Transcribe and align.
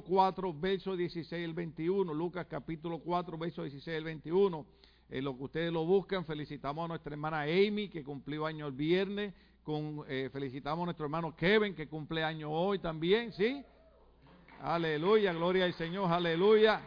4, 0.00 0.54
verso 0.54 0.96
16 0.96 1.44
al 1.44 1.54
21. 1.54 2.14
Lucas 2.14 2.46
capítulo 2.48 2.98
4, 2.98 3.38
verso 3.38 3.62
16 3.62 3.96
al 3.96 4.04
21. 4.04 4.66
En 5.10 5.24
lo 5.24 5.36
que 5.36 5.44
ustedes 5.44 5.72
lo 5.72 5.84
buscan, 5.84 6.24
felicitamos 6.24 6.84
a 6.84 6.88
nuestra 6.88 7.12
hermana 7.12 7.42
Amy, 7.42 7.88
que 7.88 8.04
cumplió 8.04 8.46
año 8.46 8.66
el 8.66 8.72
viernes. 8.72 9.32
Con, 9.62 10.04
eh, 10.08 10.30
felicitamos 10.32 10.82
a 10.82 10.86
nuestro 10.86 11.06
hermano 11.06 11.34
Kevin, 11.36 11.74
que 11.74 11.88
cumple 11.88 12.24
año 12.24 12.50
hoy 12.50 12.78
también, 12.78 13.32
¿sí? 13.32 13.62
Aleluya, 14.60 15.32
gloria 15.32 15.64
al 15.64 15.74
Señor, 15.74 16.10
aleluya. 16.10 16.80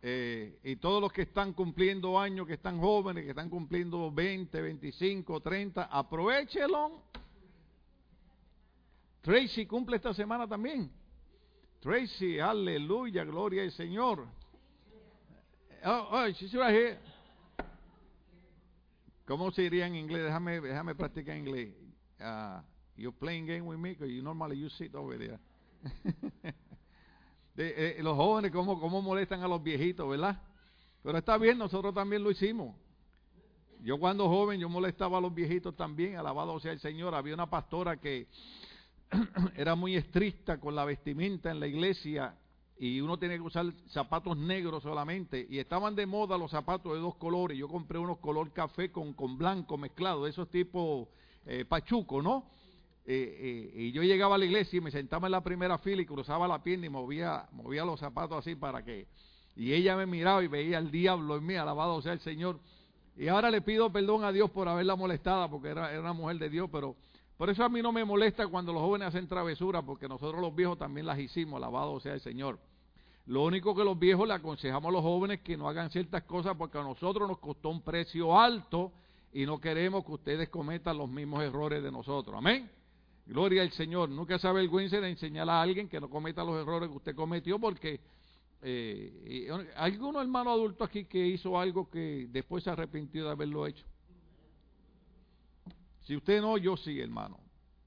Eh, 0.00 0.58
y 0.62 0.76
todos 0.76 1.02
los 1.02 1.12
que 1.12 1.22
están 1.22 1.52
cumpliendo 1.52 2.18
años, 2.18 2.46
que 2.46 2.54
están 2.54 2.78
jóvenes, 2.78 3.24
que 3.24 3.30
están 3.30 3.50
cumpliendo 3.50 4.12
20, 4.12 4.60
25, 4.60 5.40
30, 5.40 5.84
aprovechelo. 5.84 7.02
Tracy 9.28 9.66
cumple 9.66 9.96
esta 9.96 10.14
semana 10.14 10.48
también. 10.48 10.90
Tracy, 11.80 12.40
aleluya, 12.40 13.24
gloria 13.24 13.62
al 13.62 13.72
Señor. 13.72 14.26
Oh, 15.84 16.08
oh, 16.12 16.28
she's 16.28 16.54
right 16.54 16.70
here. 16.70 16.98
¿Cómo 19.26 19.50
se 19.50 19.60
diría 19.60 19.86
en 19.86 19.96
inglés? 19.96 20.24
Déjame, 20.24 20.62
déjame 20.62 20.94
practicar 20.94 21.36
inglés. 21.36 21.74
Uh, 22.18 22.62
you're 22.96 23.14
playing 23.14 23.44
game 23.44 23.66
with 23.66 23.76
me, 23.76 23.90
because 23.90 24.10
you 24.10 24.22
normally 24.22 24.58
you 24.58 24.70
sit 24.70 24.94
over 24.94 25.18
there. 25.18 25.38
de, 27.54 27.98
eh, 27.98 28.02
los 28.02 28.16
jóvenes, 28.16 28.50
¿cómo, 28.50 28.80
¿cómo 28.80 29.02
molestan 29.02 29.42
a 29.42 29.46
los 29.46 29.62
viejitos, 29.62 30.08
verdad? 30.08 30.40
Pero 31.02 31.18
está 31.18 31.36
bien, 31.36 31.58
nosotros 31.58 31.92
también 31.92 32.24
lo 32.24 32.30
hicimos. 32.30 32.74
Yo 33.82 33.98
cuando 33.98 34.26
joven, 34.26 34.58
yo 34.58 34.70
molestaba 34.70 35.18
a 35.18 35.20
los 35.20 35.34
viejitos 35.34 35.76
también, 35.76 36.16
alabado 36.16 36.58
sea 36.60 36.72
el 36.72 36.80
Señor. 36.80 37.14
Había 37.14 37.34
una 37.34 37.50
pastora 37.50 37.98
que 37.98 38.26
era 39.56 39.74
muy 39.74 39.96
estricta 39.96 40.58
con 40.58 40.74
la 40.74 40.84
vestimenta 40.84 41.50
en 41.50 41.60
la 41.60 41.66
iglesia 41.66 42.34
y 42.78 43.00
uno 43.00 43.18
tenía 43.18 43.36
que 43.36 43.42
usar 43.42 43.66
zapatos 43.88 44.36
negros 44.36 44.82
solamente. 44.82 45.46
Y 45.50 45.58
estaban 45.58 45.96
de 45.96 46.06
moda 46.06 46.38
los 46.38 46.50
zapatos 46.50 46.92
de 46.94 47.00
dos 47.00 47.16
colores. 47.16 47.58
Yo 47.58 47.68
compré 47.68 47.98
unos 47.98 48.18
color 48.18 48.52
café 48.52 48.92
con, 48.92 49.14
con 49.14 49.36
blanco 49.36 49.76
mezclado, 49.76 50.26
esos 50.26 50.48
tipo 50.48 51.08
eh, 51.44 51.64
pachuco, 51.64 52.22
¿no? 52.22 52.46
Eh, 53.04 53.72
eh, 53.74 53.80
y 53.84 53.92
yo 53.92 54.02
llegaba 54.02 54.34
a 54.34 54.38
la 54.38 54.44
iglesia 54.44 54.76
y 54.76 54.80
me 54.80 54.90
sentaba 54.90 55.26
en 55.26 55.32
la 55.32 55.42
primera 55.42 55.78
fila 55.78 56.02
y 56.02 56.06
cruzaba 56.06 56.46
la 56.46 56.62
pierna 56.62 56.86
y 56.86 56.90
movía, 56.90 57.48
movía 57.52 57.84
los 57.84 57.98
zapatos 57.98 58.38
así 58.38 58.54
para 58.54 58.84
que... 58.84 59.06
Y 59.56 59.72
ella 59.72 59.96
me 59.96 60.06
miraba 60.06 60.44
y 60.44 60.46
veía 60.46 60.78
el 60.78 60.90
diablo 60.92 61.36
en 61.36 61.46
mí, 61.46 61.56
alabado 61.56 62.00
sea 62.00 62.12
el 62.12 62.20
Señor. 62.20 62.60
Y 63.16 63.26
ahora 63.26 63.50
le 63.50 63.60
pido 63.60 63.90
perdón 63.90 64.22
a 64.22 64.30
Dios 64.30 64.50
por 64.50 64.68
haberla 64.68 64.94
molestada, 64.94 65.48
porque 65.48 65.68
era, 65.70 65.90
era 65.90 66.00
una 66.00 66.12
mujer 66.12 66.38
de 66.38 66.48
Dios, 66.48 66.68
pero 66.70 66.94
por 67.38 67.48
eso 67.48 67.64
a 67.64 67.68
mí 67.68 67.80
no 67.80 67.92
me 67.92 68.04
molesta 68.04 68.48
cuando 68.48 68.72
los 68.72 68.82
jóvenes 68.82 69.08
hacen 69.08 69.28
travesuras, 69.28 69.84
porque 69.84 70.08
nosotros 70.08 70.40
los 70.40 70.54
viejos 70.54 70.76
también 70.76 71.06
las 71.06 71.20
hicimos, 71.20 71.56
alabado 71.56 72.00
sea 72.00 72.14
el 72.14 72.20
Señor. 72.20 72.58
Lo 73.26 73.44
único 73.44 73.76
que 73.76 73.84
los 73.84 73.96
viejos 73.96 74.26
le 74.26 74.34
aconsejamos 74.34 74.88
a 74.88 74.92
los 74.92 75.02
jóvenes 75.02 75.40
que 75.42 75.56
no 75.56 75.68
hagan 75.68 75.88
ciertas 75.90 76.24
cosas 76.24 76.56
porque 76.58 76.78
a 76.78 76.82
nosotros 76.82 77.28
nos 77.28 77.38
costó 77.38 77.68
un 77.68 77.82
precio 77.82 78.36
alto 78.36 78.90
y 79.32 79.46
no 79.46 79.60
queremos 79.60 80.04
que 80.04 80.12
ustedes 80.12 80.48
cometan 80.48 80.98
los 80.98 81.08
mismos 81.08 81.44
errores 81.44 81.80
de 81.80 81.92
nosotros. 81.92 82.34
Amén. 82.36 82.68
Gloria 83.26 83.62
al 83.62 83.70
Señor. 83.70 84.08
Nunca 84.08 84.38
se 84.38 84.48
avergüence 84.48 85.00
de 85.00 85.08
enseñar 85.08 85.48
a 85.48 85.62
alguien 85.62 85.88
que 85.88 86.00
no 86.00 86.10
cometa 86.10 86.42
los 86.42 86.60
errores 86.60 86.88
que 86.88 86.96
usted 86.96 87.14
cometió 87.14 87.60
porque 87.60 88.00
eh, 88.62 89.48
¿hay 89.76 89.92
alguno 89.92 90.20
hermano 90.20 90.50
adulto 90.50 90.82
aquí 90.82 91.04
que 91.04 91.24
hizo 91.24 91.60
algo 91.60 91.88
que 91.88 92.26
después 92.30 92.64
se 92.64 92.70
arrepintió 92.70 93.26
de 93.26 93.30
haberlo 93.30 93.66
hecho? 93.66 93.86
Si 96.08 96.16
usted 96.16 96.40
no, 96.40 96.56
yo 96.56 96.74
sí, 96.78 96.98
hermano. 96.98 97.38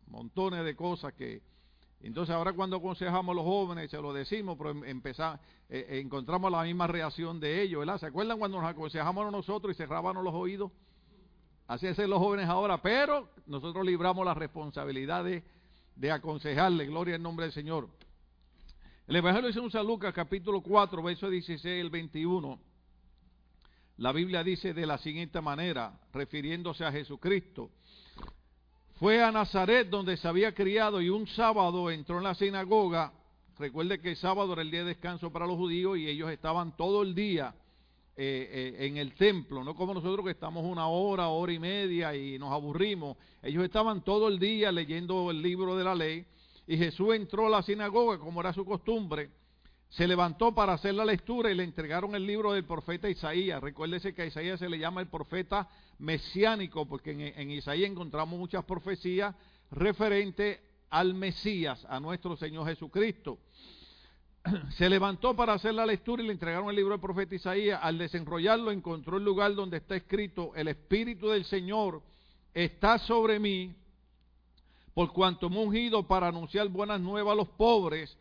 Montones 0.05 0.63
de 0.63 0.75
cosas 0.75 1.11
que... 1.13 1.41
Entonces 2.01 2.35
ahora 2.35 2.53
cuando 2.53 2.77
aconsejamos 2.77 3.33
a 3.33 3.35
los 3.35 3.43
jóvenes, 3.43 3.89
se 3.89 3.99
lo 3.99 4.13
decimos, 4.13 4.59
pero 4.59 4.69
em, 4.69 4.83
empezamos, 4.83 5.39
eh, 5.67 5.87
eh, 5.89 5.99
encontramos 5.99 6.51
la 6.51 6.61
misma 6.61 6.85
reacción 6.85 7.39
de 7.39 7.63
ellos, 7.63 7.79
¿verdad? 7.79 7.99
¿Se 7.99 8.05
acuerdan 8.05 8.37
cuando 8.37 8.61
nos 8.61 8.69
aconsejamos 8.69 9.27
a 9.27 9.31
nosotros 9.31 9.73
y 9.73 9.75
cerrábamos 9.75 10.23
los 10.23 10.35
oídos? 10.35 10.71
Así 11.65 11.87
es 11.87 11.97
los 11.97 12.19
jóvenes 12.19 12.47
ahora, 12.47 12.79
pero 12.79 13.27
nosotros 13.47 13.83
libramos 13.83 14.23
la 14.23 14.35
responsabilidad 14.35 15.23
de, 15.23 16.11
aconsejarle, 16.11 16.85
gloria 16.85 17.15
al 17.15 17.23
nombre 17.23 17.45
del 17.47 17.53
Señor. 17.53 17.89
El 19.07 19.15
Evangelio 19.15 19.49
en 19.49 19.71
San 19.71 19.87
Lucas 19.87 20.13
capítulo 20.13 20.61
4, 20.61 21.01
verso 21.01 21.27
16 21.27 21.83
al 21.83 21.89
21. 21.89 22.59
La 23.97 24.11
Biblia 24.11 24.43
dice 24.43 24.75
de 24.75 24.85
la 24.85 24.99
siguiente 24.99 25.41
manera, 25.41 25.99
refiriéndose 26.13 26.85
a 26.85 26.91
Jesucristo. 26.91 27.71
Fue 29.01 29.19
a 29.23 29.31
Nazaret 29.31 29.89
donde 29.89 30.15
se 30.15 30.27
había 30.27 30.53
criado 30.53 31.01
y 31.01 31.09
un 31.09 31.25
sábado 31.25 31.89
entró 31.89 32.19
en 32.19 32.23
la 32.23 32.35
sinagoga. 32.35 33.11
Recuerde 33.57 33.99
que 33.99 34.11
el 34.11 34.15
sábado 34.15 34.53
era 34.53 34.61
el 34.61 34.69
día 34.69 34.81
de 34.81 34.89
descanso 34.89 35.31
para 35.31 35.47
los 35.47 35.55
judíos 35.55 35.97
y 35.97 36.07
ellos 36.07 36.29
estaban 36.29 36.77
todo 36.77 37.01
el 37.01 37.15
día 37.15 37.51
eh, 38.15 38.75
eh, 38.77 38.85
en 38.85 38.97
el 38.97 39.15
templo, 39.15 39.63
no 39.63 39.73
como 39.73 39.95
nosotros 39.95 40.23
que 40.23 40.33
estamos 40.33 40.63
una 40.63 40.85
hora, 40.85 41.29
hora 41.29 41.51
y 41.51 41.57
media 41.57 42.15
y 42.15 42.37
nos 42.37 42.51
aburrimos. 42.51 43.17
Ellos 43.41 43.63
estaban 43.63 44.03
todo 44.03 44.27
el 44.27 44.37
día 44.37 44.71
leyendo 44.71 45.31
el 45.31 45.41
libro 45.41 45.75
de 45.75 45.83
la 45.83 45.95
ley 45.95 46.23
y 46.67 46.77
Jesús 46.77 47.15
entró 47.15 47.47
a 47.47 47.49
la 47.49 47.63
sinagoga 47.63 48.19
como 48.19 48.39
era 48.39 48.53
su 48.53 48.63
costumbre, 48.65 49.31
se 49.91 50.07
levantó 50.07 50.55
para 50.55 50.73
hacer 50.73 50.93
la 50.93 51.03
lectura 51.03 51.51
y 51.51 51.55
le 51.55 51.65
entregaron 51.65 52.15
el 52.15 52.25
libro 52.25 52.53
del 52.53 52.63
profeta 52.63 53.09
Isaías. 53.09 53.61
Recuérdese 53.61 54.13
que 54.13 54.21
a 54.21 54.25
Isaías 54.25 54.57
se 54.57 54.69
le 54.69 54.79
llama 54.79 55.01
el 55.01 55.07
profeta 55.07 55.67
mesiánico 55.99 56.87
porque 56.87 57.33
en, 57.35 57.51
Isaías 57.51 57.91
encontramos 57.91 58.39
muchas 58.39 58.63
profecías 58.63 59.35
referentes 59.69 60.61
al 60.89 61.13
Mesías, 61.13 61.85
a 61.89 61.99
nuestro 61.99 62.37
Señor 62.37 62.67
Jesucristo. 62.67 63.39
se 64.77 64.89
levantó 64.89 65.35
para 65.35 65.53
hacer 65.53 65.73
la 65.73 65.85
lectura 65.85 66.23
y 66.23 66.27
le 66.27 66.31
entregaron 66.31 66.69
el 66.69 66.77
libro 66.77 66.91
del 66.91 67.01
profeta 67.01 67.35
Isaías. 67.35 67.77
Al 67.83 67.97
desenrollarlo 67.97 68.71
encontró 68.71 69.17
el 69.17 69.25
lugar 69.25 69.53
donde 69.55 69.75
está 69.75 69.97
escrito, 69.97 70.53
el 70.55 70.69
Espíritu 70.69 71.27
del 71.27 71.43
Señor 71.43 72.01
está 72.53 72.97
sobre 72.97 73.39
mí, 73.39 73.75
por 74.93 75.11
cuanto 75.11 75.49
me 75.49 75.57
ungido 75.57 76.07
para 76.07 76.29
anunciar 76.29 76.69
buenas 76.69 77.01
nuevas 77.01 77.33
a 77.33 77.35
los 77.35 77.49
pobres, 77.49 78.17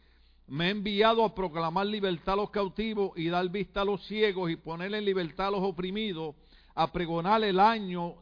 me 0.51 0.67
he 0.67 0.71
enviado 0.71 1.25
a 1.25 1.33
proclamar 1.33 1.87
libertad 1.87 2.35
a 2.35 2.39
los 2.39 2.51
cautivos 2.51 3.13
y 3.17 3.29
dar 3.29 3.49
vista 3.49 3.83
a 3.83 3.85
los 3.85 4.05
ciegos 4.07 4.51
y 4.51 4.57
poner 4.57 4.93
en 4.93 5.05
libertad 5.05 5.47
a 5.47 5.51
los 5.53 5.63
oprimidos, 5.63 6.35
a 6.75 6.91
pregonar 6.91 7.45
el 7.45 7.61
año 7.61 8.17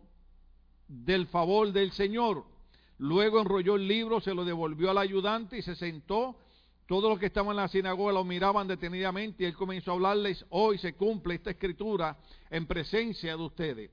del 0.86 1.26
favor 1.28 1.72
del 1.72 1.90
Señor. 1.92 2.44
Luego 2.98 3.40
enrolló 3.40 3.76
el 3.76 3.88
libro, 3.88 4.20
se 4.20 4.34
lo 4.34 4.44
devolvió 4.44 4.90
al 4.90 4.98
ayudante 4.98 5.56
y 5.56 5.62
se 5.62 5.74
sentó 5.74 6.36
todos 6.86 7.08
los 7.08 7.18
que 7.18 7.26
estaban 7.26 7.50
en 7.50 7.56
la 7.56 7.68
sinagoga 7.68 8.12
lo 8.12 8.24
miraban 8.24 8.68
detenidamente 8.68 9.44
y 9.44 9.46
él 9.46 9.54
comenzó 9.54 9.92
a 9.92 9.94
hablarles, 9.94 10.44
hoy 10.50 10.76
se 10.76 10.94
cumple 10.94 11.34
esta 11.34 11.50
escritura 11.50 12.18
en 12.50 12.66
presencia 12.66 13.36
de 13.36 13.42
ustedes. 13.42 13.90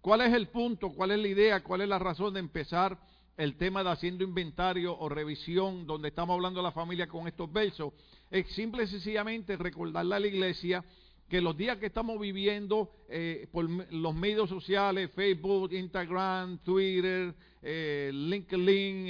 ¿Cuál 0.00 0.22
es 0.22 0.32
el 0.32 0.48
punto? 0.48 0.90
¿Cuál 0.90 1.10
es 1.10 1.18
la 1.18 1.28
idea? 1.28 1.62
¿Cuál 1.62 1.82
es 1.82 1.88
la 1.88 1.98
razón 1.98 2.32
de 2.32 2.40
empezar 2.40 2.98
el 3.36 3.56
tema 3.56 3.82
de 3.84 3.90
haciendo 3.90 4.24
inventario 4.24 4.96
o 4.98 5.08
revisión 5.08 5.86
donde 5.86 6.08
estamos 6.08 6.34
hablando 6.34 6.60
de 6.60 6.64
la 6.64 6.72
familia 6.72 7.06
con 7.06 7.28
estos 7.28 7.52
versos? 7.52 7.92
Es 8.30 8.46
simple 8.54 8.84
y 8.84 8.86
sencillamente 8.86 9.56
recordarle 9.56 10.14
a 10.14 10.20
la 10.20 10.26
iglesia 10.26 10.84
que 11.28 11.40
los 11.40 11.56
días 11.56 11.78
que 11.78 11.86
estamos 11.86 12.20
viviendo 12.20 12.90
eh, 13.08 13.48
por 13.50 13.68
los 13.68 14.14
medios 14.14 14.48
sociales, 14.48 15.10
Facebook, 15.12 15.72
Instagram, 15.72 16.58
Twitter, 16.58 17.34
eh, 17.62 18.10
LinkedIn, 18.12 19.06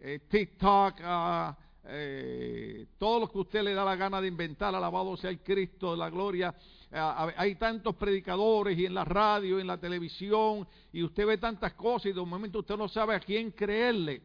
eh, 0.00 0.20
TikTok, 0.28 1.00
uh, 1.00 1.54
eh, 1.90 2.86
todo 2.98 3.20
lo 3.20 3.28
que 3.30 3.38
usted 3.38 3.62
le 3.62 3.74
da 3.74 3.84
la 3.84 3.96
gana 3.96 4.20
de 4.20 4.28
inventar, 4.28 4.74
alabado 4.74 5.16
sea 5.16 5.30
el 5.30 5.40
Cristo 5.40 5.92
de 5.92 5.96
la 5.96 6.10
gloria. 6.10 6.54
Eh, 6.90 7.32
hay 7.36 7.54
tantos 7.56 7.94
predicadores 7.96 8.78
y 8.78 8.86
en 8.86 8.94
la 8.94 9.04
radio, 9.04 9.60
en 9.60 9.66
la 9.66 9.78
televisión, 9.78 10.66
y 10.92 11.02
usted 11.02 11.26
ve 11.26 11.38
tantas 11.38 11.74
cosas 11.74 12.06
y 12.06 12.12
de 12.12 12.20
un 12.20 12.28
momento 12.28 12.60
usted 12.60 12.76
no 12.76 12.88
sabe 12.88 13.14
a 13.14 13.20
quién 13.20 13.50
creerle. 13.50 14.22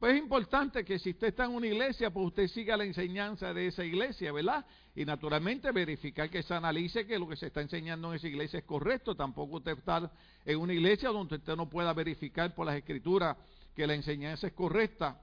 Pues 0.00 0.14
es 0.14 0.22
importante 0.22 0.82
que 0.82 0.98
si 0.98 1.10
usted 1.10 1.26
está 1.26 1.44
en 1.44 1.50
una 1.50 1.66
iglesia, 1.66 2.10
pues 2.10 2.28
usted 2.28 2.48
siga 2.48 2.74
la 2.74 2.84
enseñanza 2.84 3.52
de 3.52 3.66
esa 3.66 3.84
iglesia, 3.84 4.32
¿verdad? 4.32 4.64
Y 4.94 5.04
naturalmente 5.04 5.70
verificar 5.72 6.30
que 6.30 6.42
se 6.42 6.54
analice 6.54 7.06
que 7.06 7.18
lo 7.18 7.28
que 7.28 7.36
se 7.36 7.48
está 7.48 7.60
enseñando 7.60 8.08
en 8.08 8.16
esa 8.16 8.26
iglesia 8.26 8.60
es 8.60 8.64
correcto. 8.64 9.14
Tampoco 9.14 9.56
usted 9.56 9.76
está 9.76 10.10
en 10.46 10.58
una 10.58 10.72
iglesia 10.72 11.10
donde 11.10 11.36
usted 11.36 11.54
no 11.54 11.68
pueda 11.68 11.92
verificar 11.92 12.54
por 12.54 12.64
las 12.64 12.76
escrituras 12.76 13.36
que 13.76 13.86
la 13.86 13.94
enseñanza 13.94 14.46
es 14.46 14.54
correcta. 14.54 15.20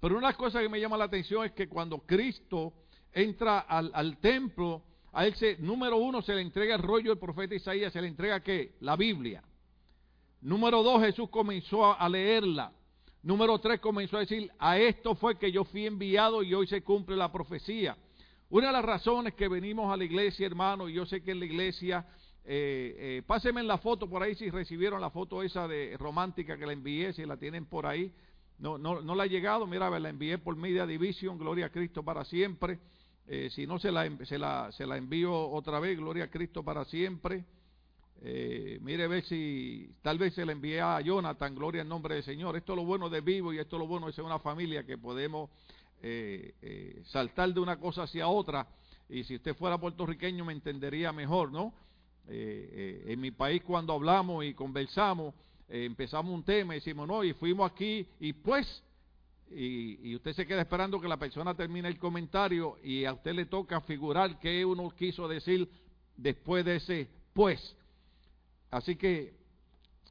Pero 0.00 0.18
una 0.18 0.34
cosa 0.34 0.60
que 0.60 0.68
me 0.68 0.78
llama 0.78 0.96
la 0.96 1.04
atención 1.04 1.44
es 1.44 1.50
que 1.50 1.66
cuando 1.66 1.98
Cristo 1.98 2.74
entra 3.12 3.58
al, 3.60 4.18
templo, 4.18 4.82
a 5.14 5.26
él 5.26 5.34
se, 5.36 5.56
número 5.58 5.96
uno, 5.96 6.22
se 6.22 6.34
le 6.34 6.40
entrega 6.40 6.74
el 6.74 6.82
rollo 6.82 7.10
del 7.10 7.18
profeta 7.18 7.54
Isaías, 7.54 7.92
se 7.92 8.02
le 8.02 8.08
entrega 8.08 8.40
qué? 8.40 8.74
La 8.80 8.96
Biblia. 8.96 9.44
Número 10.40 10.82
dos, 10.82 11.02
Jesús 11.02 11.30
comenzó 11.30 11.98
a, 11.98 12.08
leerla. 12.08 12.72
Número 13.22 13.58
tres, 13.60 13.78
comenzó 13.80 14.16
a 14.16 14.20
decir, 14.20 14.50
a 14.58 14.76
esto 14.76 15.14
fue 15.14 15.38
que 15.38 15.52
yo 15.52 15.64
fui 15.64 15.86
enviado 15.86 16.42
y 16.42 16.52
hoy 16.52 16.66
se 16.66 16.82
cumple 16.82 17.16
la 17.16 17.30
profecía. 17.30 17.96
Una 18.50 18.66
de 18.66 18.72
las 18.72 18.84
razones 18.84 19.34
que 19.34 19.48
venimos 19.48 19.92
a 19.92 19.96
la 19.96 20.04
iglesia, 20.04 20.46
hermano, 20.46 20.88
y 20.88 20.94
yo 20.94 21.06
sé 21.06 21.22
que 21.22 21.30
en 21.30 21.38
la 21.38 21.46
iglesia, 21.46 22.06
eh, 22.44 22.96
eh, 22.98 23.22
pásenme 23.24 23.60
en 23.60 23.68
la 23.68 23.78
foto 23.78 24.10
por 24.10 24.22
ahí 24.22 24.34
si 24.34 24.50
recibieron 24.50 25.00
la 25.00 25.10
foto 25.10 25.44
esa 25.44 25.68
de 25.68 25.96
romántica 25.96 26.58
que 26.58 26.66
la 26.66 26.72
envié, 26.72 27.12
si 27.12 27.24
la 27.24 27.36
tienen 27.36 27.66
por 27.66 27.86
ahí, 27.86 28.12
no, 28.58 28.78
no, 28.78 29.00
no 29.00 29.14
la 29.14 29.22
ha 29.22 29.26
llegado, 29.26 29.66
mira, 29.66 29.88
la 29.98 30.08
envié 30.08 30.38
por 30.38 30.56
Media 30.56 30.86
Division, 30.86 31.38
Gloria 31.38 31.66
a 31.66 31.70
Cristo 31.70 32.02
para 32.02 32.24
siempre. 32.24 32.80
Eh, 33.26 33.48
si 33.50 33.66
no, 33.66 33.78
se 33.78 33.90
la, 33.90 34.10
se, 34.26 34.38
la, 34.38 34.70
se 34.72 34.86
la 34.86 34.96
envío 34.96 35.34
otra 35.50 35.80
vez, 35.80 35.96
Gloria 35.96 36.24
a 36.24 36.30
Cristo 36.30 36.62
para 36.62 36.84
siempre. 36.84 37.44
Eh, 38.22 38.78
mire, 38.82 39.06
ver 39.08 39.24
si 39.24 39.90
tal 40.02 40.18
vez 40.18 40.34
se 40.34 40.44
la 40.44 40.52
envié 40.52 40.80
a 40.80 41.00
Jonathan, 41.00 41.54
Gloria 41.54 41.82
en 41.82 41.88
nombre 41.88 42.16
del 42.16 42.24
Señor. 42.24 42.56
Esto 42.56 42.72
es 42.72 42.76
lo 42.76 42.84
bueno 42.84 43.08
de 43.08 43.20
vivo 43.20 43.52
y 43.52 43.58
esto 43.58 43.76
es 43.76 43.80
lo 43.80 43.86
bueno 43.86 44.06
de 44.06 44.12
ser 44.12 44.24
una 44.24 44.38
familia 44.38 44.84
que 44.84 44.98
podemos 44.98 45.50
eh, 46.02 47.02
saltar 47.06 47.52
de 47.52 47.60
una 47.60 47.78
cosa 47.78 48.02
hacia 48.02 48.28
otra. 48.28 48.66
Y 49.08 49.24
si 49.24 49.36
usted 49.36 49.54
fuera 49.54 49.78
puertorriqueño 49.78 50.44
me 50.44 50.52
entendería 50.52 51.12
mejor, 51.12 51.50
¿no? 51.52 51.72
en 52.26 53.20
mi 53.20 53.32
país 53.32 53.62
cuando 53.62 53.92
hablamos 53.92 54.46
y 54.46 54.54
conversamos, 54.54 55.34
empezamos 55.68 56.32
un 56.32 56.42
tema 56.42 56.72
decimos, 56.72 57.06
no, 57.06 57.22
y 57.22 57.34
fuimos 57.34 57.70
aquí 57.70 58.08
y 58.18 58.32
pues 58.32 58.82
y, 59.50 60.14
usted 60.14 60.32
se 60.32 60.46
queda 60.46 60.62
esperando 60.62 61.00
que 61.00 61.08
la 61.08 61.16
persona 61.16 61.54
termine 61.54 61.88
el 61.88 61.98
comentario 61.98 62.76
y 62.82 63.04
a 63.04 63.12
usted 63.12 63.34
le 63.34 63.46
toca 63.46 63.80
figurar 63.82 64.38
qué 64.38 64.64
uno 64.64 64.90
quiso 64.90 65.28
decir 65.28 65.68
después 66.16 66.64
de 66.64 66.76
ese 66.76 67.08
pues. 67.32 67.76
Así 68.70 68.96
que 68.96 69.34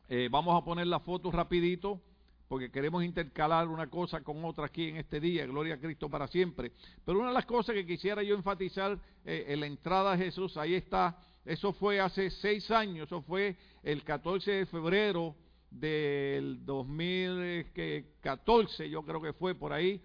eh, 0.09 0.27
vamos 0.31 0.59
a 0.59 0.63
poner 0.63 0.87
la 0.87 0.99
foto 0.99 1.31
rapidito 1.31 2.01
porque 2.47 2.69
queremos 2.69 3.03
intercalar 3.03 3.67
una 3.67 3.87
cosa 3.87 4.21
con 4.21 4.45
otra 4.45 4.67
aquí 4.67 4.89
en 4.89 4.97
este 4.97 5.19
día, 5.19 5.45
gloria 5.45 5.75
a 5.75 5.79
Cristo 5.79 6.07
para 6.09 6.27
siempre. 6.27 6.71
Pero 7.03 7.17
una 7.17 7.29
de 7.29 7.33
las 7.33 7.45
cosas 7.45 7.73
que 7.73 7.85
quisiera 7.85 8.21
yo 8.21 8.35
enfatizar 8.35 8.99
eh, 9.25 9.45
en 9.47 9.59
la 9.59 9.65
entrada 9.65 10.13
a 10.13 10.17
Jesús, 10.17 10.55
ahí 10.57 10.75
está, 10.75 11.17
eso 11.45 11.73
fue 11.73 11.99
hace 11.99 12.29
seis 12.29 12.69
años, 12.69 13.07
eso 13.07 13.23
fue 13.23 13.57
el 13.81 14.03
14 14.03 14.51
de 14.51 14.65
febrero 14.67 15.35
del 15.79 16.65
2014, 16.65 18.89
yo 18.89 19.03
creo 19.03 19.21
que 19.21 19.33
fue 19.33 19.53
por 19.55 19.73
ahí. 19.73 20.01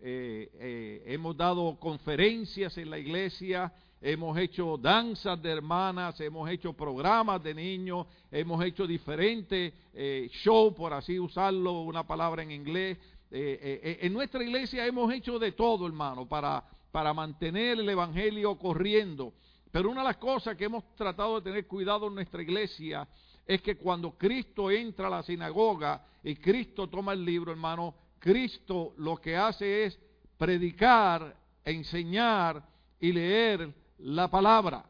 Eh, 0.00 0.48
eh, 0.54 1.02
hemos 1.06 1.36
dado 1.36 1.76
conferencias 1.78 2.78
en 2.78 2.88
la 2.88 2.98
iglesia, 2.98 3.72
hemos 4.00 4.38
hecho 4.38 4.76
danzas 4.76 5.42
de 5.42 5.50
hermanas, 5.50 6.20
hemos 6.20 6.48
hecho 6.48 6.72
programas 6.72 7.42
de 7.42 7.52
niños, 7.52 8.06
hemos 8.30 8.64
hecho 8.64 8.86
diferentes 8.86 9.74
eh, 9.92 10.30
shows, 10.44 10.72
por 10.74 10.92
así 10.92 11.18
usarlo, 11.18 11.82
una 11.82 12.06
palabra 12.06 12.44
en 12.44 12.52
inglés. 12.52 12.96
en 13.30 14.12
nuestra 14.12 14.42
iglesia 14.42 14.86
hemos 14.86 15.12
hecho 15.12 15.38
de 15.38 15.52
todo, 15.52 15.86
hermano, 15.86 16.28
para, 16.28 16.64
para 16.92 17.12
mantener 17.12 17.80
el 17.80 17.88
Evangelio 17.88 18.56
corriendo. 18.56 19.34
Pero 19.70 19.90
una 19.90 20.00
de 20.00 20.08
las 20.08 20.16
cosas 20.16 20.56
que 20.56 20.64
hemos 20.64 20.84
tratado 20.94 21.40
de 21.40 21.50
tener 21.50 21.66
cuidado 21.66 22.06
en 22.06 22.14
nuestra 22.14 22.40
iglesia 22.40 23.06
es 23.48 23.62
que 23.62 23.78
cuando 23.78 24.12
Cristo 24.12 24.70
entra 24.70 25.06
a 25.06 25.10
la 25.10 25.22
sinagoga 25.22 26.04
y 26.22 26.36
Cristo 26.36 26.86
toma 26.86 27.14
el 27.14 27.24
libro, 27.24 27.50
hermano, 27.50 27.94
Cristo 28.18 28.92
lo 28.98 29.16
que 29.16 29.34
hace 29.38 29.84
es 29.84 29.98
predicar, 30.36 31.34
enseñar 31.64 32.62
y 33.00 33.10
leer 33.10 33.72
la 34.00 34.28
palabra. 34.28 34.84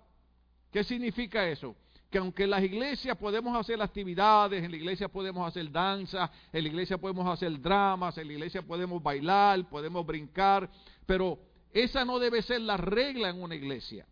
¿Qué 0.72 0.82
significa 0.82 1.48
eso? 1.48 1.76
Que 2.10 2.18
aunque 2.18 2.44
en 2.44 2.50
las 2.50 2.64
iglesias 2.64 3.16
podemos 3.16 3.56
hacer 3.56 3.80
actividades, 3.80 4.64
en 4.64 4.72
la 4.72 4.76
iglesia 4.76 5.06
podemos 5.06 5.46
hacer 5.46 5.70
danza, 5.70 6.28
en 6.52 6.64
la 6.64 6.68
iglesia 6.68 6.98
podemos 6.98 7.28
hacer 7.28 7.60
dramas, 7.60 8.18
en 8.18 8.26
la 8.26 8.32
iglesia 8.32 8.62
podemos 8.62 9.00
bailar, 9.00 9.68
podemos 9.68 10.04
brincar, 10.04 10.68
pero 11.06 11.38
esa 11.72 12.04
no 12.04 12.18
debe 12.18 12.42
ser 12.42 12.62
la 12.62 12.76
regla 12.76 13.28
en 13.28 13.40
una 13.40 13.54
iglesia. 13.54 14.04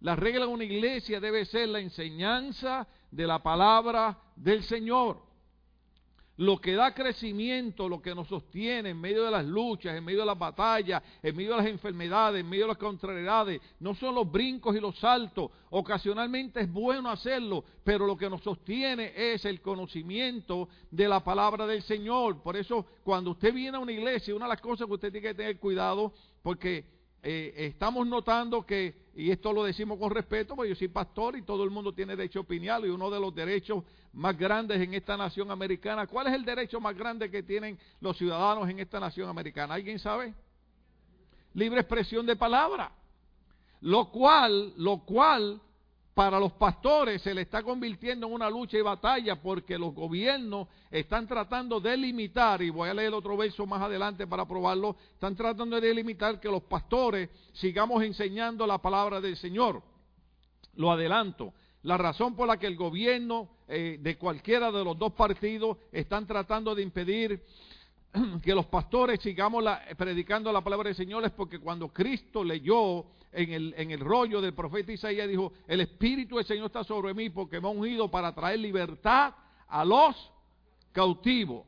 La 0.00 0.14
regla 0.14 0.44
en 0.44 0.50
una 0.50 0.64
iglesia 0.64 1.20
debe 1.20 1.46
ser 1.46 1.70
la 1.70 1.80
enseñanza 1.80 2.86
de 3.10 3.26
la 3.26 3.42
palabra 3.42 4.18
del 4.36 4.62
Señor. 4.62 5.28
Lo 6.38 6.60
que 6.60 6.74
da 6.74 6.94
crecimiento, 6.94 7.88
lo 7.88 8.00
que 8.00 8.14
nos 8.14 8.28
sostiene 8.28 8.90
en 8.90 9.00
medio 9.00 9.24
de 9.24 9.30
las 9.32 9.44
luchas, 9.44 9.96
en 9.96 10.04
medio 10.04 10.20
de 10.20 10.26
las 10.26 10.38
batallas, 10.38 11.02
en 11.20 11.34
medio 11.34 11.50
de 11.50 11.56
las 11.56 11.66
enfermedades, 11.66 12.40
en 12.40 12.48
medio 12.48 12.62
de 12.62 12.68
las 12.68 12.78
contrariedades, 12.78 13.60
no 13.80 13.92
son 13.96 14.14
los 14.14 14.30
brincos 14.30 14.76
y 14.76 14.78
los 14.78 14.96
saltos. 15.00 15.50
Ocasionalmente 15.70 16.60
es 16.60 16.72
bueno 16.72 17.10
hacerlo, 17.10 17.64
pero 17.82 18.06
lo 18.06 18.16
que 18.16 18.30
nos 18.30 18.40
sostiene 18.40 19.12
es 19.16 19.44
el 19.46 19.60
conocimiento 19.60 20.68
de 20.92 21.08
la 21.08 21.24
palabra 21.24 21.66
del 21.66 21.82
Señor. 21.82 22.40
Por 22.40 22.56
eso, 22.56 22.86
cuando 23.02 23.32
usted 23.32 23.52
viene 23.52 23.76
a 23.76 23.80
una 23.80 23.90
iglesia, 23.90 24.32
una 24.32 24.44
de 24.44 24.50
las 24.52 24.60
cosas 24.60 24.86
que 24.86 24.94
usted 24.94 25.10
tiene 25.10 25.26
que 25.26 25.34
tener 25.34 25.58
cuidado, 25.58 26.12
porque 26.40 26.97
eh, 27.22 27.54
estamos 27.56 28.06
notando 28.06 28.64
que 28.64 29.08
y 29.18 29.32
esto 29.32 29.52
lo 29.52 29.64
decimos 29.64 29.98
con 29.98 30.12
respeto, 30.12 30.54
porque 30.54 30.68
yo 30.68 30.76
soy 30.76 30.86
pastor 30.86 31.36
y 31.36 31.42
todo 31.42 31.64
el 31.64 31.70
mundo 31.70 31.92
tiene 31.92 32.14
derecho 32.14 32.38
a 32.38 32.42
opinar, 32.42 32.84
y 32.84 32.88
uno 32.88 33.10
de 33.10 33.18
los 33.18 33.34
derechos 33.34 33.82
más 34.12 34.38
grandes 34.38 34.80
en 34.80 34.94
esta 34.94 35.16
nación 35.16 35.50
americana, 35.50 36.06
¿cuál 36.06 36.28
es 36.28 36.34
el 36.34 36.44
derecho 36.44 36.80
más 36.80 36.96
grande 36.96 37.28
que 37.28 37.42
tienen 37.42 37.76
los 38.00 38.16
ciudadanos 38.16 38.68
en 38.68 38.78
esta 38.78 39.00
nación 39.00 39.28
americana? 39.28 39.74
¿Alguien 39.74 39.98
sabe? 39.98 40.32
Libre 41.54 41.80
expresión 41.80 42.26
de 42.26 42.36
palabra. 42.36 42.92
Lo 43.80 44.08
cual, 44.12 44.72
lo 44.76 44.98
cual 44.98 45.60
para 46.18 46.40
los 46.40 46.50
pastores 46.54 47.22
se 47.22 47.32
le 47.32 47.42
está 47.42 47.62
convirtiendo 47.62 48.26
en 48.26 48.32
una 48.32 48.50
lucha 48.50 48.76
y 48.76 48.82
batalla 48.82 49.40
porque 49.40 49.78
los 49.78 49.94
gobiernos 49.94 50.66
están 50.90 51.28
tratando 51.28 51.78
de 51.78 51.96
limitar, 51.96 52.60
y 52.60 52.70
voy 52.70 52.88
a 52.88 52.94
leer 52.94 53.14
otro 53.14 53.36
verso 53.36 53.64
más 53.66 53.80
adelante 53.80 54.26
para 54.26 54.44
probarlo, 54.44 54.96
están 55.12 55.36
tratando 55.36 55.80
de 55.80 55.94
limitar 55.94 56.40
que 56.40 56.48
los 56.48 56.64
pastores 56.64 57.30
sigamos 57.52 58.02
enseñando 58.02 58.66
la 58.66 58.78
palabra 58.78 59.20
del 59.20 59.36
Señor. 59.36 59.80
Lo 60.74 60.90
adelanto. 60.90 61.54
La 61.82 61.96
razón 61.96 62.34
por 62.34 62.48
la 62.48 62.56
que 62.56 62.66
el 62.66 62.74
gobierno 62.74 63.50
eh, 63.68 63.98
de 64.00 64.18
cualquiera 64.18 64.72
de 64.72 64.82
los 64.82 64.98
dos 64.98 65.12
partidos 65.12 65.76
están 65.92 66.26
tratando 66.26 66.74
de 66.74 66.82
impedir 66.82 67.44
que 68.42 68.54
los 68.54 68.66
pastores 68.66 69.20
sigamos 69.20 69.64
predicando 69.96 70.52
la 70.52 70.62
palabra 70.62 70.88
del 70.88 70.96
Señor 70.96 71.24
es 71.24 71.32
porque 71.32 71.58
cuando 71.58 71.88
Cristo 71.88 72.42
leyó 72.42 73.04
en 73.32 73.52
el, 73.52 73.74
en 73.76 73.90
el 73.90 74.00
rollo 74.00 74.40
del 74.40 74.54
profeta 74.54 74.92
Isaías, 74.92 75.28
dijo, 75.28 75.52
el 75.66 75.80
Espíritu 75.80 76.36
del 76.36 76.46
Señor 76.46 76.66
está 76.66 76.84
sobre 76.84 77.12
mí 77.14 77.30
porque 77.30 77.60
me 77.60 77.68
ha 77.68 77.70
ungido 77.70 78.10
para 78.10 78.34
traer 78.34 78.58
libertad 78.58 79.34
a 79.68 79.84
los 79.84 80.32
cautivos, 80.92 81.66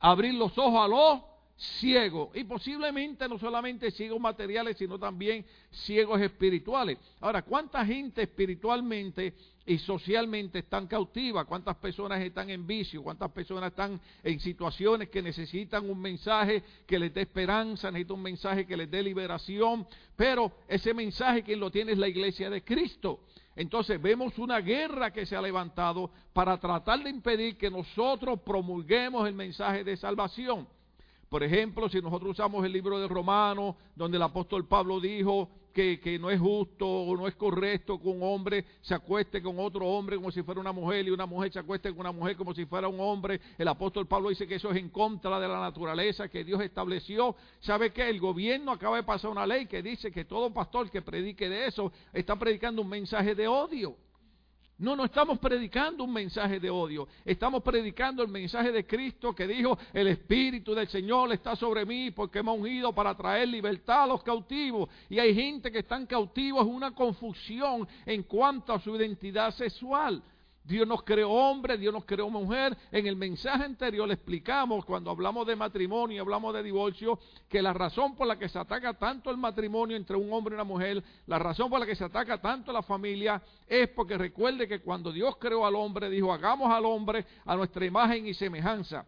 abrir 0.00 0.34
los 0.34 0.56
ojos 0.56 0.84
a 0.84 0.88
los 0.88 1.33
ciegos 1.56 2.30
y 2.34 2.44
posiblemente 2.44 3.28
no 3.28 3.38
solamente 3.38 3.90
ciegos 3.90 4.20
materiales, 4.20 4.76
sino 4.76 4.98
también 4.98 5.44
ciegos 5.70 6.20
espirituales. 6.20 6.98
Ahora, 7.20 7.42
¿cuánta 7.42 7.84
gente 7.84 8.22
espiritualmente 8.22 9.34
y 9.66 9.78
socialmente 9.78 10.58
están 10.58 10.86
cautivas? 10.86 11.46
¿Cuántas 11.46 11.76
personas 11.76 12.20
están 12.22 12.50
en 12.50 12.66
vicio? 12.66 13.02
¿Cuántas 13.02 13.30
personas 13.30 13.70
están 13.70 14.00
en 14.22 14.40
situaciones 14.40 15.08
que 15.08 15.22
necesitan 15.22 15.88
un 15.88 16.00
mensaje 16.00 16.62
que 16.86 16.98
les 16.98 17.14
dé 17.14 17.22
esperanza, 17.22 17.90
necesitan 17.90 18.16
un 18.16 18.22
mensaje 18.22 18.66
que 18.66 18.76
les 18.76 18.90
dé 18.90 19.02
liberación? 19.02 19.86
Pero 20.16 20.52
ese 20.68 20.92
mensaje 20.92 21.42
quien 21.42 21.60
lo 21.60 21.70
tiene 21.70 21.92
es 21.92 21.98
la 21.98 22.08
iglesia 22.08 22.50
de 22.50 22.62
Cristo. 22.62 23.20
Entonces 23.56 24.02
vemos 24.02 24.36
una 24.38 24.60
guerra 24.60 25.12
que 25.12 25.24
se 25.26 25.36
ha 25.36 25.40
levantado 25.40 26.10
para 26.32 26.58
tratar 26.58 27.04
de 27.04 27.10
impedir 27.10 27.56
que 27.56 27.70
nosotros 27.70 28.40
promulguemos 28.40 29.28
el 29.28 29.34
mensaje 29.34 29.84
de 29.84 29.96
salvación. 29.96 30.66
Por 31.34 31.42
ejemplo, 31.42 31.88
si 31.88 32.00
nosotros 32.00 32.30
usamos 32.30 32.64
el 32.64 32.70
libro 32.70 32.96
de 33.00 33.08
Romanos, 33.08 33.74
donde 33.96 34.18
el 34.18 34.22
apóstol 34.22 34.68
Pablo 34.68 35.00
dijo 35.00 35.50
que, 35.72 35.98
que, 35.98 36.16
no 36.16 36.30
es 36.30 36.38
justo 36.38 36.88
o 36.88 37.16
no 37.16 37.26
es 37.26 37.34
correcto 37.34 38.00
que 38.00 38.06
un 38.06 38.22
hombre 38.22 38.64
se 38.82 38.94
acueste 38.94 39.42
con 39.42 39.58
otro 39.58 39.84
hombre 39.84 40.14
como 40.14 40.30
si 40.30 40.44
fuera 40.44 40.60
una 40.60 40.70
mujer 40.70 41.04
y 41.08 41.10
una 41.10 41.26
mujer 41.26 41.52
se 41.52 41.58
acueste 41.58 41.90
con 41.90 41.98
una 42.02 42.12
mujer 42.12 42.36
como 42.36 42.54
si 42.54 42.66
fuera 42.66 42.86
un 42.86 43.00
hombre. 43.00 43.40
El 43.58 43.66
apóstol 43.66 44.06
Pablo 44.06 44.28
dice 44.28 44.46
que 44.46 44.54
eso 44.54 44.70
es 44.70 44.76
en 44.76 44.90
contra 44.90 45.40
de 45.40 45.48
la 45.48 45.58
naturaleza 45.58 46.28
que 46.28 46.44
Dios 46.44 46.60
estableció. 46.60 47.34
¿Sabe 47.58 47.92
qué? 47.92 48.08
El 48.08 48.20
gobierno 48.20 48.70
acaba 48.70 48.98
de 48.98 49.02
pasar 49.02 49.32
una 49.32 49.44
ley 49.44 49.66
que 49.66 49.82
dice 49.82 50.12
que 50.12 50.26
todo 50.26 50.54
pastor 50.54 50.88
que 50.88 51.02
predique 51.02 51.48
de 51.48 51.66
eso 51.66 51.90
está 52.12 52.36
predicando 52.36 52.80
un 52.80 52.90
mensaje 52.90 53.34
de 53.34 53.48
odio. 53.48 53.96
No, 54.76 54.96
no 54.96 55.04
estamos 55.04 55.38
predicando 55.38 56.02
un 56.02 56.12
mensaje 56.12 56.58
de 56.58 56.68
odio, 56.68 57.06
estamos 57.24 57.62
predicando 57.62 58.24
el 58.24 58.28
mensaje 58.28 58.72
de 58.72 58.84
Cristo 58.84 59.32
que 59.32 59.46
dijo, 59.46 59.78
el 59.92 60.08
Espíritu 60.08 60.74
del 60.74 60.88
Señor 60.88 61.32
está 61.32 61.54
sobre 61.54 61.86
mí 61.86 62.10
porque 62.10 62.42
me 62.42 62.50
ha 62.50 62.54
ungido 62.54 62.92
para 62.92 63.14
traer 63.16 63.46
libertad 63.48 64.02
a 64.02 64.06
los 64.08 64.22
cautivos. 64.24 64.88
Y 65.08 65.20
hay 65.20 65.32
gente 65.32 65.70
que 65.70 65.78
están 65.78 66.06
cautivos, 66.06 66.66
una 66.66 66.92
confusión 66.92 67.86
en 68.04 68.24
cuanto 68.24 68.72
a 68.72 68.80
su 68.80 68.96
identidad 68.96 69.52
sexual. 69.52 70.20
Dios 70.64 70.88
nos 70.88 71.02
creó 71.02 71.30
hombre, 71.30 71.76
Dios 71.76 71.92
nos 71.92 72.06
creó 72.06 72.30
mujer. 72.30 72.74
En 72.90 73.06
el 73.06 73.16
mensaje 73.16 73.64
anterior 73.64 74.08
le 74.08 74.14
explicamos, 74.14 74.84
cuando 74.86 75.10
hablamos 75.10 75.46
de 75.46 75.54
matrimonio 75.54 76.16
y 76.16 76.18
hablamos 76.18 76.54
de 76.54 76.62
divorcio, 76.62 77.18
que 77.50 77.60
la 77.60 77.74
razón 77.74 78.16
por 78.16 78.26
la 78.26 78.38
que 78.38 78.48
se 78.48 78.58
ataca 78.58 78.94
tanto 78.94 79.30
el 79.30 79.36
matrimonio 79.36 79.94
entre 79.94 80.16
un 80.16 80.32
hombre 80.32 80.54
y 80.54 80.56
una 80.56 80.64
mujer, 80.64 81.04
la 81.26 81.38
razón 81.38 81.68
por 81.68 81.80
la 81.80 81.86
que 81.86 81.94
se 81.94 82.04
ataca 82.04 82.40
tanto 82.40 82.72
la 82.72 82.82
familia, 82.82 83.42
es 83.66 83.88
porque 83.90 84.16
recuerde 84.16 84.66
que 84.66 84.80
cuando 84.80 85.12
Dios 85.12 85.36
creó 85.36 85.66
al 85.66 85.74
hombre, 85.74 86.08
dijo, 86.08 86.32
hagamos 86.32 86.72
al 86.72 86.86
hombre 86.86 87.26
a 87.44 87.54
nuestra 87.56 87.84
imagen 87.84 88.26
y 88.26 88.32
semejanza. 88.32 89.04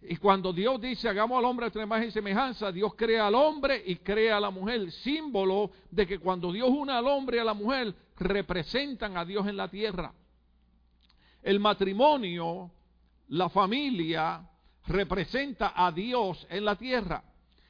Y 0.00 0.16
cuando 0.16 0.52
Dios 0.52 0.80
dice, 0.80 1.08
hagamos 1.08 1.38
al 1.38 1.44
hombre 1.46 1.64
a 1.64 1.66
nuestra 1.66 1.82
imagen 1.82 2.08
y 2.08 2.12
semejanza, 2.12 2.70
Dios 2.70 2.94
crea 2.94 3.26
al 3.26 3.34
hombre 3.34 3.82
y 3.84 3.96
crea 3.96 4.36
a 4.36 4.40
la 4.40 4.50
mujer, 4.50 4.92
símbolo 4.92 5.72
de 5.90 6.06
que 6.06 6.20
cuando 6.20 6.52
Dios 6.52 6.68
une 6.68 6.92
al 6.92 7.08
hombre 7.08 7.38
y 7.38 7.40
a 7.40 7.44
la 7.44 7.54
mujer, 7.54 7.92
representan 8.16 9.16
a 9.16 9.24
Dios 9.24 9.44
en 9.48 9.56
la 9.56 9.66
tierra. 9.68 10.12
El 11.44 11.60
matrimonio, 11.60 12.70
la 13.28 13.50
familia, 13.50 14.48
representa 14.86 15.74
a 15.76 15.92
Dios 15.92 16.46
en 16.48 16.64
la 16.64 16.74
tierra. 16.74 17.22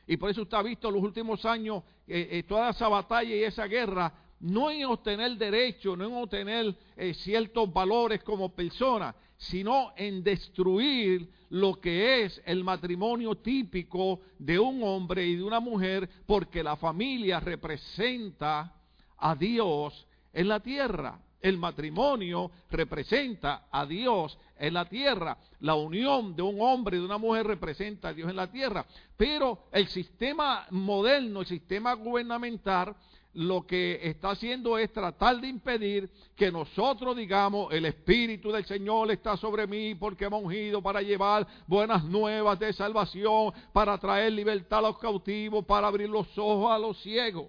Y 0.06 0.16
por 0.16 0.30
eso 0.30 0.42
usted 0.42 0.56
ha 0.56 0.62
visto 0.62 0.88
en 0.88 0.94
los 0.94 1.02
últimos 1.02 1.44
años 1.44 1.82
eh, 2.06 2.28
eh, 2.30 2.42
toda 2.44 2.70
esa 2.70 2.86
batalla 2.86 3.34
y 3.34 3.42
esa 3.42 3.66
guerra, 3.66 4.12
no 4.38 4.70
en 4.70 4.84
obtener 4.84 5.36
derecho, 5.36 5.96
no 5.96 6.04
en 6.04 6.14
obtener 6.14 6.76
eh, 6.96 7.14
ciertos 7.14 7.72
valores 7.72 8.22
como 8.22 8.54
persona, 8.54 9.12
sino 9.36 9.92
en 9.96 10.22
destruir 10.22 11.28
lo 11.50 11.80
que 11.80 12.22
es 12.22 12.40
el 12.46 12.62
matrimonio 12.62 13.34
típico 13.34 14.20
de 14.38 14.56
un 14.56 14.84
hombre 14.84 15.26
y 15.26 15.34
de 15.34 15.42
una 15.42 15.58
mujer, 15.58 16.08
porque 16.26 16.62
la 16.62 16.76
familia 16.76 17.40
representa 17.40 18.72
a 19.16 19.34
Dios 19.34 20.06
en 20.32 20.46
la 20.46 20.60
tierra. 20.60 21.18
El 21.44 21.58
matrimonio 21.58 22.50
representa 22.70 23.66
a 23.70 23.84
Dios 23.84 24.38
en 24.56 24.72
la 24.72 24.86
tierra. 24.86 25.36
La 25.60 25.74
unión 25.74 26.34
de 26.34 26.40
un 26.40 26.58
hombre 26.58 26.96
y 26.96 27.00
de 27.00 27.04
una 27.04 27.18
mujer 27.18 27.46
representa 27.46 28.08
a 28.08 28.12
Dios 28.14 28.30
en 28.30 28.36
la 28.36 28.50
tierra. 28.50 28.86
Pero 29.14 29.66
el 29.70 29.86
sistema 29.88 30.64
moderno, 30.70 31.40
el 31.40 31.46
sistema 31.46 31.92
gubernamental, 31.92 32.96
lo 33.34 33.66
que 33.66 34.00
está 34.02 34.30
haciendo 34.30 34.78
es 34.78 34.90
tratar 34.90 35.38
de 35.38 35.48
impedir 35.48 36.08
que 36.34 36.50
nosotros 36.50 37.14
digamos, 37.14 37.70
el 37.74 37.84
Espíritu 37.84 38.50
del 38.50 38.64
Señor 38.64 39.10
está 39.10 39.36
sobre 39.36 39.66
mí 39.66 39.94
porque 39.96 40.30
me 40.30 40.36
ha 40.36 40.38
ungido 40.38 40.80
para 40.80 41.02
llevar 41.02 41.46
buenas 41.66 42.04
nuevas 42.04 42.58
de 42.58 42.72
salvación, 42.72 43.52
para 43.70 43.98
traer 43.98 44.32
libertad 44.32 44.78
a 44.78 44.88
los 44.88 44.98
cautivos, 44.98 45.62
para 45.66 45.88
abrir 45.88 46.08
los 46.08 46.26
ojos 46.38 46.70
a 46.70 46.78
los 46.78 46.98
ciegos. 47.02 47.48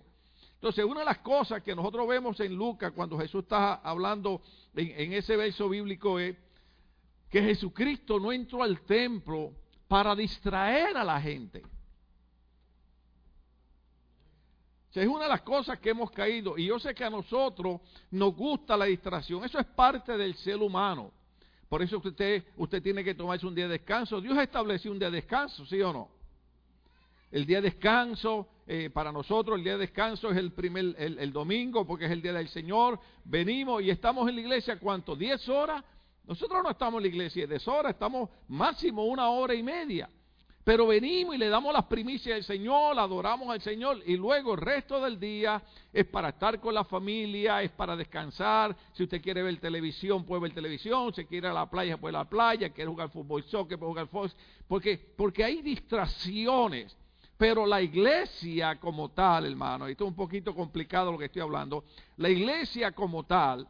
Entonces, 0.65 0.83
una 0.83 1.01
de 1.01 1.05
las 1.05 1.19
cosas 1.19 1.61
que 1.61 1.75
nosotros 1.75 2.07
vemos 2.07 2.39
en 2.39 2.55
Lucas 2.55 2.91
cuando 2.91 3.19
Jesús 3.19 3.43
está 3.43 3.75
hablando 3.75 4.41
en, 4.75 5.13
ese 5.13 5.37
verso 5.37 5.69
bíblico 5.69 6.17
es 6.17 6.35
que 7.29 7.39
Jesucristo 7.39 8.19
no 8.19 8.31
entró 8.31 8.63
al 8.63 8.81
templo 8.81 9.51
para 9.87 10.15
distraer 10.15 10.97
a 10.97 11.03
la 11.03 11.21
gente. 11.21 11.61
es 14.95 15.07
una 15.07 15.25
de 15.25 15.29
las 15.29 15.41
cosas 15.43 15.77
que 15.77 15.91
hemos 15.91 16.09
caído. 16.09 16.57
Y 16.57 16.65
yo 16.65 16.79
sé 16.79 16.95
que 16.95 17.03
a 17.03 17.11
nosotros 17.11 17.81
nos 18.09 18.35
gusta 18.35 18.75
la 18.75 18.85
distracción. 18.85 19.43
Eso 19.43 19.59
es 19.59 19.67
parte 19.67 20.17
del 20.17 20.33
ser 20.33 20.55
humano. 20.55 21.11
Por 21.69 21.83
eso 21.83 22.01
usted, 22.03 22.43
usted 22.57 22.81
tiene 22.81 23.03
que 23.03 23.13
tomarse 23.13 23.45
un 23.45 23.53
día 23.53 23.67
de 23.67 23.73
descanso. 23.73 24.19
Dios 24.19 24.35
estableció 24.39 24.91
un 24.91 24.97
día 24.97 25.11
de 25.11 25.17
descanso, 25.17 25.63
¿sí 25.67 25.79
o 25.83 25.93
no? 25.93 26.14
El 27.35 27.45
día 27.45 27.57
de 27.57 27.63
descanso, 27.63 28.47
eh, 28.65 28.89
para 28.89 29.11
nosotros, 29.11 29.57
el 29.57 29.63
día 29.65 29.73
de 29.73 29.79
descanso 29.79 30.31
es 30.31 30.37
el 30.37 30.53
primer, 30.53 30.95
el, 30.97 31.33
domingo, 31.33 31.85
porque 31.85 32.05
es 32.05 32.11
el 32.11 32.21
día 32.21 32.31
del 32.31 32.47
Señor. 32.47 32.97
Venimos 33.25 33.83
y 33.83 33.89
estamos 33.89 34.29
en 34.29 34.35
la 34.35 34.41
iglesia, 34.41 34.79
¿cuánto? 34.79 35.17
¿Diez 35.17 35.49
horas? 35.49 35.83
Nosotros 36.23 36.63
no 36.63 36.69
estamos 36.69 36.99
en 36.99 37.01
la 37.01 37.07
iglesia 37.09 37.45
10 37.45 37.67
horas, 37.67 37.91
estamos 37.91 38.29
máximo 38.47 39.03
una 39.03 39.27
hora 39.27 39.53
y 39.53 39.61
media. 39.61 40.09
Pero 40.63 40.87
venimos 40.87 41.35
y 41.35 41.37
le 41.37 41.49
damos 41.49 41.73
las 41.73 41.83
primicias 41.87 42.37
al 42.37 42.43
Señor, 42.45 42.97
adoramos 42.97 43.49
al 43.49 43.59
Señor 43.59 44.01
y 44.05 44.15
luego 44.15 44.53
el 44.53 44.61
resto 44.61 45.01
del 45.01 45.19
día 45.19 45.61
es 45.91 46.05
para 46.05 46.29
estar 46.29 46.61
con 46.61 46.73
la 46.73 46.85
familia, 46.85 47.61
es 47.63 47.71
para 47.71 47.97
descansar. 47.97 48.73
Si 48.93 49.03
usted 49.03 49.21
quiere 49.21 49.43
ver 49.43 49.59
televisión, 49.59 50.23
puede 50.23 50.43
ver 50.43 50.53
televisión. 50.53 51.13
Si 51.13 51.25
quiere 51.25 51.47
ir 51.47 51.51
a 51.51 51.53
la 51.53 51.69
playa, 51.69 51.97
puede 51.97 52.13
ir 52.13 52.15
a 52.15 52.19
la 52.19 52.29
playa. 52.29 52.69
Quiere 52.69 52.89
jugar 52.89 53.09
fútbol, 53.09 53.43
soccer, 53.43 53.77
puede 53.77 53.91
jugar 53.91 54.07
fútbol. 54.07 54.31
Porque, 54.69 55.13
porque 55.17 55.43
hay 55.43 55.61
distracciones. 55.61 56.95
Pero 57.37 57.65
la 57.65 57.81
iglesia 57.81 58.79
como 58.79 59.09
tal, 59.09 59.45
hermano, 59.45 59.87
esto 59.87 60.05
es 60.05 60.09
un 60.09 60.15
poquito 60.15 60.55
complicado 60.55 61.11
lo 61.11 61.17
que 61.17 61.25
estoy 61.25 61.41
hablando, 61.41 61.83
la 62.17 62.29
iglesia 62.29 62.91
como 62.91 63.23
tal 63.23 63.67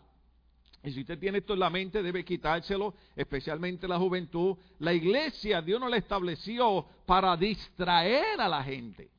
y 0.86 0.92
si 0.92 1.02
usted 1.02 1.18
tiene 1.18 1.40
esto 1.40 1.54
en 1.54 1.60
la 1.60 1.70
mente, 1.72 2.04
debe 2.04 2.24
quitárselo, 2.24 2.94
especialmente 3.16 3.88
la 3.88 3.98
juventud. 3.98 4.56
La 4.80 4.94
iglesia, 4.94 5.60
Dios 5.62 5.80
no 5.80 5.90
la 5.90 5.98
estableció 5.98 6.86
para 7.08 7.36
distraer 7.36 8.40
a 8.40 8.48
la 8.48 8.64
gente. 8.64 9.10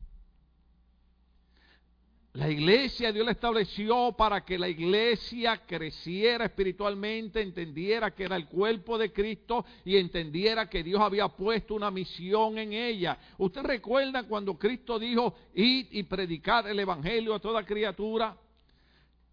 La 2.37 2.51
iglesia 2.51 3.13
Dios 3.13 3.25
la 3.25 3.33
estableció 3.33 4.13
para 4.13 4.45
que 4.45 4.59
la 4.59 4.69
iglesia 4.69 5.63
creciera 5.67 6.45
espiritualmente, 6.45 7.41
entendiera 7.41 8.11
que 8.11 8.25
era 8.25 8.37
el 8.37 8.47
cuerpo 8.47 8.99
de 8.99 9.11
Cristo 9.11 9.65
y 9.87 9.97
entendiera 9.97 10.69
que 10.69 10.83
Dios 10.83 11.01
había 11.01 11.29
puesto 11.29 11.75
una 11.75 11.91
misión 11.91 12.59
en 12.59 12.75
ella. 12.75 13.17
Usted 13.39 13.63
recuerda 13.63 14.25
cuando 14.25 14.59
Cristo 14.59 14.99
dijo, 14.99 15.35
id 15.55 15.87
y 15.93 16.03
predicar 16.03 16.69
el 16.69 16.79
Evangelio 16.79 17.35
a 17.35 17.41
toda 17.41 17.65
criatura. 17.65 18.37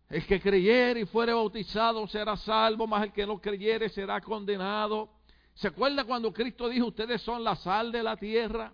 El 0.09 0.25
que 0.25 0.39
creyere 0.39 1.01
y 1.01 1.05
fuere 1.05 1.33
bautizado 1.33 2.07
será 2.07 2.37
salvo, 2.37 2.87
mas 2.87 3.03
el 3.03 3.11
que 3.11 3.27
no 3.27 3.41
creyere 3.41 3.89
será 3.89 4.21
condenado. 4.21 5.09
¿Se 5.55 5.67
acuerda 5.67 6.05
cuando 6.05 6.31
Cristo 6.31 6.69
dijo, 6.69 6.87
ustedes 6.87 7.21
son 7.21 7.43
la 7.43 7.57
sal 7.57 7.91
de 7.91 8.01
la 8.01 8.15
tierra? 8.15 8.71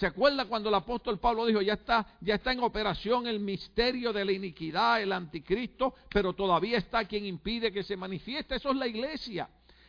¿Se 0.00 0.06
acuerda 0.06 0.46
cuando 0.46 0.70
el 0.70 0.74
apóstol 0.76 1.18
Pablo 1.18 1.44
dijo, 1.44 1.60
ya 1.60 1.74
está, 1.74 2.06
ya 2.22 2.36
está 2.36 2.52
en 2.52 2.60
operación 2.60 3.26
el 3.26 3.38
misterio 3.38 4.14
de 4.14 4.24
la 4.24 4.32
iniquidad, 4.32 5.02
el 5.02 5.12
anticristo, 5.12 5.94
pero 6.08 6.32
todavía 6.32 6.78
está 6.78 7.04
quien 7.04 7.26
impide 7.26 7.70
que 7.70 7.82
se 7.82 7.98
manifieste? 7.98 8.54
Eso 8.54 8.70
es 8.70 8.76
la 8.76 8.86
iglesia. 8.86 9.46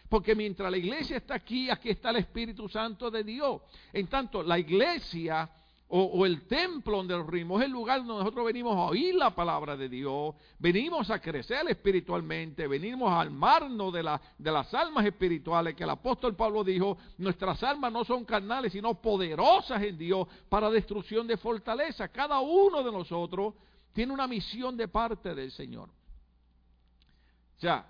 Porque 0.09 0.35
mientras 0.35 0.69
la 0.69 0.77
iglesia 0.77 1.15
está 1.15 1.35
aquí, 1.35 1.69
aquí 1.69 1.91
está 1.91 2.09
el 2.09 2.17
Espíritu 2.17 2.67
Santo 2.67 3.09
de 3.09 3.23
Dios. 3.23 3.61
En 3.93 4.07
tanto, 4.07 4.43
la 4.43 4.59
iglesia 4.59 5.49
o, 5.93 6.25
el 6.25 6.47
templo 6.47 6.97
donde 6.97 7.17
nos 7.17 7.27
reunimos, 7.27 7.59
es 7.59 7.65
el 7.65 7.71
lugar 7.73 7.99
donde 7.99 8.23
nosotros 8.23 8.45
venimos 8.45 8.77
a 8.77 8.83
oír 8.83 9.13
la 9.13 9.35
palabra 9.35 9.75
de 9.75 9.89
Dios, 9.89 10.33
venimos 10.57 11.09
a 11.09 11.19
crecer 11.19 11.67
espiritualmente, 11.67 12.65
venimos 12.65 13.11
a 13.11 13.19
armarnos 13.19 13.91
de, 13.91 14.17
de 14.37 14.51
las 14.51 14.73
almas 14.73 15.05
espirituales 15.05 15.75
que 15.75 15.83
el 15.83 15.89
apóstol 15.89 16.33
Pablo 16.33 16.63
dijo, 16.63 16.97
nuestras 17.17 17.61
almas 17.63 17.91
no 17.91 18.05
son 18.05 18.23
carnales, 18.23 18.71
sino 18.71 19.01
poderosas 19.01 19.83
en 19.83 19.97
Dios 19.97 20.27
para 20.47 20.69
destrucción 20.69 21.27
de 21.27 21.35
fortaleza. 21.35 22.07
Cada 22.07 22.39
uno 22.39 22.81
de 22.83 22.91
nosotros 22.91 23.55
tiene 23.91 24.13
una 24.13 24.27
misión 24.27 24.77
de 24.77 24.87
parte 24.87 25.35
del 25.35 25.51
Señor. 25.51 25.89
Sea, 27.57 27.85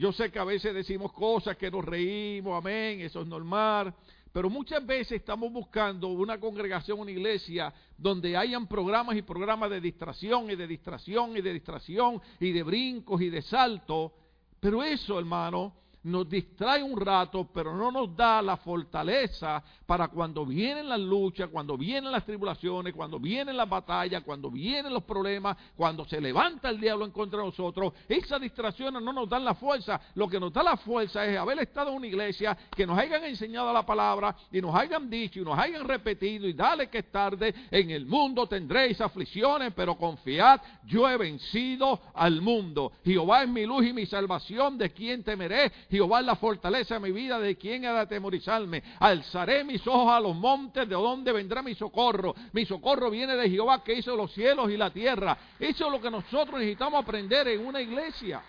yo 0.00 0.12
sé 0.12 0.32
que 0.32 0.38
a 0.38 0.44
veces 0.44 0.72
decimos 0.72 1.12
cosas 1.12 1.58
que 1.58 1.70
nos 1.70 1.84
reímos, 1.84 2.56
amén, 2.56 3.02
eso 3.02 3.20
es 3.20 3.26
normal. 3.26 3.94
Pero 4.32 4.48
muchas 4.48 4.84
veces 4.86 5.20
estamos 5.20 5.52
buscando 5.52 6.08
una 6.08 6.40
congregación, 6.40 7.00
una 7.00 7.10
iglesia, 7.10 7.70
donde 7.98 8.34
hayan 8.34 8.66
programas 8.66 9.14
y 9.16 9.20
programas 9.20 9.68
de 9.68 9.78
distracción 9.78 10.50
y 10.50 10.56
de 10.56 10.66
distracción 10.66 11.36
y 11.36 11.42
de 11.42 11.52
distracción 11.52 12.18
y 12.38 12.50
de 12.50 12.62
brincos 12.62 13.20
y 13.20 13.28
de 13.28 13.42
salto. 13.42 14.14
Pero 14.58 14.82
eso, 14.82 15.18
hermano, 15.18 15.74
nos 16.02 16.28
distrae 16.28 16.82
un 16.82 16.98
rato, 16.98 17.48
pero 17.52 17.76
no 17.76 17.90
nos 17.90 18.16
da 18.16 18.40
la 18.40 18.56
fortaleza 18.56 19.62
para 19.86 20.08
cuando 20.08 20.46
vienen 20.46 20.88
las 20.88 21.00
luchas, 21.00 21.48
cuando 21.50 21.76
vienen 21.76 22.10
las 22.10 22.24
tribulaciones, 22.24 22.94
cuando 22.94 23.18
vienen 23.18 23.56
las 23.56 23.68
batallas, 23.68 24.22
cuando 24.22 24.50
vienen 24.50 24.92
los 24.92 25.04
problemas, 25.04 25.56
cuando 25.76 26.04
se 26.06 26.20
levanta 26.20 26.70
el 26.70 26.80
diablo 26.80 27.04
en 27.04 27.10
contra 27.10 27.40
de 27.40 27.46
nosotros. 27.46 27.92
Esas 28.08 28.40
distracciones 28.40 29.02
no 29.02 29.12
nos 29.12 29.28
dan 29.28 29.44
la 29.44 29.54
fuerza. 29.54 30.00
Lo 30.14 30.28
que 30.28 30.40
nos 30.40 30.52
da 30.52 30.62
la 30.62 30.76
fuerza 30.76 31.24
es 31.26 31.38
haber 31.38 31.58
estado 31.60 31.90
en 31.90 31.96
una 31.96 32.06
iglesia 32.06 32.56
que 32.74 32.86
nos 32.86 32.98
hayan 32.98 33.24
enseñado 33.24 33.72
la 33.72 33.84
palabra 33.84 34.34
y 34.50 34.60
nos 34.60 34.74
hayan 34.74 35.10
dicho 35.10 35.40
y 35.40 35.44
nos 35.44 35.58
hayan 35.58 35.86
repetido 35.86 36.48
y 36.48 36.52
dale 36.52 36.88
que 36.88 36.98
es 36.98 37.10
tarde, 37.10 37.54
en 37.70 37.90
el 37.90 38.06
mundo 38.06 38.46
tendréis 38.46 39.00
aflicciones, 39.00 39.72
pero 39.74 39.96
confiad, 39.96 40.60
yo 40.84 41.08
he 41.08 41.16
vencido 41.16 42.00
al 42.14 42.40
mundo. 42.40 42.92
Jehová 43.04 43.42
es 43.42 43.48
mi 43.48 43.66
luz 43.66 43.86
y 43.86 43.92
mi 43.92 44.06
salvación, 44.06 44.78
de 44.78 44.90
quien 44.90 45.22
temeré 45.22 45.70
Jehová 45.90 46.20
es 46.20 46.26
la 46.26 46.36
fortaleza 46.36 46.94
de 46.94 47.00
mi 47.00 47.10
vida, 47.10 47.40
¿de 47.40 47.56
quién 47.56 47.84
ha 47.84 47.92
de 47.92 48.00
atemorizarme? 48.00 48.82
Alzaré 49.00 49.64
mis 49.64 49.84
ojos 49.86 50.12
a 50.12 50.20
los 50.20 50.36
montes, 50.36 50.88
¿de 50.88 50.94
dónde 50.94 51.32
vendrá 51.32 51.62
mi 51.62 51.74
socorro? 51.74 52.34
Mi 52.52 52.64
socorro 52.64 53.10
viene 53.10 53.34
de 53.36 53.50
Jehová 53.50 53.82
que 53.82 53.94
hizo 53.94 54.14
los 54.14 54.32
cielos 54.32 54.70
y 54.70 54.76
la 54.76 54.90
tierra. 54.90 55.36
Eso 55.58 55.86
es 55.86 55.92
lo 55.92 56.00
que 56.00 56.10
nosotros 56.10 56.60
necesitamos 56.60 57.02
aprender 57.02 57.48
en 57.48 57.66
una 57.66 57.80
iglesia. 57.80 58.40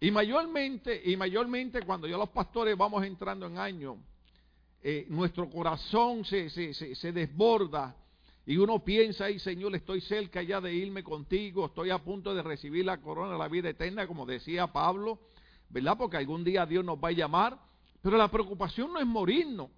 Y 0.00 0.10
mayormente, 0.10 1.00
y 1.04 1.16
mayormente 1.16 1.80
cuando 1.82 2.06
ya 2.06 2.18
los 2.18 2.28
pastores 2.28 2.76
vamos 2.76 3.02
entrando 3.04 3.46
en 3.46 3.56
años, 3.56 3.96
eh, 4.82 5.06
nuestro 5.08 5.48
corazón 5.48 6.26
se, 6.26 6.50
se, 6.50 6.74
se 6.74 7.12
desborda 7.12 7.96
y 8.46 8.58
uno 8.58 8.84
piensa, 8.84 9.24
ay 9.24 9.40
Señor, 9.40 9.74
estoy 9.74 10.00
cerca 10.00 10.40
ya 10.40 10.60
de 10.60 10.72
irme 10.72 11.02
contigo, 11.02 11.66
estoy 11.66 11.90
a 11.90 11.98
punto 11.98 12.32
de 12.32 12.44
recibir 12.44 12.84
la 12.84 12.98
corona 12.98 13.32
de 13.32 13.38
la 13.38 13.48
vida 13.48 13.70
eterna, 13.70 14.06
como 14.06 14.24
decía 14.24 14.68
Pablo, 14.68 15.18
¿verdad? 15.68 15.98
Porque 15.98 16.16
algún 16.16 16.44
día 16.44 16.64
Dios 16.64 16.84
nos 16.84 16.96
va 16.96 17.08
a 17.08 17.12
llamar. 17.12 17.58
Pero 18.00 18.16
la 18.16 18.30
preocupación 18.30 18.92
no 18.92 19.00
es 19.00 19.06
morirnos, 19.06 19.68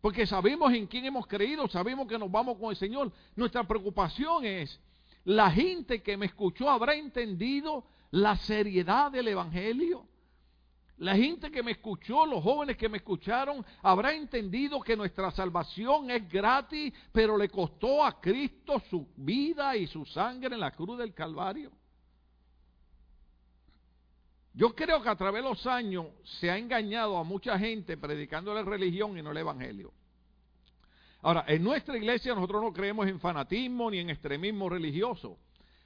porque 0.00 0.26
sabemos 0.26 0.72
en 0.72 0.86
quién 0.86 1.04
hemos 1.04 1.26
creído, 1.26 1.68
sabemos 1.68 2.08
que 2.08 2.18
nos 2.18 2.30
vamos 2.30 2.56
con 2.56 2.70
el 2.70 2.76
Señor. 2.76 3.12
Nuestra 3.36 3.64
preocupación 3.64 4.46
es, 4.46 4.80
la 5.24 5.50
gente 5.50 6.02
que 6.02 6.16
me 6.16 6.24
escuchó 6.24 6.70
habrá 6.70 6.94
entendido 6.94 7.84
la 8.10 8.34
seriedad 8.36 9.12
del 9.12 9.28
Evangelio. 9.28 10.06
La 11.00 11.16
gente 11.16 11.50
que 11.50 11.62
me 11.62 11.70
escuchó, 11.70 12.26
los 12.26 12.42
jóvenes 12.44 12.76
que 12.76 12.86
me 12.86 12.98
escucharon, 12.98 13.64
habrá 13.80 14.12
entendido 14.12 14.82
que 14.82 14.98
nuestra 14.98 15.30
salvación 15.30 16.10
es 16.10 16.28
gratis, 16.28 16.92
pero 17.10 17.38
le 17.38 17.48
costó 17.48 18.04
a 18.04 18.20
Cristo 18.20 18.82
su 18.90 19.08
vida 19.16 19.74
y 19.78 19.86
su 19.86 20.04
sangre 20.04 20.54
en 20.54 20.60
la 20.60 20.72
cruz 20.72 20.98
del 20.98 21.14
Calvario. 21.14 21.72
Yo 24.52 24.74
creo 24.74 25.02
que 25.02 25.08
a 25.08 25.16
través 25.16 25.42
de 25.42 25.48
los 25.48 25.66
años 25.66 26.04
se 26.38 26.50
ha 26.50 26.58
engañado 26.58 27.16
a 27.16 27.24
mucha 27.24 27.58
gente 27.58 27.96
predicándole 27.96 28.62
religión 28.62 29.16
y 29.16 29.22
no 29.22 29.30
el 29.30 29.38
evangelio. 29.38 29.94
Ahora, 31.22 31.46
en 31.48 31.64
nuestra 31.64 31.96
iglesia 31.96 32.34
nosotros 32.34 32.62
no 32.62 32.74
creemos 32.74 33.06
en 33.06 33.20
fanatismo 33.20 33.90
ni 33.90 34.00
en 34.00 34.10
extremismo 34.10 34.68
religioso, 34.68 35.38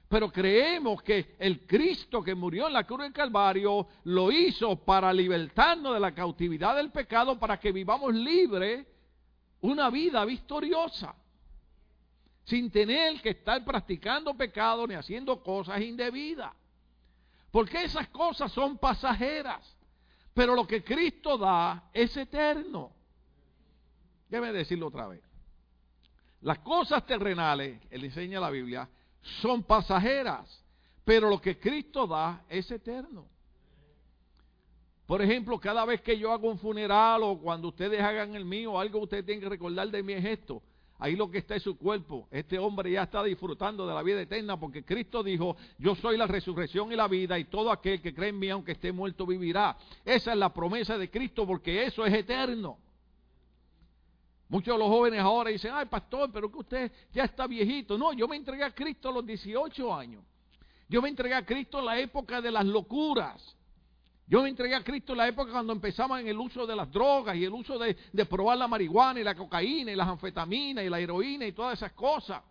pero 0.07 0.31
creemos 0.31 1.01
que 1.01 1.35
el 1.39 1.65
Cristo 1.65 2.21
que 2.21 2.35
murió 2.35 2.67
en 2.67 2.73
la 2.73 2.85
cruz 2.85 3.01
del 3.01 3.13
Calvario 3.13 3.87
lo 4.03 4.31
hizo 4.31 4.75
para 4.75 5.11
libertarnos 5.11 5.93
de 5.93 5.99
la 5.99 6.13
cautividad 6.13 6.75
del 6.75 6.91
pecado, 6.91 7.39
para 7.39 7.59
que 7.59 7.71
vivamos 7.71 8.13
libres 8.13 8.85
una 9.61 9.89
vida 9.89 10.23
victoriosa, 10.25 11.15
sin 12.43 12.69
tener 12.69 13.19
que 13.21 13.29
estar 13.29 13.65
practicando 13.65 14.35
pecado 14.35 14.85
ni 14.85 14.93
haciendo 14.93 15.41
cosas 15.41 15.81
indebidas. 15.81 16.53
Porque 17.49 17.83
esas 17.83 18.07
cosas 18.09 18.51
son 18.51 18.77
pasajeras, 18.77 19.75
pero 20.33 20.53
lo 20.53 20.67
que 20.67 20.83
Cristo 20.83 21.37
da 21.37 21.89
es 21.93 22.15
eterno. 22.15 22.91
Déjeme 24.29 24.51
decirlo 24.51 24.87
otra 24.87 25.07
vez. 25.07 25.21
Las 26.41 26.59
cosas 26.59 27.05
terrenales, 27.07 27.81
él 27.89 28.03
enseña 28.03 28.39
la 28.39 28.51
Biblia, 28.51 28.87
son 29.41 29.63
pasajeras, 29.63 30.63
pero 31.03 31.29
lo 31.29 31.41
que 31.41 31.59
Cristo 31.59 32.07
da 32.07 32.43
es 32.49 32.69
eterno. 32.69 33.27
Por 35.05 35.21
ejemplo, 35.21 35.59
cada 35.59 35.85
vez 35.85 36.01
que 36.01 36.17
yo 36.17 36.31
hago 36.31 36.49
un 36.49 36.57
funeral 36.57 37.21
o 37.23 37.37
cuando 37.37 37.67
ustedes 37.67 38.01
hagan 38.01 38.35
el 38.35 38.45
mío, 38.45 38.79
algo 38.79 38.99
ustedes 38.99 39.25
tienen 39.25 39.41
que 39.41 39.49
recordar 39.49 39.89
de 39.89 40.01
mí 40.01 40.13
es 40.13 40.25
esto. 40.25 40.63
Ahí 40.97 41.15
lo 41.15 41.29
que 41.29 41.39
está 41.39 41.55
es 41.55 41.63
su 41.63 41.77
cuerpo. 41.77 42.27
Este 42.31 42.57
hombre 42.57 42.91
ya 42.91 43.03
está 43.03 43.23
disfrutando 43.23 43.85
de 43.85 43.93
la 43.93 44.01
vida 44.01 44.21
eterna 44.21 44.57
porque 44.57 44.83
Cristo 44.83 45.21
dijo, 45.21 45.57
yo 45.77 45.93
soy 45.95 46.17
la 46.17 46.25
resurrección 46.25 46.91
y 46.91 46.95
la 46.95 47.07
vida 47.07 47.37
y 47.37 47.45
todo 47.45 47.69
aquel 47.71 48.01
que 48.01 48.13
cree 48.13 48.29
en 48.29 48.39
mí, 48.39 48.49
aunque 48.49 48.71
esté 48.71 48.91
muerto, 48.91 49.25
vivirá. 49.25 49.77
Esa 50.05 50.31
es 50.31 50.37
la 50.37 50.53
promesa 50.53 50.97
de 50.97 51.09
Cristo 51.09 51.45
porque 51.45 51.83
eso 51.85 52.05
es 52.05 52.13
eterno. 52.13 52.77
Muchos 54.47 54.75
de 54.75 54.79
los 54.79 54.87
jóvenes 54.87 55.19
ahora 55.19 55.49
dicen, 55.49 55.71
ay 55.73 55.85
pastor, 55.85 56.31
pero 56.31 56.51
que 56.51 56.57
usted 56.57 56.91
ya 57.11 57.23
está 57.23 57.47
viejito. 57.47 57.97
No, 57.97 58.13
yo 58.13 58.27
me 58.27 58.35
entregué 58.35 58.63
a 58.63 58.71
Cristo 58.71 59.09
a 59.09 59.11
los 59.11 59.25
18 59.25 59.95
años. 59.95 60.23
Yo 60.87 61.01
me 61.01 61.09
entregué 61.09 61.33
a 61.33 61.45
Cristo 61.45 61.79
en 61.79 61.85
la 61.85 61.99
época 61.99 62.41
de 62.41 62.51
las 62.51 62.65
locuras. 62.65 63.55
Yo 64.27 64.41
me 64.41 64.49
entregué 64.49 64.75
a 64.75 64.83
Cristo 64.83 65.13
en 65.13 65.19
la 65.19 65.27
época 65.27 65.51
cuando 65.51 65.73
empezaban 65.73 66.27
el 66.27 66.37
uso 66.37 66.65
de 66.65 66.75
las 66.75 66.91
drogas 66.91 67.35
y 67.35 67.43
el 67.43 67.53
uso 67.53 67.77
de, 67.77 67.95
de, 68.11 68.25
probar 68.25 68.57
la 68.57 68.67
marihuana 68.67 69.19
y 69.19 69.23
la 69.23 69.35
cocaína 69.35 69.91
y 69.91 69.95
las 69.95 70.07
anfetaminas 70.07 70.83
y 70.83 70.89
la 70.89 70.99
heroína 70.99 71.45
y 71.45 71.51
todas 71.51 71.77
esas 71.77 71.93
cosas. 71.93 72.41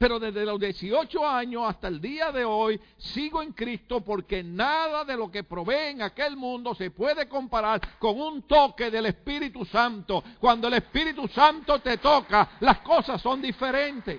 Pero 0.00 0.18
desde 0.18 0.46
los 0.46 0.58
18 0.58 1.28
años 1.28 1.64
hasta 1.68 1.88
el 1.88 2.00
día 2.00 2.32
de 2.32 2.42
hoy 2.42 2.80
sigo 2.96 3.42
en 3.42 3.52
Cristo 3.52 4.00
porque 4.00 4.42
nada 4.42 5.04
de 5.04 5.14
lo 5.14 5.30
que 5.30 5.44
provee 5.44 5.90
en 5.90 6.00
aquel 6.00 6.38
mundo 6.38 6.74
se 6.74 6.90
puede 6.90 7.28
comparar 7.28 7.98
con 7.98 8.18
un 8.18 8.44
toque 8.44 8.90
del 8.90 9.04
Espíritu 9.04 9.62
Santo. 9.66 10.24
Cuando 10.38 10.68
el 10.68 10.74
Espíritu 10.74 11.28
Santo 11.28 11.80
te 11.80 11.98
toca, 11.98 12.52
las 12.60 12.78
cosas 12.78 13.20
son 13.20 13.42
diferentes. 13.42 14.18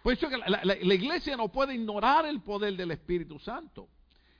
Por 0.00 0.12
eso 0.12 0.28
que 0.28 0.36
la, 0.38 0.94
iglesia 0.94 1.36
no 1.36 1.48
puede 1.48 1.74
ignorar 1.74 2.24
el 2.26 2.42
poder 2.42 2.76
del 2.76 2.92
Espíritu 2.92 3.40
Santo. 3.40 3.88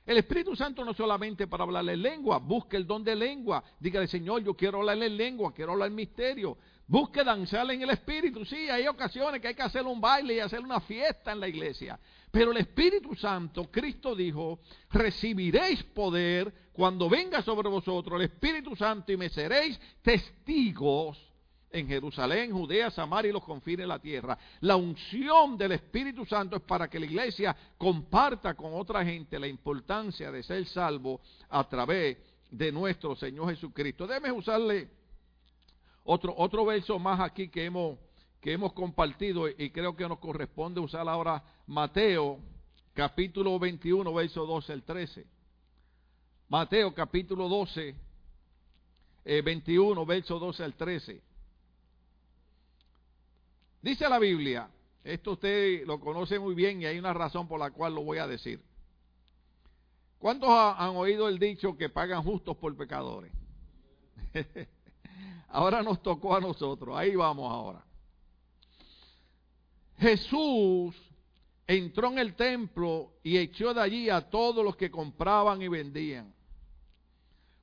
El 0.06 0.18
Espíritu 0.18 0.54
Santo 0.54 0.84
no 0.84 0.94
solamente 0.94 1.48
para 1.48 1.64
hablarle 1.64 1.94
en 1.94 2.02
lengua, 2.02 2.38
busque 2.38 2.76
el 2.76 2.86
don 2.86 3.02
de 3.02 3.16
lengua. 3.16 3.64
Dígale, 3.80 4.06
Señor, 4.06 4.44
yo 4.44 4.54
quiero 4.54 4.78
hablarle 4.78 5.06
en 5.06 5.16
lengua, 5.16 5.52
quiero 5.52 5.72
hablar 5.72 5.90
misterio. 5.90 6.56
Busque 6.88 7.24
danzar 7.24 7.68
en 7.70 7.82
el 7.82 7.90
Espíritu. 7.90 8.44
Sí, 8.44 8.68
hay 8.68 8.86
ocasiones 8.86 9.40
que 9.40 9.48
hay 9.48 9.54
que 9.54 9.62
hacer 9.62 9.84
un 9.84 10.00
baile 10.00 10.34
y 10.34 10.40
hacer 10.40 10.60
una 10.60 10.80
fiesta 10.80 11.32
en 11.32 11.40
la 11.40 11.48
iglesia. 11.48 11.98
Pero 12.30 12.52
el 12.52 12.58
Espíritu 12.58 13.14
Santo, 13.16 13.68
Cristo 13.70 14.14
dijo, 14.14 14.60
recibiréis 14.90 15.82
poder 15.82 16.70
cuando 16.72 17.08
venga 17.08 17.42
sobre 17.42 17.68
vosotros 17.68 18.20
el 18.20 18.26
Espíritu 18.26 18.76
Santo 18.76 19.10
y 19.10 19.16
me 19.16 19.28
seréis 19.30 19.80
testigos 20.02 21.18
en 21.70 21.88
Jerusalén, 21.88 22.52
Judea, 22.52 22.90
Samaria 22.90 23.30
y 23.30 23.32
los 23.32 23.42
confines 23.42 23.84
de 23.84 23.86
la 23.88 23.98
tierra. 23.98 24.38
La 24.60 24.76
unción 24.76 25.58
del 25.58 25.72
Espíritu 25.72 26.24
Santo 26.24 26.56
es 26.56 26.62
para 26.62 26.88
que 26.88 27.00
la 27.00 27.06
iglesia 27.06 27.56
comparta 27.76 28.54
con 28.54 28.74
otra 28.74 29.04
gente 29.04 29.38
la 29.38 29.48
importancia 29.48 30.30
de 30.30 30.44
ser 30.44 30.64
salvo 30.66 31.20
a 31.48 31.68
través 31.68 32.18
de 32.50 32.70
nuestro 32.70 33.16
Señor 33.16 33.50
Jesucristo. 33.50 34.06
Déjeme 34.06 34.30
usarle 34.30 34.88
otro, 36.06 36.64
verso 36.64 36.98
más 36.98 37.20
aquí 37.20 37.48
que 37.48 37.64
hemos, 37.64 38.72
compartido 38.72 39.48
y 39.48 39.70
creo 39.70 39.96
que 39.96 40.08
nos 40.08 40.18
corresponde 40.18 40.80
usar 40.80 41.08
ahora 41.08 41.42
Mateo 41.66 42.38
capítulo 42.94 43.58
21, 43.58 44.14
verso 44.14 44.46
12 44.46 44.72
al 44.72 44.82
13. 44.84 45.26
Mateo 46.48 46.94
capítulo 46.94 47.48
12, 47.48 47.96
eh, 49.24 49.42
21, 49.42 50.06
verso 50.06 50.38
12 50.38 50.62
al 50.62 50.74
13. 50.74 51.22
Dice 53.82 54.08
la 54.08 54.18
Biblia, 54.20 54.68
esto 55.02 55.32
usted 55.32 55.84
lo 55.84 55.98
conoce 55.98 56.38
muy 56.38 56.54
bien 56.54 56.80
y 56.80 56.86
hay 56.86 56.98
una 56.98 57.12
razón 57.12 57.48
por 57.48 57.58
la 57.58 57.72
cual 57.72 57.94
lo 57.94 58.02
voy 58.02 58.18
a 58.18 58.28
decir. 58.28 58.60
¿Cuántos 60.20 60.48
han 60.50 60.96
oído 60.96 61.28
el 61.28 61.38
dicho 61.38 61.76
que 61.76 61.88
pagan 61.88 62.22
justos 62.22 62.56
por 62.56 62.74
pecadores? 62.76 63.32
ahora 65.48 65.82
nos 65.82 66.02
tocó 66.02 66.34
a 66.36 66.40
nosotros, 66.40 66.96
ahí 66.96 67.14
vamos 67.14 67.50
ahora. 67.50 67.84
Jesús 69.98 70.94
entró 71.66 72.08
en 72.08 72.18
el 72.18 72.34
templo 72.34 73.12
y 73.22 73.38
echó 73.38 73.72
de 73.72 73.80
allí 73.80 74.10
a 74.10 74.28
todos 74.28 74.64
los 74.64 74.76
que 74.76 74.90
compraban 74.90 75.62
y 75.62 75.68
vendían. 75.68 76.34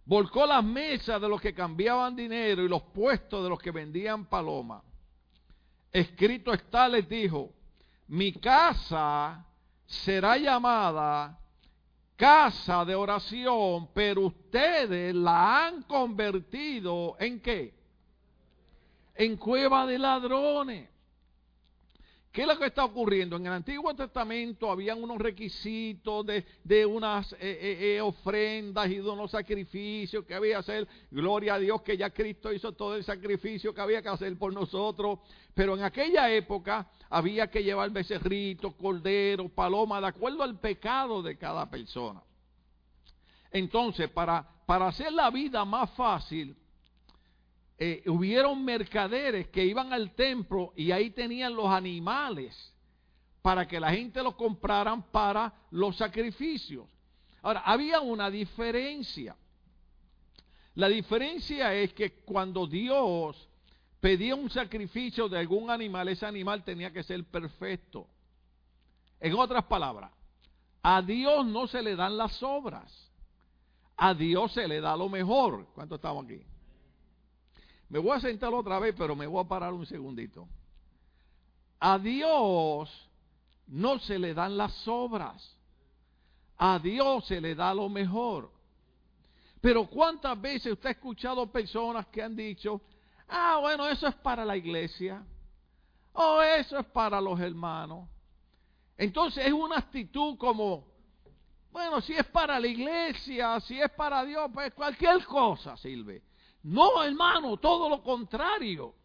Volcó 0.05 0.45
las 0.45 0.63
mesas 0.63 1.21
de 1.21 1.29
los 1.29 1.39
que 1.39 1.53
cambiaban 1.53 2.15
dinero 2.15 2.63
y 2.63 2.67
los 2.67 2.81
puestos 2.81 3.43
de 3.43 3.49
los 3.49 3.59
que 3.59 3.71
vendían 3.71 4.25
palomas 4.25 4.83
escrito 5.93 6.51
está, 6.51 6.89
les 6.89 7.07
dijo, 7.07 7.53
mi 8.07 8.33
casa 8.33 9.45
será 9.85 10.35
llamada 10.37 11.39
casa 12.15 12.85
de 12.85 12.95
oración, 12.95 13.89
pero 13.93 14.27
ustedes 14.27 15.13
la 15.15 15.65
han 15.65 15.83
convertido 15.83 17.15
en 17.19 17.39
qué? 17.39 17.73
En 19.15 19.37
cueva 19.37 19.85
de 19.85 19.99
ladrones. 19.99 20.92
¿Qué 22.33 22.41
es 22.41 22.47
lo 22.47 22.57
que 22.57 22.65
está 22.65 22.83
ocurriendo? 22.83 23.35
En 23.35 23.45
el 23.45 23.53
Antiguo 23.53 23.93
Testamento 23.93 24.71
habían 24.71 25.03
unos 25.03 25.19
requisitos 25.19 26.25
de, 26.25 26.83
unas 26.83 27.31
eh, 27.33 27.37
eh, 27.39 27.77
eh, 27.79 28.01
ofrendas 28.01 28.89
y 28.89 28.95
de 28.95 29.07
unos 29.07 29.29
sacrificios 29.29 30.25
que 30.25 30.33
había 30.33 30.53
que 30.53 30.57
hacer. 30.57 30.87
Gloria 31.11 31.53
a 31.53 31.59
Dios 31.59 31.83
que 31.83 31.95
ya 31.95 32.09
Cristo 32.09 32.51
hizo 32.51 32.71
todo 32.71 32.95
el 32.95 33.03
sacrificio 33.03 33.71
que 33.71 33.81
había 33.81 34.01
que 34.01 34.09
hacer 34.09 34.35
por 34.35 34.51
nosotros. 34.51 35.19
Pero 35.53 35.75
en 35.75 35.83
aquella 35.83 36.27
época 36.31 36.89
había 37.07 37.51
que 37.51 37.63
llevar 37.63 37.91
becerritos, 37.91 38.73
corderos, 38.73 39.51
palomas, 39.51 40.01
de 40.01 40.07
acuerdo 40.07 40.41
al 40.41 40.59
pecado 40.59 41.21
de 41.21 41.37
cada 41.37 41.69
persona. 41.69 42.23
Entonces, 43.51 44.09
para, 44.09 44.43
para 44.65 44.87
hacer 44.87 45.13
la 45.13 45.29
vida 45.29 45.63
más 45.65 45.91
fácil, 45.91 46.57
eh, 47.77 48.03
hubieron 48.07 48.63
mercaderes 48.63 49.47
que 49.47 49.65
iban 49.65 49.91
al 49.93 50.13
templo 50.13 50.73
y 50.75 50.91
ahí 50.91 51.09
tenían 51.09 51.55
los 51.55 51.67
animales 51.67 52.73
para 53.41 53.67
que 53.67 53.79
la 53.79 53.91
gente 53.91 54.23
los 54.23 54.35
compraran 54.35 55.03
para 55.11 55.53
los 55.71 55.97
sacrificios. 55.97 56.87
Ahora, 57.41 57.61
había 57.65 57.99
una 57.99 58.29
diferencia. 58.29 59.35
La 60.75 60.87
diferencia 60.87 61.73
es 61.73 61.93
que 61.93 62.21
cuando 62.21 62.65
Dios 62.65 63.49
pedía 63.99 64.35
un 64.35 64.49
sacrificio 64.49 65.27
de 65.27 65.39
algún 65.39 65.69
animal, 65.69 66.07
ese 66.07 66.25
animal 66.25 66.63
tenía 66.63 66.91
que 66.91 67.03
ser 67.03 67.23
perfecto. 67.25 68.07
En 69.19 69.33
otras 69.35 69.65
palabras, 69.65 70.11
a 70.81 71.01
Dios 71.01 71.45
no 71.45 71.67
se 71.67 71.81
le 71.81 71.95
dan 71.95 72.17
las 72.17 72.41
obras. 72.43 73.11
A 73.97 74.13
Dios 74.13 74.51
se 74.53 74.67
le 74.67 74.81
da 74.81 74.97
lo 74.97 75.09
mejor. 75.09 75.67
¿Cuánto 75.73 75.95
estamos 75.95 76.25
aquí? 76.25 76.41
Me 77.89 77.99
voy 77.99 78.17
a 78.17 78.19
sentar 78.19 78.53
otra 78.53 78.79
vez, 78.79 78.95
pero 78.97 79.15
me 79.15 79.27
voy 79.27 79.43
a 79.43 79.47
parar 79.47 79.73
un 79.73 79.85
segundito. 79.85 80.47
A 81.79 81.99
Dios 81.99 82.89
no 83.67 83.99
se 83.99 84.17
le 84.17 84.33
dan 84.33 84.57
las 84.57 84.87
obras. 84.87 85.57
A 86.57 86.79
Dios 86.79 87.25
se 87.25 87.41
le 87.41 87.55
da 87.55 87.73
lo 87.73 87.89
mejor. 87.89 88.51
Pero 89.59 89.85
¿cuántas 89.87 90.39
veces 90.39 90.73
usted 90.73 90.89
ha 90.89 90.91
escuchado 90.91 91.49
personas 91.51 92.07
que 92.07 92.21
han 92.21 92.35
dicho, 92.35 92.81
ah, 93.29 93.59
bueno, 93.61 93.87
eso 93.87 94.07
es 94.07 94.15
para 94.15 94.43
la 94.43 94.57
iglesia, 94.57 95.23
o 96.11 96.41
eso 96.41 96.77
es 96.77 96.85
para 96.87 97.21
los 97.21 97.39
hermanos? 97.39 98.09
Entonces 98.97 99.45
es 99.45 99.53
una 99.53 99.77
actitud 99.77 100.37
como, 100.37 100.85
bueno, 101.71 102.01
si 102.01 102.13
es 102.13 102.25
para 102.25 102.59
la 102.59 102.67
iglesia, 102.67 103.59
si 103.61 103.79
es 103.79 103.89
para 103.91 104.23
Dios, 104.25 104.51
pues 104.53 104.73
cualquier 104.73 105.23
cosa 105.25 105.77
sirve. 105.77 106.21
No, 106.63 107.03
hermano, 107.03 107.57
todo 107.57 107.89
lo 107.89 108.01
contrario. 108.01 108.95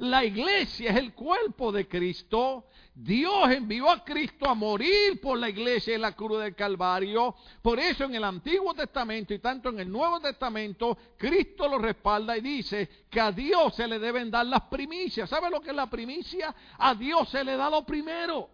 La 0.00 0.24
iglesia 0.24 0.92
es 0.92 0.96
el 0.96 1.12
cuerpo 1.12 1.70
de 1.72 1.86
Cristo. 1.86 2.64
Dios 2.94 3.50
envió 3.50 3.90
a 3.90 4.02
Cristo 4.02 4.48
a 4.48 4.54
morir 4.54 5.20
por 5.20 5.38
la 5.38 5.50
iglesia 5.50 5.94
en 5.94 6.00
la 6.00 6.16
cruz 6.16 6.40
del 6.40 6.54
Calvario. 6.54 7.34
Por 7.60 7.78
eso 7.78 8.04
en 8.04 8.14
el 8.14 8.24
Antiguo 8.24 8.72
Testamento 8.72 9.34
y 9.34 9.40
tanto 9.40 9.68
en 9.68 9.80
el 9.80 9.90
Nuevo 9.90 10.18
Testamento, 10.20 10.96
Cristo 11.18 11.68
lo 11.68 11.78
respalda 11.78 12.34
y 12.36 12.40
dice 12.40 12.88
que 13.10 13.20
a 13.20 13.30
Dios 13.30 13.74
se 13.74 13.86
le 13.86 13.98
deben 13.98 14.30
dar 14.30 14.46
las 14.46 14.62
primicias. 14.62 15.28
¿Sabe 15.28 15.50
lo 15.50 15.60
que 15.60 15.68
es 15.68 15.76
la 15.76 15.90
primicia? 15.90 16.54
A 16.78 16.94
Dios 16.94 17.28
se 17.28 17.44
le 17.44 17.56
da 17.56 17.68
lo 17.68 17.84
primero. 17.84 18.48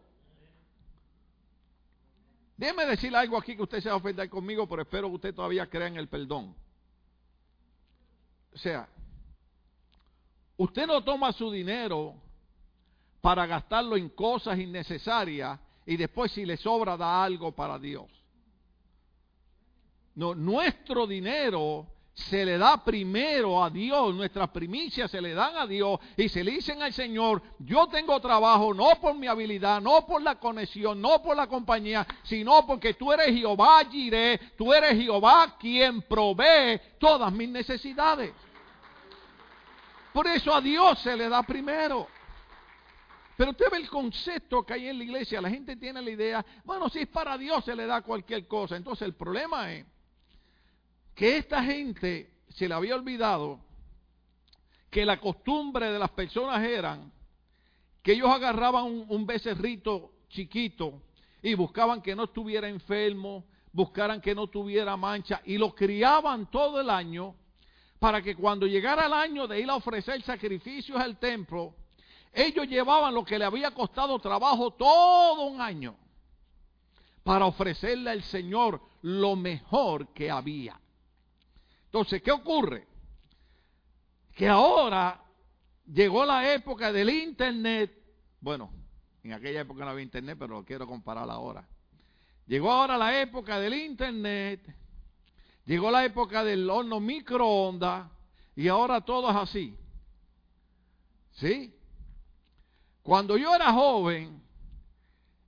Déjeme 2.56 2.86
decir 2.86 3.14
algo 3.14 3.36
aquí 3.36 3.54
que 3.54 3.62
usted 3.62 3.80
se 3.80 3.88
va 3.88 3.94
a 3.94 3.98
ofender 3.98 4.28
conmigo, 4.28 4.66
pero 4.68 4.82
espero 4.82 5.08
que 5.10 5.14
usted 5.14 5.34
todavía 5.34 5.70
crea 5.70 5.86
en 5.86 5.96
el 5.96 6.08
perdón. 6.08 6.56
O 8.56 8.58
sea, 8.58 8.88
usted 10.56 10.86
no 10.86 11.04
toma 11.04 11.30
su 11.32 11.50
dinero 11.50 12.14
para 13.20 13.44
gastarlo 13.44 13.98
en 13.98 14.08
cosas 14.08 14.58
innecesarias 14.58 15.60
y 15.84 15.98
después 15.98 16.32
si 16.32 16.46
le 16.46 16.56
sobra 16.56 16.96
da 16.96 17.22
algo 17.22 17.52
para 17.52 17.78
Dios. 17.78 18.06
No, 20.14 20.34
nuestro 20.34 21.06
dinero 21.06 21.86
se 22.14 22.46
le 22.46 22.56
da 22.56 22.82
primero 22.82 23.62
a 23.62 23.68
Dios, 23.68 24.14
nuestras 24.14 24.48
primicias 24.48 25.10
se 25.10 25.20
le 25.20 25.34
dan 25.34 25.54
a 25.58 25.66
Dios 25.66 26.00
y 26.16 26.30
se 26.30 26.42
le 26.42 26.52
dicen 26.52 26.80
al 26.80 26.94
Señor, 26.94 27.42
yo 27.58 27.88
tengo 27.88 28.18
trabajo 28.20 28.72
no 28.72 28.98
por 28.98 29.14
mi 29.16 29.26
habilidad, 29.26 29.82
no 29.82 30.06
por 30.06 30.22
la 30.22 30.36
conexión, 30.36 30.98
no 31.02 31.22
por 31.22 31.36
la 31.36 31.46
compañía, 31.46 32.06
sino 32.22 32.66
porque 32.66 32.94
tú 32.94 33.12
eres 33.12 33.36
Jehová 33.36 33.84
Jireh, 33.90 34.54
tú 34.56 34.72
eres 34.72 34.94
Jehová 34.94 35.58
quien 35.60 36.00
provee 36.00 36.80
todas 36.98 37.30
mis 37.30 37.50
necesidades. 37.50 38.32
Por 40.16 40.26
eso 40.28 40.54
a 40.54 40.62
Dios 40.62 40.98
se 41.00 41.14
le 41.14 41.28
da 41.28 41.42
primero. 41.42 42.08
Pero 43.36 43.50
usted 43.50 43.66
ve 43.70 43.76
el 43.76 43.90
concepto 43.90 44.64
que 44.64 44.72
hay 44.72 44.88
en 44.88 44.96
la 44.96 45.04
iglesia, 45.04 45.42
la 45.42 45.50
gente 45.50 45.76
tiene 45.76 46.00
la 46.00 46.10
idea, 46.10 46.46
bueno, 46.64 46.88
si 46.88 47.00
es 47.00 47.08
para 47.08 47.36
Dios 47.36 47.62
se 47.66 47.76
le 47.76 47.84
da 47.84 48.00
cualquier 48.00 48.48
cosa. 48.48 48.76
Entonces 48.76 49.06
el 49.06 49.14
problema 49.14 49.74
es 49.74 49.84
que 51.14 51.36
esta 51.36 51.62
gente 51.62 52.30
se 52.48 52.66
le 52.66 52.72
había 52.72 52.94
olvidado 52.94 53.60
que 54.88 55.04
la 55.04 55.20
costumbre 55.20 55.92
de 55.92 55.98
las 55.98 56.12
personas 56.12 56.64
eran 56.64 57.12
que 58.02 58.12
ellos 58.12 58.30
agarraban 58.30 58.84
un, 58.86 59.26
becerrito 59.26 60.12
chiquito 60.30 61.02
y 61.42 61.52
buscaban 61.52 62.00
que 62.00 62.16
no 62.16 62.24
estuviera 62.24 62.70
enfermo, 62.70 63.44
buscaran 63.70 64.22
que 64.22 64.34
no 64.34 64.46
tuviera 64.46 64.96
mancha 64.96 65.42
y 65.44 65.58
lo 65.58 65.74
criaban 65.74 66.50
todo 66.50 66.80
el 66.80 66.88
año 66.88 67.34
para 67.98 68.22
que 68.22 68.34
cuando 68.34 68.66
llegara 68.66 69.06
el 69.06 69.12
año 69.12 69.46
de 69.46 69.60
ir 69.60 69.70
a 69.70 69.76
ofrecer 69.76 70.22
sacrificios 70.22 71.00
al 71.00 71.18
templo, 71.18 71.74
ellos 72.32 72.66
llevaban 72.68 73.14
lo 73.14 73.24
que 73.24 73.38
le 73.38 73.44
había 73.44 73.70
costado 73.70 74.18
trabajo 74.18 74.72
todo 74.72 75.46
un 75.46 75.60
año 75.60 75.96
para 77.22 77.46
ofrecerle 77.46 78.10
al 78.10 78.22
Señor 78.22 78.80
lo 79.02 79.34
mejor 79.36 80.12
que 80.12 80.30
había. 80.30 80.78
Entonces, 81.86 82.22
¿qué 82.22 82.30
ocurre? 82.30 82.86
Que 84.34 84.48
ahora 84.48 85.24
llegó 85.86 86.26
la 86.26 86.52
época 86.52 86.92
del 86.92 87.08
Internet. 87.08 87.90
Bueno, 88.40 88.70
en 89.22 89.32
aquella 89.32 89.62
época 89.62 89.84
no 89.84 89.90
había 89.90 90.04
Internet, 90.04 90.36
pero 90.38 90.54
lo 90.54 90.64
quiero 90.64 90.86
comparar 90.86 91.28
ahora. 91.30 91.66
Llegó 92.46 92.70
ahora 92.70 92.98
la 92.98 93.20
época 93.20 93.58
del 93.58 93.74
Internet. 93.74 94.60
Llegó 95.66 95.90
la 95.90 96.04
época 96.04 96.42
del 96.42 96.68
horno 96.70 97.00
microondas. 97.00 98.10
Y 98.54 98.68
ahora 98.68 99.02
todo 99.02 99.28
es 99.30 99.36
así. 99.36 99.76
¿Sí? 101.32 101.74
Cuando 103.02 103.36
yo 103.36 103.54
era 103.54 103.72
joven, 103.72 104.42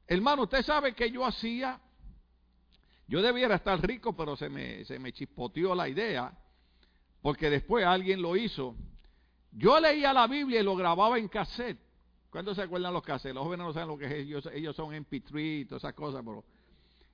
hermano, 0.07 0.42
usted 0.42 0.62
sabe 0.62 0.92
que 0.94 1.11
yo 1.11 1.24
hacía 1.24 1.81
yo 3.09 3.22
debiera 3.22 3.54
estar 3.54 3.81
rico, 3.85 4.14
pero 4.14 4.37
se 4.37 4.50
me, 4.50 4.85
se 4.85 4.98
me 4.98 5.12
chispoteó 5.12 5.74
la 5.74 5.88
idea, 5.88 6.31
porque 7.22 7.48
después 7.48 7.85
alguien 7.85 8.20
lo 8.20 8.37
hizo. 8.37 8.76
Yo 9.50 9.81
leía 9.81 10.12
la 10.12 10.26
Biblia 10.26 10.61
y 10.61 10.62
lo 10.62 10.76
grababa 10.76 11.18
en 11.18 11.26
cassette. 11.26 11.78
¿Cuántos 12.28 12.57
se 12.57 12.62
acuerdan 12.62 12.92
los 12.92 13.02
cassettes? 13.02 13.35
Los 13.35 13.44
jóvenes 13.44 13.66
no 13.66 13.72
saben 13.72 13.88
lo 13.88 13.96
que 13.96 14.04
es, 14.04 14.12
ellos, 14.12 14.48
ellos 14.52 14.76
son 14.76 14.92
MP3 14.92 15.61
y 15.61 15.64
todas 15.64 15.83
esas 15.83 15.94
cosas, 15.94 16.22
pero 16.22 16.44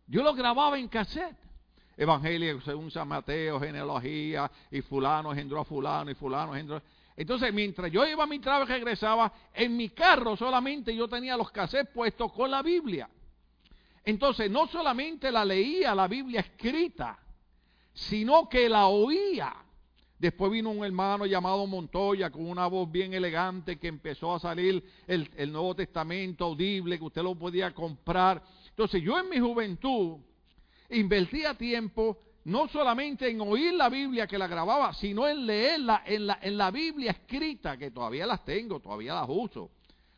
yo 0.08 0.24
lo 0.24 0.34
grababa 0.34 0.76
en 0.80 0.88
cassette. 0.88 1.36
Evangelio 1.96 2.60
según 2.60 2.90
San 2.90 3.08
Mateo, 3.08 3.60
genealogía, 3.60 4.50
y 4.70 4.80
fulano 4.82 5.32
engendró 5.32 5.60
a 5.60 5.64
fulano, 5.64 6.10
y 6.10 6.14
fulano 6.14 6.54
engendró. 6.54 6.82
Entonces, 7.16 7.52
mientras 7.54 7.92
yo 7.92 8.04
iba 8.06 8.24
a 8.24 8.26
mi 8.26 8.40
trabajo 8.40 8.70
y 8.70 8.74
regresaba, 8.74 9.32
en 9.54 9.76
mi 9.76 9.90
carro 9.90 10.36
solamente 10.36 10.94
yo 10.94 11.08
tenía 11.08 11.36
los 11.36 11.50
cassettes 11.50 11.92
puestos 11.94 12.32
con 12.32 12.50
la 12.50 12.62
Biblia. 12.62 13.08
Entonces, 14.04 14.50
no 14.50 14.66
solamente 14.66 15.30
la 15.30 15.44
leía 15.44 15.94
la 15.94 16.08
Biblia 16.08 16.40
escrita, 16.40 17.18
sino 17.92 18.48
que 18.48 18.68
la 18.68 18.88
oía. 18.88 19.54
Después 20.18 20.50
vino 20.50 20.70
un 20.70 20.84
hermano 20.84 21.26
llamado 21.26 21.66
Montoya 21.66 22.30
con 22.30 22.46
una 22.46 22.66
voz 22.66 22.90
bien 22.90 23.14
elegante 23.14 23.78
que 23.78 23.88
empezó 23.88 24.34
a 24.34 24.40
salir 24.40 24.82
el, 25.06 25.30
el, 25.36 25.52
Nuevo 25.52 25.74
Testamento 25.74 26.46
audible, 26.46 26.98
que 26.98 27.04
usted 27.04 27.22
lo 27.22 27.34
podía 27.34 27.72
comprar. 27.72 28.42
Entonces 28.70 29.02
yo 29.02 29.18
en 29.18 29.28
mi 29.28 29.38
juventud 29.38 30.18
invertía 30.98 31.54
tiempo 31.54 32.18
no 32.44 32.68
solamente 32.68 33.30
en 33.30 33.40
oír 33.40 33.72
la 33.74 33.88
Biblia 33.88 34.26
que 34.26 34.36
la 34.36 34.46
grababa, 34.46 34.92
sino 34.92 35.26
en 35.26 35.46
leerla 35.46 36.02
en 36.04 36.26
la, 36.26 36.38
en 36.42 36.58
la 36.58 36.70
Biblia 36.70 37.12
escrita, 37.12 37.76
que 37.76 37.90
todavía 37.90 38.26
las 38.26 38.44
tengo, 38.44 38.80
todavía 38.80 39.14
las 39.14 39.26
uso. 39.28 39.70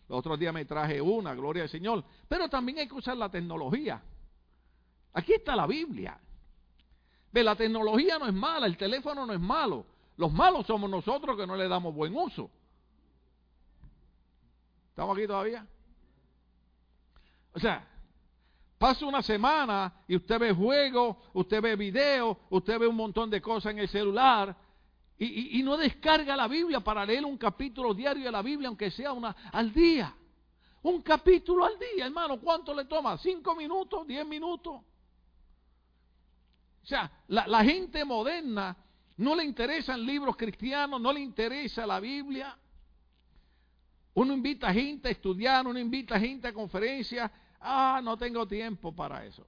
Los 0.08 0.18
otros 0.18 0.38
días 0.38 0.52
me 0.52 0.64
traje 0.64 1.00
una, 1.00 1.34
gloria 1.34 1.64
al 1.64 1.68
Señor. 1.68 2.04
Pero 2.28 2.48
también 2.48 2.78
hay 2.78 2.88
que 2.88 2.94
usar 2.94 3.16
la 3.16 3.28
tecnología. 3.28 4.02
Aquí 5.12 5.34
está 5.34 5.54
la 5.56 5.66
Biblia. 5.66 6.18
Ve, 7.32 7.42
la 7.42 7.56
tecnología 7.56 8.18
no 8.18 8.26
es 8.26 8.34
mala, 8.34 8.66
el 8.66 8.76
teléfono 8.76 9.26
no 9.26 9.32
es 9.32 9.40
malo. 9.40 9.86
Los 10.16 10.32
malos 10.32 10.66
somos 10.66 10.88
nosotros 10.88 11.36
que 11.36 11.46
no 11.46 11.56
le 11.56 11.68
damos 11.68 11.94
buen 11.94 12.14
uso. 12.16 12.50
¿Estamos 14.90 15.16
aquí 15.16 15.26
todavía? 15.26 15.66
O 17.52 17.58
sea, 17.58 17.86
pasa 18.87 19.05
una 19.05 19.20
semana 19.20 19.92
y 20.07 20.14
usted 20.14 20.38
ve 20.38 20.53
juegos, 20.53 21.16
usted 21.33 21.61
ve 21.61 21.75
videos, 21.75 22.37
usted 22.51 22.79
ve 22.79 22.87
un 22.87 22.94
montón 22.94 23.29
de 23.29 23.42
cosas 23.42 23.72
en 23.72 23.81
el 23.81 23.88
celular 23.88 24.57
y, 25.18 25.61
no 25.64 25.77
descarga 25.77 26.37
la 26.37 26.46
Biblia 26.46 26.79
para 26.79 27.05
leer 27.05 27.25
un 27.25 27.37
capítulo 27.37 27.92
diario 27.92 28.27
de 28.27 28.31
la 28.31 28.42
Biblia, 28.42 28.68
aunque 28.68 28.92
sea 28.92 29.12
una 29.12 29.35
al 29.51 29.72
día. 29.72 30.14
Un 30.83 31.03
capítulo 31.03 31.64
al 31.64 31.77
día, 31.81 32.07
hermano, 32.07 32.38
¿cuánto 32.38 32.72
le 32.72 32.85
toma? 32.85 33.18
¿Cinco 33.18 33.57
minutos? 33.57 34.07
¿Diez 34.07 34.25
minutos? 34.25 34.75
O 36.81 36.87
sea, 36.87 37.11
la, 37.27 37.44
la 37.49 37.64
gente 37.64 38.05
moderna 38.05 38.77
no 39.16 39.35
le 39.35 39.42
interesan 39.42 40.07
libros 40.07 40.37
cristianos, 40.37 41.01
no 41.01 41.12
le 41.12 41.18
interesa 41.18 41.85
la 41.88 41.99
Biblia. 41.99 42.57
Uno 44.14 44.33
invita 44.33 44.68
a 44.68 44.72
gente 44.72 45.09
a 45.09 45.11
estudiar, 45.11 45.66
uno 45.66 45.81
invita 45.81 46.14
a 46.14 46.20
gente 46.20 46.46
a 46.46 46.53
conferencias. 46.53 47.33
Ah, 47.68 48.00
no 48.00 48.16
tengo 48.16 48.46
tiempo 48.46 48.94
para 48.94 49.24
eso. 49.24 49.44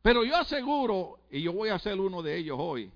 Pero 0.00 0.22
yo 0.22 0.36
aseguro, 0.36 1.18
y 1.28 1.42
yo 1.42 1.52
voy 1.52 1.70
a 1.70 1.78
ser 1.80 1.98
uno 1.98 2.22
de 2.22 2.36
ellos 2.36 2.56
hoy, 2.60 2.92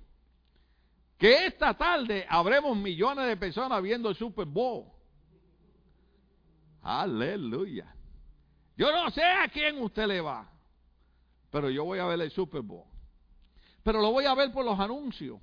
que 1.18 1.46
esta 1.46 1.74
tarde 1.74 2.24
habremos 2.28 2.76
millones 2.76 3.26
de 3.26 3.37
personas 3.37 3.82
viendo 3.82 4.08
el 4.08 4.14
Super 4.14 4.46
Bowl. 4.46 4.84
Aleluya. 6.82 7.92
Yo 8.76 8.92
no 8.92 9.11
sé 9.11 9.24
a 9.24 9.48
quién 9.48 9.82
usted 9.82 10.06
le 10.06 10.20
va, 10.20 10.48
pero 11.50 11.68
yo 11.68 11.84
voy 11.84 11.98
a 11.98 12.06
ver 12.06 12.20
el 12.20 12.30
Super 12.30 12.62
Bowl. 12.62 12.84
Pero 13.82 14.00
lo 14.00 14.12
voy 14.12 14.26
a 14.26 14.34
ver 14.34 14.52
por 14.52 14.64
los 14.64 14.78
anuncios. 14.78 15.40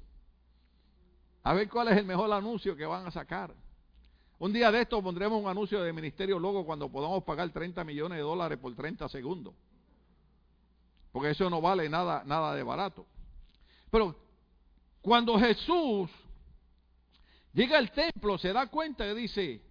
A 1.44 1.54
ver 1.54 1.68
cuál 1.68 1.90
es 1.90 1.98
el 1.98 2.06
mejor 2.06 2.32
anuncio 2.32 2.74
que 2.74 2.86
van 2.86 3.06
a 3.06 3.12
sacar. 3.12 3.54
Un 4.38 4.52
día 4.52 4.72
de 4.72 4.82
esto 4.82 5.02
pondremos 5.02 5.42
un 5.42 5.50
anuncio 5.50 5.82
de 5.82 5.94
Ministerio 5.94 6.38
Logo 6.40 6.66
cuando 6.66 6.90
podamos 6.90 7.24
pagar 7.24 7.50
30 7.52 7.84
millones 7.84 8.18
de 8.18 8.24
dólares 8.24 8.58
por 8.58 8.76
30 8.76 9.08
segundos. 9.08 9.54
Porque 11.12 11.30
eso 11.30 11.50
no 11.50 11.62
vale 11.62 11.88
nada, 11.88 12.24
nada 12.26 12.54
de 12.54 12.64
barato. 12.64 13.06
Pero 13.90 14.16
cuando 15.02 15.40
Jesús 15.40 16.10
llega 17.54 17.78
al 17.78 17.92
templo, 17.92 18.38
se 18.38 18.52
da 18.52 18.68
cuenta 18.68 19.08
y 19.08 19.16
dice, 19.16 19.62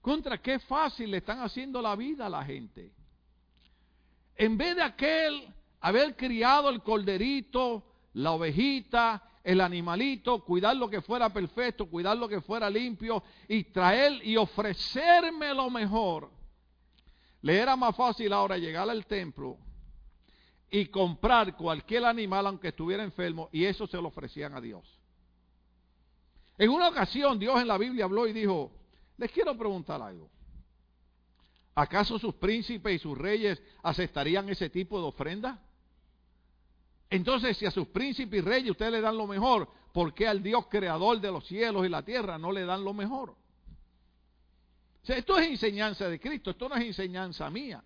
contra 0.00 0.40
qué 0.40 0.60
fácil 0.60 1.10
le 1.10 1.16
están 1.16 1.40
haciendo 1.40 1.82
la 1.82 1.96
vida 1.96 2.26
a 2.26 2.30
la 2.30 2.44
gente. 2.44 2.92
En 4.36 4.56
vez 4.56 4.76
de 4.76 4.82
aquel 4.82 5.52
haber 5.80 6.14
criado 6.14 6.70
el 6.70 6.82
corderito, 6.82 7.84
la 8.12 8.30
ovejita, 8.32 9.27
el 9.42 9.60
animalito, 9.60 10.44
cuidar 10.44 10.76
lo 10.76 10.88
que 10.88 11.00
fuera 11.00 11.32
perfecto, 11.32 11.86
cuidar 11.86 12.16
lo 12.16 12.28
que 12.28 12.40
fuera 12.40 12.68
limpio 12.68 13.22
y 13.48 13.64
traer 13.64 14.24
y 14.24 14.36
ofrecerme 14.36 15.54
lo 15.54 15.70
mejor, 15.70 16.30
le 17.42 17.58
era 17.58 17.76
más 17.76 17.94
fácil 17.94 18.32
ahora 18.32 18.58
llegar 18.58 18.88
al 18.90 19.06
templo 19.06 19.56
y 20.70 20.86
comprar 20.86 21.56
cualquier 21.56 22.04
animal 22.04 22.46
aunque 22.46 22.68
estuviera 22.68 23.02
enfermo 23.02 23.48
y 23.52 23.64
eso 23.64 23.86
se 23.86 23.96
lo 23.96 24.08
ofrecían 24.08 24.54
a 24.54 24.60
Dios. 24.60 24.98
En 26.58 26.70
una 26.70 26.88
ocasión 26.88 27.38
Dios 27.38 27.60
en 27.60 27.68
la 27.68 27.78
Biblia 27.78 28.04
habló 28.04 28.26
y 28.26 28.32
dijo, 28.32 28.72
Les 29.16 29.30
quiero 29.30 29.56
preguntar 29.56 30.02
algo. 30.02 30.28
¿Acaso 31.74 32.18
sus 32.18 32.34
príncipes 32.34 32.96
y 32.96 32.98
sus 32.98 33.16
reyes 33.16 33.62
aceptarían 33.84 34.48
ese 34.48 34.68
tipo 34.68 35.00
de 35.00 35.06
ofrenda? 35.06 35.62
Entonces, 37.10 37.56
si 37.56 37.64
a 37.66 37.70
sus 37.70 37.88
príncipes 37.88 38.38
y 38.38 38.42
reyes 38.42 38.70
ustedes 38.70 38.92
le 38.92 39.00
dan 39.00 39.16
lo 39.16 39.26
mejor, 39.26 39.68
¿por 39.92 40.12
qué 40.12 40.28
al 40.28 40.42
Dios 40.42 40.66
creador 40.68 41.20
de 41.20 41.32
los 41.32 41.46
cielos 41.46 41.86
y 41.86 41.88
la 41.88 42.02
tierra 42.02 42.38
no 42.38 42.52
le 42.52 42.64
dan 42.64 42.84
lo 42.84 42.92
mejor? 42.92 43.34
Esto 45.04 45.38
es 45.38 45.48
enseñanza 45.48 46.08
de 46.08 46.20
Cristo, 46.20 46.50
esto 46.50 46.68
no 46.68 46.74
es 46.74 46.84
enseñanza 46.84 47.48
mía. 47.48 47.82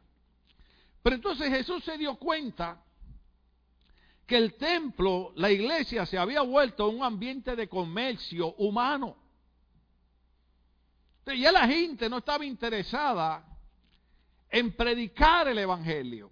Pero 1.03 1.17
entonces 1.17 1.49
Jesús 1.49 1.85
se 1.85 1.97
dio 1.97 2.17
cuenta 2.17 2.83
que 4.27 4.37
el 4.37 4.55
templo, 4.55 5.33
la 5.37 5.51
iglesia, 5.51 6.05
se 6.07 6.19
había 6.19 6.43
vuelto 6.43 6.89
un 6.89 7.05
ambiente 7.05 7.55
de 7.55 7.69
comercio 7.69 8.55
humano. 8.55 9.17
Entonces, 11.19 11.43
ya 11.43 11.53
la 11.53 11.69
gente 11.69 12.09
no 12.09 12.19
estaba 12.19 12.45
interesada 12.45 13.45
en 14.51 14.73
predicar 14.73 15.47
el 15.49 15.59
Evangelio. 15.59 16.31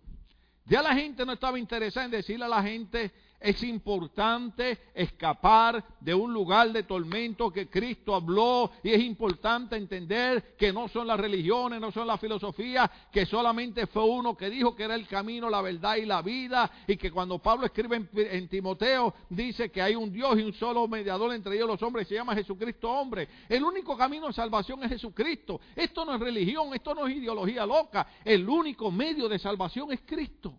Ya 0.70 0.82
la 0.82 0.94
gente 0.94 1.26
no 1.26 1.32
estaba 1.32 1.58
interesada 1.58 2.06
en 2.06 2.12
decirle 2.12 2.44
a 2.44 2.48
la 2.48 2.62
gente 2.62 3.10
es 3.40 3.62
importante 3.62 4.78
escapar 4.94 5.82
de 6.00 6.14
un 6.14 6.32
lugar 6.32 6.72
de 6.72 6.82
tormento 6.82 7.50
que 7.50 7.68
Cristo 7.68 8.14
habló 8.14 8.70
y 8.82 8.90
es 8.90 9.02
importante 9.02 9.76
entender 9.76 10.54
que 10.56 10.72
no 10.72 10.88
son 10.88 11.06
las 11.06 11.18
religiones, 11.18 11.80
no 11.80 11.90
son 11.90 12.06
las 12.06 12.20
filosofías, 12.20 12.90
que 13.10 13.24
solamente 13.24 13.86
fue 13.86 14.04
uno 14.04 14.36
que 14.36 14.50
dijo 14.50 14.76
que 14.76 14.84
era 14.84 14.94
el 14.94 15.06
camino, 15.06 15.48
la 15.48 15.62
verdad 15.62 15.96
y 15.96 16.04
la 16.04 16.20
vida 16.20 16.70
y 16.86 16.96
que 16.96 17.10
cuando 17.10 17.38
Pablo 17.38 17.66
escribe 17.66 18.08
en, 18.14 18.48
Timoteo 18.48 19.14
dice 19.30 19.70
que 19.70 19.80
hay 19.80 19.94
un 19.94 20.12
Dios 20.12 20.38
y 20.38 20.42
un 20.42 20.52
solo 20.52 20.86
mediador 20.86 21.32
entre 21.34 21.54
ellos 21.56 21.68
los 21.68 21.82
hombres, 21.82 22.08
se 22.08 22.14
llama 22.14 22.34
Jesucristo 22.34 22.90
hombre. 22.90 23.28
El 23.48 23.64
único 23.64 23.96
camino 23.96 24.26
de 24.26 24.32
salvación 24.32 24.82
es 24.84 24.90
Jesucristo. 24.90 25.60
Esto 25.74 26.04
no 26.04 26.14
es 26.14 26.20
religión, 26.20 26.74
esto 26.74 26.94
no 26.94 27.06
es 27.06 27.16
ideología 27.16 27.64
loca, 27.64 28.06
el 28.24 28.48
único 28.48 28.90
medio 28.90 29.28
de 29.28 29.38
salvación 29.38 29.92
es 29.92 30.00
Cristo. 30.04 30.54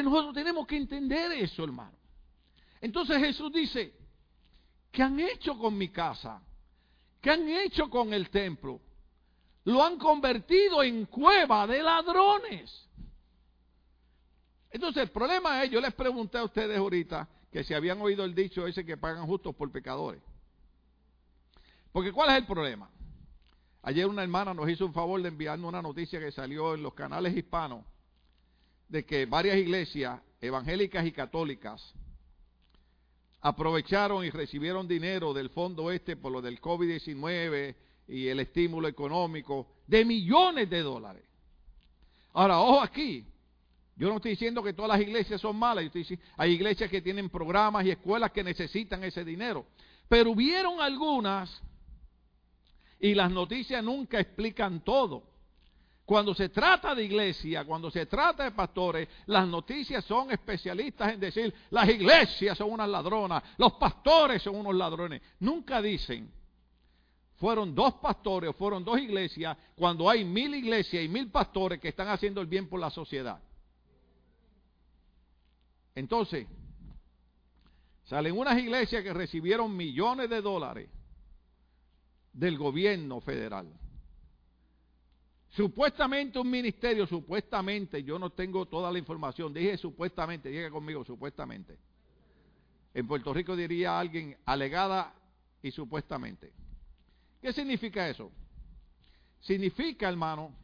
Nosotros 0.00 0.32
tenemos 0.32 0.66
que 0.66 0.76
entender 0.76 1.32
eso, 1.32 1.64
hermano. 1.64 1.92
Entonces 2.80 3.18
Jesús 3.18 3.52
dice, 3.52 3.92
¿qué 4.90 5.02
han 5.02 5.20
hecho 5.20 5.58
con 5.58 5.76
mi 5.76 5.90
casa? 5.90 6.40
¿Qué 7.20 7.30
han 7.30 7.46
hecho 7.48 7.90
con 7.90 8.14
el 8.14 8.30
templo? 8.30 8.80
Lo 9.64 9.84
han 9.84 9.98
convertido 9.98 10.82
en 10.82 11.04
cueva 11.04 11.66
de 11.66 11.82
ladrones. 11.82 12.88
Entonces 14.70 15.02
el 15.02 15.10
problema 15.10 15.62
es, 15.62 15.70
yo 15.70 15.80
les 15.80 15.92
pregunté 15.92 16.38
a 16.38 16.44
ustedes 16.44 16.78
ahorita 16.78 17.28
que 17.52 17.62
si 17.62 17.74
habían 17.74 18.00
oído 18.00 18.24
el 18.24 18.34
dicho 18.34 18.66
ese 18.66 18.86
que 18.86 18.96
pagan 18.96 19.26
justos 19.26 19.54
por 19.54 19.70
pecadores. 19.70 20.22
Porque 21.92 22.10
¿cuál 22.10 22.30
es 22.30 22.36
el 22.36 22.46
problema? 22.46 22.90
Ayer 23.82 24.06
una 24.06 24.22
hermana 24.22 24.54
nos 24.54 24.70
hizo 24.70 24.86
un 24.86 24.94
favor 24.94 25.20
de 25.20 25.28
enviarnos 25.28 25.68
una 25.68 25.82
noticia 25.82 26.18
que 26.18 26.32
salió 26.32 26.74
en 26.74 26.82
los 26.82 26.94
canales 26.94 27.36
hispanos 27.36 27.84
de 28.92 29.06
que 29.06 29.24
varias 29.24 29.56
iglesias 29.56 30.20
evangélicas 30.38 31.06
y 31.06 31.12
católicas 31.12 31.94
aprovecharon 33.40 34.22
y 34.22 34.28
recibieron 34.28 34.86
dinero 34.86 35.32
del 35.32 35.48
fondo 35.48 35.90
este 35.90 36.14
por 36.14 36.30
lo 36.30 36.42
del 36.42 36.60
COVID-19 36.60 37.74
y 38.08 38.28
el 38.28 38.40
estímulo 38.40 38.86
económico 38.88 39.66
de 39.86 40.04
millones 40.04 40.68
de 40.68 40.82
dólares. 40.82 41.24
Ahora, 42.34 42.60
ojo 42.60 42.82
aquí, 42.82 43.24
yo 43.96 44.10
no 44.10 44.16
estoy 44.16 44.32
diciendo 44.32 44.62
que 44.62 44.74
todas 44.74 44.90
las 44.90 45.00
iglesias 45.00 45.40
son 45.40 45.56
malas, 45.56 45.90
hay 46.36 46.52
iglesias 46.52 46.90
que 46.90 47.00
tienen 47.00 47.30
programas 47.30 47.86
y 47.86 47.90
escuelas 47.92 48.30
que 48.30 48.44
necesitan 48.44 49.02
ese 49.04 49.24
dinero, 49.24 49.64
pero 50.06 50.32
hubieron 50.32 50.82
algunas 50.82 51.62
y 53.00 53.14
las 53.14 53.30
noticias 53.30 53.82
nunca 53.82 54.20
explican 54.20 54.84
todo. 54.84 55.31
Cuando 56.04 56.34
se 56.34 56.48
trata 56.48 56.94
de 56.94 57.04
iglesia, 57.04 57.64
cuando 57.64 57.90
se 57.90 58.06
trata 58.06 58.44
de 58.44 58.50
pastores, 58.50 59.08
las 59.26 59.46
noticias 59.46 60.04
son 60.04 60.32
especialistas 60.32 61.12
en 61.12 61.20
decir, 61.20 61.54
las 61.70 61.88
iglesias 61.88 62.58
son 62.58 62.72
unas 62.72 62.88
ladronas, 62.88 63.42
los 63.56 63.74
pastores 63.74 64.42
son 64.42 64.56
unos 64.56 64.74
ladrones. 64.74 65.22
Nunca 65.38 65.80
dicen, 65.80 66.30
fueron 67.36 67.74
dos 67.74 67.94
pastores 67.94 68.54
fueron 68.56 68.84
dos 68.84 68.98
iglesias, 68.98 69.56
cuando 69.76 70.08
hay 70.08 70.24
mil 70.24 70.54
iglesias 70.54 71.04
y 71.04 71.08
mil 71.08 71.30
pastores 71.30 71.80
que 71.80 71.88
están 71.88 72.08
haciendo 72.08 72.40
el 72.40 72.46
bien 72.46 72.68
por 72.68 72.80
la 72.80 72.90
sociedad. 72.90 73.40
Entonces, 75.94 76.46
salen 78.04 78.36
unas 78.36 78.58
iglesias 78.58 79.04
que 79.04 79.12
recibieron 79.12 79.76
millones 79.76 80.28
de 80.30 80.40
dólares 80.40 80.88
del 82.32 82.58
gobierno 82.58 83.20
federal 83.20 83.72
Supuestamente 85.52 86.38
un 86.38 86.50
ministerio, 86.50 87.06
supuestamente, 87.06 88.02
yo 88.02 88.18
no 88.18 88.30
tengo 88.30 88.64
toda 88.64 88.90
la 88.90 88.98
información, 88.98 89.52
dije 89.52 89.76
supuestamente, 89.76 90.50
llega 90.50 90.70
conmigo, 90.70 91.04
supuestamente. 91.04 91.78
En 92.94 93.06
Puerto 93.06 93.34
Rico 93.34 93.54
diría 93.54 93.98
alguien 93.98 94.34
alegada 94.46 95.12
y 95.62 95.70
supuestamente. 95.70 96.52
¿Qué 97.42 97.52
significa 97.52 98.08
eso? 98.08 98.32
Significa, 99.40 100.08
hermano, 100.08 100.54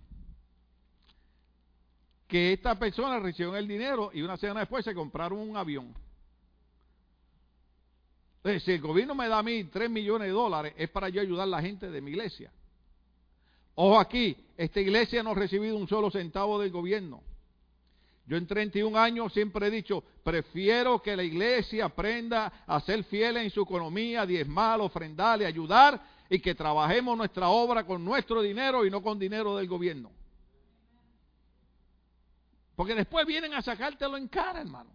que 2.27 2.55
esta 2.55 2.79
persona 2.79 3.19
recibió 3.19 3.57
el 3.57 3.69
dinero 3.69 4.11
y 4.15 4.23
una 4.23 4.39
semana 4.39 4.61
después 4.61 4.87
se 4.87 4.95
compraron 4.95 5.39
un 5.39 5.57
avión. 5.59 5.95
Entonces, 8.39 8.63
si 8.63 8.73
el 8.73 8.81
gobierno 8.81 9.15
me 9.15 9.29
da 9.29 9.41
a 9.41 9.43
mí 9.43 9.65
3 9.65 9.91
millones 9.91 10.29
de 10.29 10.33
dólares, 10.33 10.73
es 10.79 10.89
para 10.89 11.11
yo 11.11 11.21
ayudar 11.21 11.43
a 11.43 11.51
la 11.51 11.61
gente 11.61 11.91
de 11.91 12.01
mi 12.01 12.13
iglesia. 12.13 12.51
Ojo 13.81 14.01
aquí, 14.01 14.37
esta 14.57 14.81
iglesia 14.81 15.23
no 15.23 15.31
ha 15.31 15.35
recibido 15.35 15.77
un 15.77 15.87
solo 15.87 16.11
centavo 16.11 16.59
del 16.59 16.73
gobierno. 16.73 17.23
Yo 18.27 18.37
en 18.37 18.45
31 18.45 18.99
años 18.99 19.33
siempre 19.33 19.69
he 19.69 19.71
dicho, 19.71 20.03
prefiero 20.25 21.01
que 21.01 21.15
la 21.15 21.23
iglesia 21.23 21.85
aprenda 21.85 22.65
a 22.67 22.81
ser 22.81 23.05
fiel 23.05 23.37
en 23.37 23.51
su 23.51 23.63
economía, 23.63 24.27
diezmar, 24.27 24.81
ofrendar 24.81 25.45
ayudar, 25.45 26.03
y 26.29 26.41
que 26.41 26.57
trabajemos 26.57 27.17
nuestra 27.17 27.51
obra 27.51 27.87
con 27.87 28.05
nuestro 28.05 28.43
dinero 28.43 28.85
y 28.85 28.91
no 28.91 29.01
con 29.01 29.17
dinero 29.17 29.57
del 29.57 29.69
gobierno. 29.69 30.11
Porque 32.75 32.97
después 32.97 33.25
vienen 33.27 33.55
a 33.55 33.63
sacártelo 33.63 34.17
en 34.17 34.27
cara, 34.27 34.61
hermano. 34.61 34.91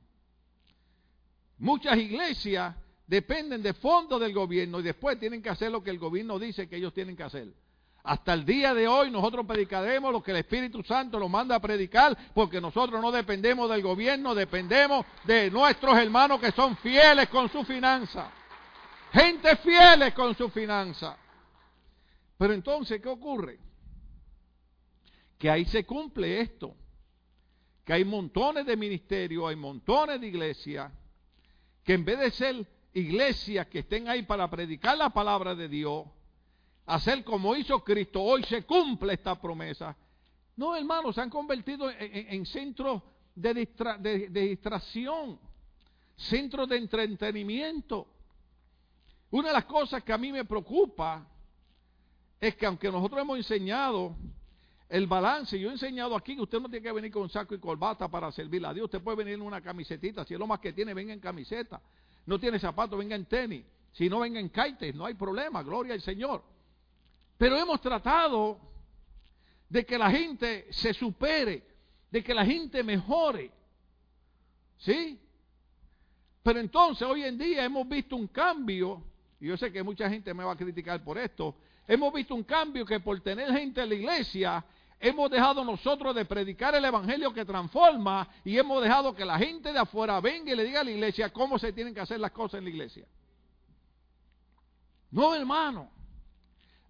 Muchas 1.58 1.98
iglesias 1.98 2.76
dependen 3.08 3.63
de 3.63 3.74
fondos 3.76 4.19
del 4.19 4.34
gobierno 4.34 4.82
y 4.82 4.84
después 4.84 5.17
tienen 5.17 5.41
que 5.41 5.52
hacer 5.52 5.72
lo 5.72 5.82
que 5.82 5.89
el 5.89 6.00
gobierno 6.00 6.38
dice 6.38 6.67
que 6.67 6.76
ellos 6.76 6.93
tienen 6.93 7.15
que 7.15 7.24
hacer. 7.24 7.62
Hasta 8.04 8.34
el 8.34 8.44
día 8.44 8.74
de 8.74 8.86
hoy 8.86 9.10
nosotros 9.10 9.46
predicaremos 9.46 10.12
lo 10.12 10.22
que 10.22 10.32
el 10.32 10.38
Espíritu 10.38 10.84
Santo 10.84 11.18
nos 11.20 11.30
manda 11.30 11.56
a 11.56 11.62
predicar, 11.62 12.18
porque 12.34 12.60
nosotros 12.60 13.02
no 13.02 13.13
dependemos 13.13 13.70
del 13.70 13.82
gobierno, 13.82 14.36
dependemos 14.36 15.06
de 15.24 15.50
nuestros 15.50 15.98
hermanos 15.98 16.42
que 16.42 16.52
son 16.52 16.76
fieles 16.78 17.30
con 17.30 17.50
su 17.50 17.63
finanza. 17.63 18.30
Gente 19.13 19.56
fieles 19.58 20.13
con 20.13 20.36
su 20.36 20.50
finanza. 20.50 21.18
Pero 22.38 22.54
entonces, 22.54 23.02
¿qué 23.02 23.08
ocurre? 23.08 23.58
Que 25.38 25.50
ahí 25.50 25.63
se 25.63 25.86
cumple 25.86 26.42
esto. 26.42 26.76
Que 27.86 27.94
hay 27.94 28.04
montones 28.04 28.66
de 28.66 28.76
ministerios, 28.76 29.48
hay 29.48 29.56
montones 29.56 30.20
de 30.20 30.28
iglesias, 30.28 30.92
que 31.86 31.94
en 31.94 32.04
vez 32.04 32.20
de 32.20 32.32
ser 32.32 32.68
iglesias 32.94 33.68
que 33.68 33.80
estén 33.80 34.10
ahí 34.10 34.24
para 34.24 34.50
predicar 34.50 34.98
la 34.98 35.10
palabra 35.10 35.56
de 35.56 35.70
Dios, 35.70 36.06
hacer 36.86 37.24
como 37.24 37.56
hizo 37.56 37.84
Cristo, 37.84 38.22
hoy 38.22 38.43
se 38.43 38.63
cumple 38.63 39.13
esta 39.13 39.39
promesa. 39.39 39.96
No, 40.56 40.76
hermanos, 40.76 41.15
se 41.15 41.22
han 41.22 41.30
convertido 41.30 41.89
en, 41.89 42.46
centros 42.46 43.02
de, 43.34 44.30
distracción, 44.30 45.39
centros 46.15 46.69
de 46.69 46.78
entretenimiento. 46.78 48.08
Una 49.32 49.48
de 49.48 49.54
las 49.54 49.65
cosas 49.65 50.04
que 50.04 50.13
a 50.13 50.17
mí 50.17 50.32
me 50.32 50.46
preocupa 50.46 51.28
es 52.39 52.56
que 52.56 52.65
aunque 52.65 52.91
nosotros 52.91 53.22
hemos 53.22 53.38
enseñado 53.38 54.15
el 54.89 55.08
balance, 55.08 55.60
yo 55.60 55.69
he 55.69 55.72
enseñado 55.72 56.15
aquí 56.15 56.36
que 56.36 56.41
usted 56.41 56.60
no 56.60 56.69
tiene 56.69 56.84
que 56.84 56.91
venir 56.91 57.12
con 57.12 57.28
saco 57.30 57.56
y 57.56 57.60
corbata 57.60 58.08
para 58.10 58.32
servirle 58.32 58.67
a 58.67 58.74
Dios, 58.74 58.86
usted 58.86 59.02
puede 59.02 59.17
venir 59.17 59.34
en 59.36 59.41
una 59.41 59.60
camisetita, 59.60 60.24
si 60.24 60.36
es 60.36 60.39
lo 60.39 60.46
más 60.46 60.60
que 60.60 60.72
tiene, 60.72 60.93
venga 60.93 61.13
en 61.13 61.19
camiseta, 61.19 61.82
no 62.28 62.38
tiene 62.38 62.60
zapatos, 62.60 63.00
venga 63.00 63.15
en 63.15 63.26
tenis, 63.26 63.65
si 63.93 64.08
no 64.08 64.19
venga 64.19 64.39
en 64.39 64.50
kaites, 64.50 64.93
no 64.93 65.06
hay 65.06 65.15
problema, 65.15 65.63
gloria 65.63 65.93
al 65.96 66.02
Señor. 66.02 66.53
Pero 67.38 67.58
hemos 67.58 67.82
tratado 67.82 68.60
de 69.69 69.86
que 69.86 69.98
la 69.98 70.12
gente 70.12 70.67
se 70.72 70.93
supere, 70.93 71.63
de 72.12 72.24
que 72.24 72.34
la 72.34 72.46
gente 72.46 72.84
mejore. 72.84 73.52
¿Sí? 74.78 75.19
Pero 76.43 76.60
entonces 76.60 77.08
hoy 77.08 77.24
en 77.24 77.38
día 77.38 77.63
hemos 77.63 77.88
visto 77.88 78.15
un 78.15 78.28
cambio, 78.28 79.04
y 79.39 79.48
yo 79.48 79.58
sé 79.58 79.72
que 79.72 79.82
mucha 79.82 80.10
gente 80.10 80.34
me 80.34 80.43
va 80.43 80.52
a 80.52 80.58
criticar 80.58 81.04
por 81.04 81.17
esto, 81.17 81.56
hemos 81.88 82.13
visto 82.13 82.36
un 82.36 82.43
cambio 82.43 82.86
que 82.86 83.00
por 83.00 83.19
tener 83.22 83.52
gente 83.52 83.82
en 83.82 83.89
la 83.89 83.96
iglesia, 83.96 84.65
hemos 85.00 85.30
dejado 85.32 85.65
nosotros 85.65 86.13
de 86.13 86.26
predicar 86.26 86.76
el 86.76 86.86
Evangelio 86.86 87.34
que 87.34 87.43
transforma 87.43 88.28
y 88.43 88.58
hemos 88.58 88.82
dejado 88.82 89.15
que 89.15 89.26
la 89.26 89.38
gente 89.38 89.74
de 89.74 89.80
afuera 89.80 90.19
venga 90.22 90.52
y 90.52 90.56
le 90.56 90.63
diga 90.63 90.82
a 90.82 90.84
la 90.84 90.91
iglesia 90.91 91.32
cómo 91.32 91.58
se 91.58 91.74
tienen 91.74 91.93
que 91.93 92.02
hacer 92.02 92.19
las 92.19 92.32
cosas 92.32 92.60
en 92.60 92.65
la 92.65 92.69
iglesia. 92.69 93.06
No, 95.12 95.34
hermano. 95.34 95.89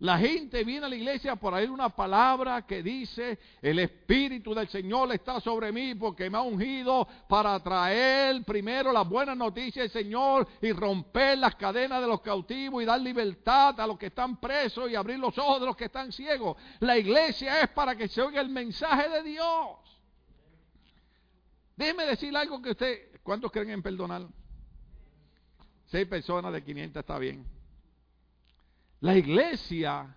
La 0.04 0.18
gente 0.18 0.66
viene 0.66 0.86
a 0.86 0.90
la 0.90 0.98
iglesia 0.98 1.38
por 1.38 1.54
ahí 1.54 1.66
una 1.66 1.88
palabra 1.88 2.64
que 2.64 2.84
dice, 2.84 3.40
el 3.62 3.80
Espíritu 3.80 4.54
del 4.54 4.68
Señor 4.68 5.14
está 5.14 5.40
sobre 5.40 5.72
mí 5.72 5.96
porque 5.96 6.30
me 6.30 6.38
ha 6.38 6.42
ungido 6.42 7.08
para 7.30 7.58
traer 7.62 8.44
primero 8.44 8.92
las 8.92 9.08
buenas 9.08 9.38
noticias 9.38 9.84
del 9.84 10.04
Señor 10.04 10.46
y 10.62 10.74
romper 10.74 11.38
las 11.38 11.56
cadenas 11.56 12.02
de 12.02 12.08
los 12.08 12.20
cautivos 12.20 12.84
y 12.84 12.86
dar 12.86 13.00
libertad 13.00 13.80
a 13.80 13.88
los 13.88 13.98
que 13.98 14.08
están 14.08 14.42
presos 14.42 14.92
y 14.92 14.96
abrir 14.96 15.20
los 15.20 15.38
ojos 15.38 15.62
de 15.62 15.68
los 15.68 15.78
que 15.78 15.86
están 15.86 16.12
ciegos. 16.12 16.58
La 16.82 16.98
iglesia 16.98 17.62
es 17.62 17.70
para 17.70 17.96
que 17.96 18.10
se 18.10 18.22
oiga 18.22 18.42
el 18.42 18.50
mensaje 18.50 19.08
de 19.08 19.24
Dios. 19.24 19.78
Déjeme 21.78 22.08
decir 22.08 22.36
algo 22.36 22.62
que 22.62 22.72
usted, 22.72 23.22
¿cuántos 23.24 23.50
creen 23.54 23.70
en 23.70 23.82
perdonar? 23.82 24.28
Seis 25.86 26.06
personas 26.08 26.52
de 26.52 26.62
500 26.62 27.00
está 27.00 27.18
bien. 27.18 27.63
La 29.04 29.18
iglesia, 29.18 30.16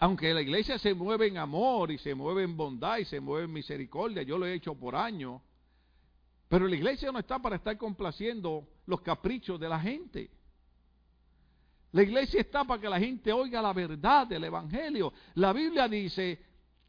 aunque 0.00 0.34
la 0.34 0.42
iglesia 0.42 0.80
se 0.80 0.94
mueve 0.94 1.28
en 1.28 1.38
amor 1.38 1.92
y 1.92 1.98
se 1.98 2.12
mueve 2.12 2.42
en 2.42 2.56
bondad 2.56 2.98
y 2.98 3.04
se 3.04 3.20
mueve 3.20 3.44
en 3.44 3.52
misericordia, 3.52 4.24
yo 4.24 4.36
lo 4.36 4.46
he 4.46 4.54
hecho 4.54 4.74
por 4.74 4.96
años, 4.96 5.40
pero 6.48 6.66
la 6.66 6.74
iglesia 6.74 7.12
no 7.12 7.20
está 7.20 7.38
para 7.38 7.54
estar 7.54 7.78
complaciendo 7.78 8.66
los 8.86 9.00
caprichos 9.02 9.60
de 9.60 9.68
la 9.68 9.78
gente. 9.78 10.28
La 11.92 12.02
iglesia 12.02 12.40
está 12.40 12.64
para 12.64 12.80
que 12.80 12.88
la 12.88 12.98
gente 12.98 13.32
oiga 13.32 13.62
la 13.62 13.72
verdad 13.72 14.26
del 14.26 14.42
Evangelio. 14.42 15.12
La 15.34 15.52
Biblia 15.52 15.86
dice, 15.86 16.44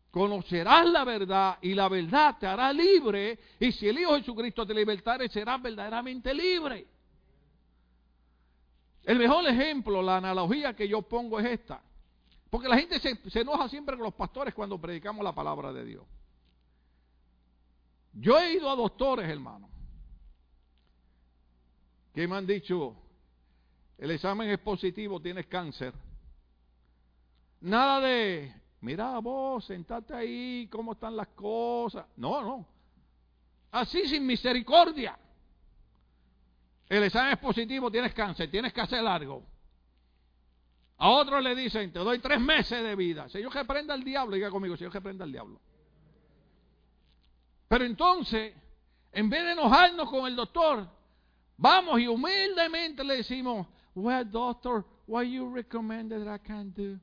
conocerás 0.09 0.89
la 0.89 1.05
verdad 1.05 1.59
y 1.61 1.75
la 1.75 1.87
verdad 1.87 2.35
te 2.39 2.47
hará 2.47 2.73
libre. 2.73 3.37
Y 3.59 3.71
si 3.73 3.87
el 3.87 3.99
Hijo 3.99 4.15
Jesucristo 4.15 4.65
te 4.65 4.73
libertare, 4.73 5.29
serás 5.29 5.61
verdaderamente 5.61 6.33
libre. 6.33 6.87
El 9.03 9.17
mejor 9.17 9.47
ejemplo, 9.47 10.01
la 10.01 10.17
analogía 10.17 10.75
que 10.75 10.88
yo 10.88 11.01
pongo 11.01 11.39
es 11.39 11.45
esta. 11.45 11.81
Porque 12.49 12.67
la 12.67 12.77
gente 12.77 12.99
se, 12.99 13.39
enoja 13.39 13.69
siempre 13.69 13.95
con 13.95 14.05
los 14.05 14.13
pastores 14.13 14.53
cuando 14.53 14.79
predicamos 14.79 15.23
la 15.23 15.33
palabra 15.33 15.71
de 15.71 15.85
Dios. 15.85 16.03
Yo 18.13 18.39
he 18.39 18.53
ido 18.53 18.69
a 18.69 18.75
doctores, 18.75 19.29
hermano, 19.29 19.69
que 22.13 22.27
me 22.27 22.35
han 22.35 22.47
dicho, 22.47 22.95
el 23.97 24.12
examen 24.12 24.49
es 24.49 24.59
positivo, 24.59 25.21
tienes 25.21 25.45
cáncer. 25.45 25.93
Nada 27.62 27.99
de, 28.01 28.51
mira 28.81 29.19
vos, 29.19 29.65
sentate 29.65 30.15
ahí, 30.15 30.67
cómo 30.71 30.93
están 30.93 31.15
las 31.15 31.27
cosas. 31.29 32.07
No, 32.17 32.41
no. 32.41 32.65
Así 33.71 34.07
sin 34.07 34.25
misericordia. 34.25 35.17
El 36.89 37.04
examen 37.04 37.34
es 37.34 37.39
positivo, 37.39 37.91
tienes 37.91 38.13
cáncer, 38.13 38.49
tienes 38.49 38.73
que 38.73 38.82
hacer 38.82 39.06
algo. 39.06 39.45
A 40.97 41.10
otros 41.10 41.41
le 41.43 41.56
dicen, 41.56 41.93
te 41.93 41.99
doy 41.99 42.19
tres 42.19 42.41
meses 42.41 42.84
de 42.84 42.95
vida. 42.95 43.30
Señor 43.30 43.54
que 43.54 43.63
prenda 43.63 43.93
el 43.93 44.04
diablo, 44.04 44.36
diga 44.36 44.49
conmigo, 44.49 44.75
Señor 44.75 44.91
que 44.91 44.99
prenda 44.99 45.23
el 45.23 45.32
diablo. 45.32 45.62
Pero 47.67 47.86
entonces, 47.86 48.54
en 49.12 49.30
vez 49.30 49.43
de 49.43 49.52
enojarnos 49.52 50.10
con 50.10 50.25
el 50.25 50.36
doctor, 50.36 50.89
vamos 51.56 51.99
y 51.99 52.08
humildemente 52.08 53.04
le 53.04 53.17
decimos, 53.17 53.67
well 53.93 54.30
doctor, 54.30 54.84
what 55.08 55.23
you 55.23 55.54
recommend 55.54 56.12
that 56.12 56.36
I 56.36 56.39
can 56.39 56.73
do? 56.73 56.99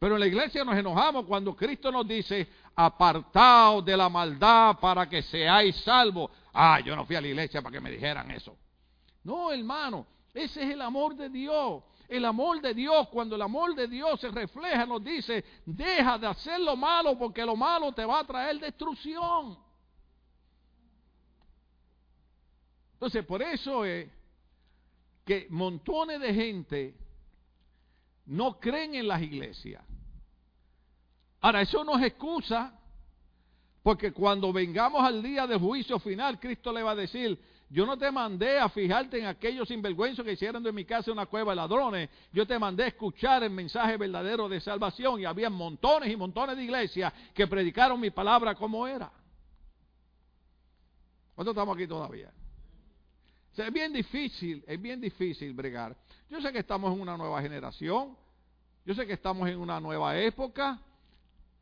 Pero 0.00 0.14
en 0.14 0.20
la 0.20 0.26
iglesia 0.26 0.64
nos 0.64 0.76
enojamos 0.76 1.26
cuando 1.26 1.54
Cristo 1.54 1.92
nos 1.92 2.08
dice, 2.08 2.48
apartaos 2.74 3.84
de 3.84 3.94
la 3.94 4.08
maldad 4.08 4.78
para 4.80 5.06
que 5.06 5.20
seáis 5.20 5.76
salvos. 5.76 6.30
Ah, 6.52 6.80
yo 6.80 6.96
no 6.96 7.04
fui 7.04 7.16
a 7.16 7.20
la 7.20 7.28
iglesia 7.28 7.62
para 7.62 7.72
que 7.72 7.80
me 7.80 7.90
dijeran 7.90 8.30
eso. 8.30 8.56
No, 9.22 9.52
hermano, 9.52 10.06
ese 10.32 10.62
es 10.62 10.70
el 10.70 10.82
amor 10.82 11.14
de 11.14 11.28
Dios. 11.28 11.82
El 12.08 12.24
amor 12.24 12.60
de 12.60 12.74
Dios, 12.74 13.08
cuando 13.08 13.36
el 13.36 13.42
amor 13.42 13.74
de 13.74 13.86
Dios 13.86 14.20
se 14.20 14.30
refleja, 14.30 14.84
nos 14.84 15.04
dice, 15.04 15.44
deja 15.64 16.18
de 16.18 16.26
hacer 16.26 16.58
lo 16.60 16.74
malo 16.76 17.16
porque 17.16 17.44
lo 17.44 17.54
malo 17.54 17.92
te 17.92 18.04
va 18.04 18.20
a 18.20 18.24
traer 18.24 18.58
destrucción. 18.58 19.56
Entonces, 22.94 23.24
por 23.24 23.40
eso 23.40 23.84
es 23.84 24.10
que 25.24 25.46
montones 25.50 26.20
de 26.20 26.34
gente 26.34 26.96
no 28.26 28.58
creen 28.58 28.96
en 28.96 29.06
las 29.06 29.22
iglesias. 29.22 29.84
Ahora, 31.40 31.62
eso 31.62 31.84
no 31.84 31.96
es 31.96 32.06
excusa, 32.06 32.79
porque 33.82 34.12
cuando 34.12 34.52
vengamos 34.52 35.02
al 35.02 35.22
día 35.22 35.46
de 35.46 35.58
juicio 35.58 35.98
final, 35.98 36.38
Cristo 36.38 36.72
le 36.72 36.82
va 36.82 36.90
a 36.90 36.96
decir, 36.96 37.38
yo 37.70 37.86
no 37.86 37.96
te 37.96 38.10
mandé 38.10 38.58
a 38.58 38.68
fijarte 38.68 39.20
en 39.20 39.26
aquellos 39.26 39.68
sinvergüenzos 39.68 40.24
que 40.24 40.32
hicieron 40.32 40.62
de 40.62 40.72
mi 40.72 40.84
casa 40.84 41.12
una 41.12 41.26
cueva 41.26 41.52
de 41.52 41.56
ladrones. 41.56 42.10
Yo 42.32 42.44
te 42.44 42.58
mandé 42.58 42.82
a 42.82 42.88
escuchar 42.88 43.44
el 43.44 43.50
mensaje 43.50 43.96
verdadero 43.96 44.48
de 44.48 44.60
salvación. 44.60 45.20
Y 45.20 45.24
había 45.24 45.48
montones 45.48 46.10
y 46.10 46.16
montones 46.16 46.56
de 46.56 46.64
iglesias 46.64 47.12
que 47.32 47.46
predicaron 47.46 48.00
mi 48.00 48.10
palabra 48.10 48.56
como 48.56 48.88
era. 48.88 49.12
¿Cuántos 51.36 51.52
estamos 51.52 51.76
aquí 51.76 51.86
todavía? 51.86 52.32
es 53.56 53.72
bien 53.72 53.92
difícil, 53.92 54.64
es 54.66 54.80
bien 54.80 55.00
difícil 55.00 55.52
bregar. 55.52 55.96
Yo 56.28 56.40
sé 56.40 56.50
que 56.50 56.60
estamos 56.60 56.92
en 56.94 57.00
una 57.00 57.16
nueva 57.16 57.40
generación. 57.40 58.16
Yo 58.84 58.94
sé 58.94 59.06
que 59.06 59.12
estamos 59.12 59.48
en 59.48 59.58
una 59.58 59.78
nueva 59.78 60.18
época. 60.18 60.80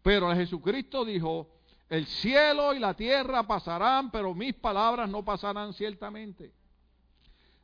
Pero 0.02 0.32
Jesucristo 0.34 1.04
dijo, 1.04 1.57
el 1.88 2.06
cielo 2.06 2.74
y 2.74 2.78
la 2.78 2.94
tierra 2.94 3.44
pasarán, 3.44 4.10
pero 4.10 4.34
mis 4.34 4.54
palabras 4.54 5.08
no 5.08 5.24
pasarán 5.24 5.72
ciertamente. 5.72 6.52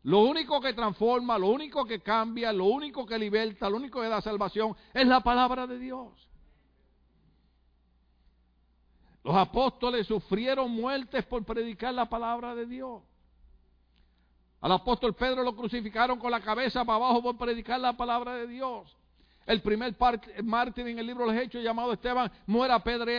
Lo 0.05 0.21
único 0.21 0.61
que 0.61 0.73
transforma, 0.73 1.39
lo 1.39 1.49
único 1.49 1.85
que 1.85 2.01
cambia, 2.01 2.53
lo 2.53 2.67
único 2.67 3.07
que 3.07 3.19
liberta, 3.19 3.69
lo 3.69 3.77
único 3.77 4.01
que 4.01 4.09
da 4.09 4.21
salvación 4.21 4.77
es 4.93 5.07
la 5.07 5.21
palabra 5.21 5.67
de 5.67 5.79
Dios. 5.79 6.29
Los 9.23 9.35
apóstoles 9.35 10.07
sufrieron 10.07 10.71
muertes 10.71 11.25
por 11.25 11.43
predicar 11.45 11.95
la 11.95 12.09
palabra 12.09 12.55
de 12.55 12.67
Dios. 12.67 13.03
Al 14.61 14.73
apóstol 14.73 15.15
Pedro 15.15 15.43
lo 15.43 15.57
crucificaron 15.57 16.19
con 16.19 16.31
la 16.31 16.41
cabeza 16.41 16.85
para 16.85 16.97
abajo 16.97 17.23
por 17.23 17.37
predicar 17.37 17.81
la 17.81 17.95
palabra 17.95 18.35
de 18.35 18.47
Dios. 18.47 18.95
El 19.47 19.61
primer 19.61 19.95
mártir 20.43 20.89
en 20.89 20.99
el 20.99 21.07
libro 21.07 21.27
de 21.27 21.35
los 21.35 21.43
Hechos 21.43 21.63
llamado 21.63 21.93
Esteban 21.93 22.31
muere 22.47 22.73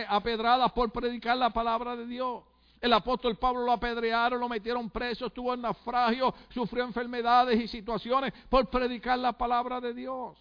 apedrada 0.08 0.68
por 0.68 0.90
predicar 0.90 1.36
la 1.36 1.50
palabra 1.50 1.94
de 1.94 2.06
Dios. 2.06 2.42
El 2.80 2.92
apóstol 2.92 3.36
Pablo 3.36 3.62
lo 3.62 3.72
apedrearon, 3.72 4.40
lo 4.40 4.48
metieron 4.48 4.90
preso, 4.90 5.26
estuvo 5.26 5.54
en 5.54 5.62
naufragio, 5.62 6.34
sufrió 6.50 6.84
enfermedades 6.84 7.60
y 7.60 7.68
situaciones 7.68 8.32
por 8.48 8.68
predicar 8.68 9.18
la 9.18 9.32
palabra 9.32 9.80
de 9.80 9.94
Dios. 9.94 10.36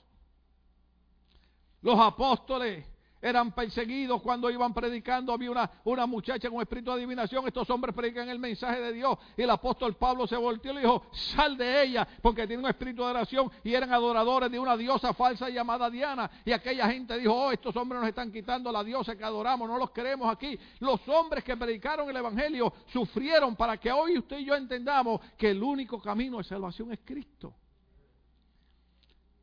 Los 1.81 1.99
apóstoles 1.99 2.85
eran 3.25 3.51
perseguidos 3.53 4.21
cuando 4.21 4.51
iban 4.51 4.71
predicando. 4.71 5.33
Había 5.33 5.49
una, 5.49 5.71
una 5.83 6.05
muchacha 6.05 6.47
con 6.47 6.61
espíritu 6.61 6.91
de 6.91 6.97
adivinación. 6.97 7.47
Estos 7.47 7.67
hombres 7.71 7.95
predican 7.95 8.29
el 8.29 8.38
mensaje 8.38 8.79
de 8.79 8.93
Dios. 8.93 9.17
Y 9.35 9.41
el 9.41 9.49
apóstol 9.49 9.95
Pablo 9.95 10.27
se 10.27 10.38
volteó 10.38 10.71
y 10.71 10.75
le 10.75 10.81
dijo, 10.81 11.07
sal 11.11 11.57
de 11.57 11.83
ella, 11.83 12.07
porque 12.21 12.45
tiene 12.45 12.61
un 12.61 12.69
espíritu 12.69 13.01
de 13.03 13.09
oración. 13.09 13.51
Y 13.63 13.73
eran 13.73 13.91
adoradores 13.91 14.51
de 14.51 14.59
una 14.59 14.77
diosa 14.77 15.11
falsa 15.15 15.49
llamada 15.49 15.89
Diana. 15.89 16.29
Y 16.45 16.51
aquella 16.51 16.88
gente 16.88 17.17
dijo, 17.17 17.33
oh, 17.33 17.51
estos 17.51 17.75
hombres 17.75 17.99
nos 17.99 18.09
están 18.09 18.31
quitando 18.31 18.71
la 18.71 18.83
diosa 18.83 19.15
que 19.15 19.23
adoramos, 19.23 19.67
no 19.67 19.79
los 19.79 19.89
queremos 19.89 20.31
aquí. 20.31 20.59
Los 20.79 21.01
hombres 21.07 21.43
que 21.43 21.57
predicaron 21.57 22.07
el 22.07 22.17
Evangelio 22.17 22.71
sufrieron 22.93 23.55
para 23.55 23.77
que 23.77 23.91
hoy 23.91 24.19
usted 24.19 24.38
y 24.38 24.45
yo 24.45 24.53
entendamos 24.53 25.19
que 25.35 25.49
el 25.49 25.63
único 25.63 25.99
camino 25.99 26.38
de 26.38 26.43
salvación 26.43 26.93
es 26.93 26.99
Cristo. 27.03 27.55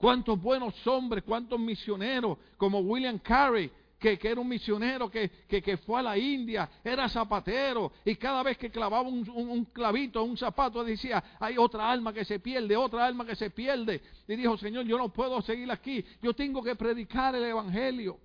Cuántos 0.02 0.42
buenos 0.42 0.84
hombres, 0.88 1.22
cuántos 1.22 1.60
misioneros, 1.60 2.36
como 2.56 2.80
William 2.80 3.20
Carey, 3.20 3.70
que, 4.00 4.18
era 4.20 4.40
un 4.40 4.48
misionero 4.48 5.08
que, 5.08 5.30
que, 5.46 5.76
fue 5.76 6.00
a 6.00 6.02
la 6.02 6.18
India, 6.18 6.68
era 6.82 7.08
zapatero, 7.08 7.92
y 8.04 8.16
cada 8.16 8.42
vez 8.42 8.58
que 8.58 8.68
clavaba 8.68 9.08
un, 9.08 9.30
un, 9.30 9.48
un, 9.48 9.64
clavito, 9.66 10.24
un 10.24 10.36
zapato, 10.36 10.82
decía, 10.82 11.22
hay 11.38 11.56
otra 11.56 11.88
alma 11.88 12.12
que 12.12 12.24
se 12.24 12.40
pierde, 12.40 12.76
otra 12.76 13.06
alma 13.06 13.24
que 13.24 13.36
se 13.36 13.50
pierde. 13.50 14.02
Y 14.26 14.34
dijo, 14.34 14.56
Señor, 14.56 14.86
yo 14.86 14.98
no 14.98 15.12
puedo 15.12 15.40
seguir 15.40 15.70
aquí, 15.70 16.04
yo 16.20 16.34
tengo 16.34 16.64
que 16.64 16.74
predicar 16.74 17.36
el 17.36 17.44
Evangelio. 17.44 18.18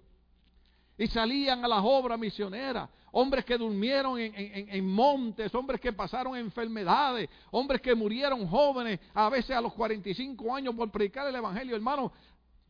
Y 0.98 1.06
salían 1.06 1.64
a 1.64 1.68
las 1.68 1.82
obras 1.84 2.18
misioneras 2.18 2.90
hombres 3.20 3.44
que 3.46 3.58
durmieron 3.58 4.20
en, 4.20 4.88
montes, 4.88 5.54
hombres 5.56 5.82
que 5.82 5.92
pasaron 5.92 6.38
enfermedades, 6.38 7.28
hombres 7.50 7.82
que 7.82 7.96
murieron 7.96 8.48
jóvenes, 8.48 9.00
a 9.12 9.28
veces 9.28 9.56
a 9.56 9.62
los 9.62 9.74
45 9.74 10.56
años 10.56 10.76
por 10.76 10.92
predicar 10.92 11.26
el 11.26 11.36
Evangelio. 11.36 11.76
Hermano, 11.76 12.12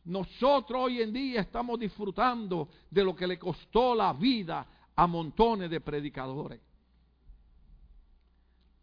nosotros 0.06 0.84
hoy 0.84 1.02
en 1.02 1.12
día 1.12 1.42
estamos 1.42 1.78
disfrutando 1.78 2.66
de 2.90 3.04
lo 3.04 3.14
que 3.14 3.26
le 3.26 3.38
costó 3.38 3.94
la 3.94 4.14
vida 4.14 4.66
a 4.96 5.06
montones 5.06 5.68
de 5.68 5.82
predicadores. 5.82 6.60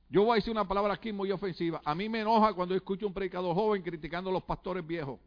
Yo 0.08 0.22
voy 0.22 0.34
a 0.34 0.36
decir 0.36 0.52
una 0.52 0.68
palabra 0.68 0.94
aquí 0.94 1.12
muy 1.12 1.32
ofensiva. 1.32 1.82
A 1.84 1.96
mí 1.96 2.08
me 2.08 2.22
enoja 2.22 2.54
cuando 2.54 2.76
escucho 2.76 3.08
un 3.08 3.14
predicador 3.14 3.56
joven 3.56 3.82
criticando 3.82 4.30
a 4.30 4.34
los 4.34 4.44
pastores 4.44 4.86
viejos. 4.86 5.20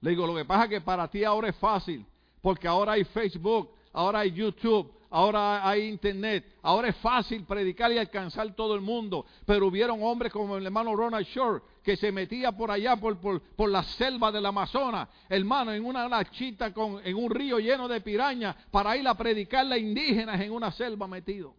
Le 0.00 0.10
digo, 0.10 0.24
lo 0.24 0.36
que 0.36 0.44
pasa 0.44 0.64
es 0.64 0.70
que 0.70 0.80
para 0.80 1.10
ti 1.10 1.24
ahora 1.24 1.48
es 1.48 1.56
fácil, 1.56 2.06
porque 2.40 2.68
ahora 2.68 2.92
hay 2.92 3.02
Facebook, 3.02 3.76
ahora 3.92 4.20
hay 4.20 4.32
YouTube, 4.32 4.92
ahora 5.10 5.68
hay 5.68 5.88
internet, 5.88 6.58
ahora 6.62 6.88
es 6.88 6.96
fácil 6.96 7.44
predicar 7.44 7.92
y 7.92 7.98
alcanzar 7.98 8.54
todo 8.54 8.74
el 8.74 8.80
mundo. 8.80 9.26
Pero 9.46 9.66
hubieron 9.66 10.02
hombres 10.02 10.32
como 10.32 10.56
el 10.56 10.66
hermano 10.66 10.94
Ronald 10.94 11.26
Shore 11.26 11.62
que 11.82 11.96
se 11.96 12.12
metía 12.12 12.52
por 12.52 12.70
allá, 12.70 12.96
por, 12.96 13.70
la 13.70 13.82
selva 13.82 14.30
del 14.30 14.44
Amazonas, 14.44 15.08
hermano, 15.28 15.72
en 15.72 15.84
una 15.84 16.06
lachita 16.08 16.72
con, 16.72 17.00
en 17.02 17.16
un 17.16 17.30
río 17.30 17.58
lleno 17.58 17.88
de 17.88 18.00
pirañas 18.00 18.56
para 18.70 18.96
ir 18.96 19.08
a 19.08 19.14
predicarle 19.14 19.76
a 19.76 19.78
indígenas 19.78 20.40
en 20.40 20.52
una 20.52 20.70
selva 20.70 21.06
metido. 21.06 21.54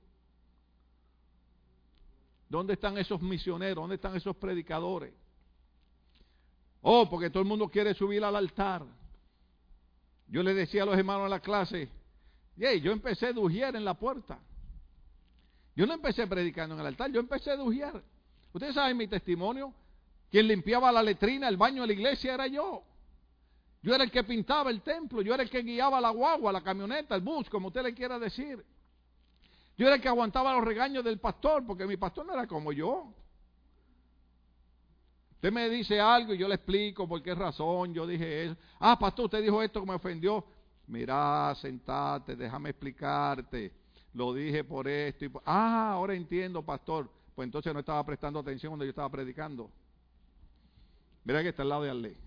¿Dónde 2.48 2.74
están 2.74 2.98
esos 2.98 3.22
misioneros? 3.22 3.76
¿Dónde 3.78 3.96
están 3.96 4.16
esos 4.16 4.36
predicadores? 4.36 5.14
Oh, 6.82 7.10
porque 7.10 7.30
todo 7.30 7.42
el 7.42 7.50
mundo 7.50 7.68
quiere 7.70 7.94
subir 7.94 8.24
al 8.24 8.36
altar. 8.36 8.86
Yo 10.28 10.44
le 10.44 10.54
decía 10.54 10.84
a 10.84 10.86
los 10.86 10.98
hermanos 10.98 11.26
en 11.26 11.32
la 11.32 11.40
clase, 11.40 11.90
yo 12.60 12.92
empecé 12.92 13.28
a 13.28 13.34
dujier 13.34 13.76
en 13.76 13.86
la 13.86 13.94
puerta. 13.94 14.40
Yo 15.76 15.86
no 15.88 15.94
empecé 15.94 16.28
predicando 16.28 16.76
en 16.76 16.82
el 16.82 16.88
altar, 16.88 17.12
yo 17.12 17.20
empecé 17.20 17.52
a 17.52 17.56
dujier. 17.56 18.04
Ustedes 18.52 18.76
saben 18.76 18.98
mi 18.98 19.08
testimonio. 19.08 19.74
Quien 20.30 20.48
limpiaba 20.48 20.92
la 20.92 21.02
letrina, 21.02 21.48
el 21.48 21.58
baño 21.58 21.82
de 21.82 21.88
la 21.88 21.94
iglesia 21.94 22.34
era 22.34 22.48
yo. 22.48 22.84
Yo 23.82 23.96
era 23.96 24.04
el 24.04 24.12
que 24.12 24.24
pintaba 24.24 24.70
el 24.70 24.82
templo, 24.82 25.22
yo 25.22 25.34
era 25.34 25.42
el 25.42 25.50
que 25.50 25.64
guiaba 25.64 26.02
la 26.02 26.10
guagua, 26.10 26.52
la 26.52 26.62
camioneta, 26.62 27.16
el 27.16 27.22
bus, 27.22 27.50
como 27.50 27.70
usted 27.70 27.82
le 27.82 27.94
quiera 27.94 28.20
decir. 28.20 28.64
Yo 29.78 29.88
era 29.88 29.96
el 29.96 30.02
que 30.02 30.10
aguantaba 30.10 30.54
los 30.54 30.64
regaños 30.64 31.04
del 31.04 31.20
pastor, 31.20 31.66
porque 31.66 31.88
mi 31.88 31.96
pastor 31.96 32.26
no 32.26 32.34
era 32.34 32.46
como 32.46 32.74
yo. 32.74 33.14
Usted 35.36 35.54
me 35.54 35.70
dice 35.70 36.02
algo 36.02 36.34
y 36.34 36.38
yo 36.38 36.50
le 36.50 36.56
explico 36.56 37.08
por 37.08 37.24
qué 37.24 37.34
razón 37.34 37.94
yo 37.94 38.06
dije 38.06 38.44
eso. 38.44 38.58
Ah, 38.78 39.00
pastor, 39.00 39.26
usted 39.26 39.42
dijo 39.42 39.64
esto 39.64 39.80
que 39.80 39.88
me 39.88 39.94
ofendió. 39.94 40.46
Mira, 40.90 41.54
sentate, 41.62 42.36
déjame 42.36 42.72
explicarte. 42.72 43.72
Lo 44.14 44.34
dije 44.34 44.64
por 44.64 44.88
esto. 44.88 45.24
Y 45.24 45.32
Ah, 45.46 45.92
ahora 45.94 46.16
entiendo, 46.16 46.66
pastor. 46.66 47.10
Pues 47.36 47.46
entonces 47.46 47.72
no 47.72 47.80
estaba 47.80 48.04
prestando 48.04 48.40
atención 48.40 48.72
cuando 48.72 48.86
yo 48.86 48.90
estaba 48.90 49.10
predicando. 49.10 49.70
Mira 51.24 51.44
que 51.44 51.50
está 51.50 51.62
al 51.62 51.70
lado 51.70 51.84
de 51.84 51.92
Arley. 51.92 52.18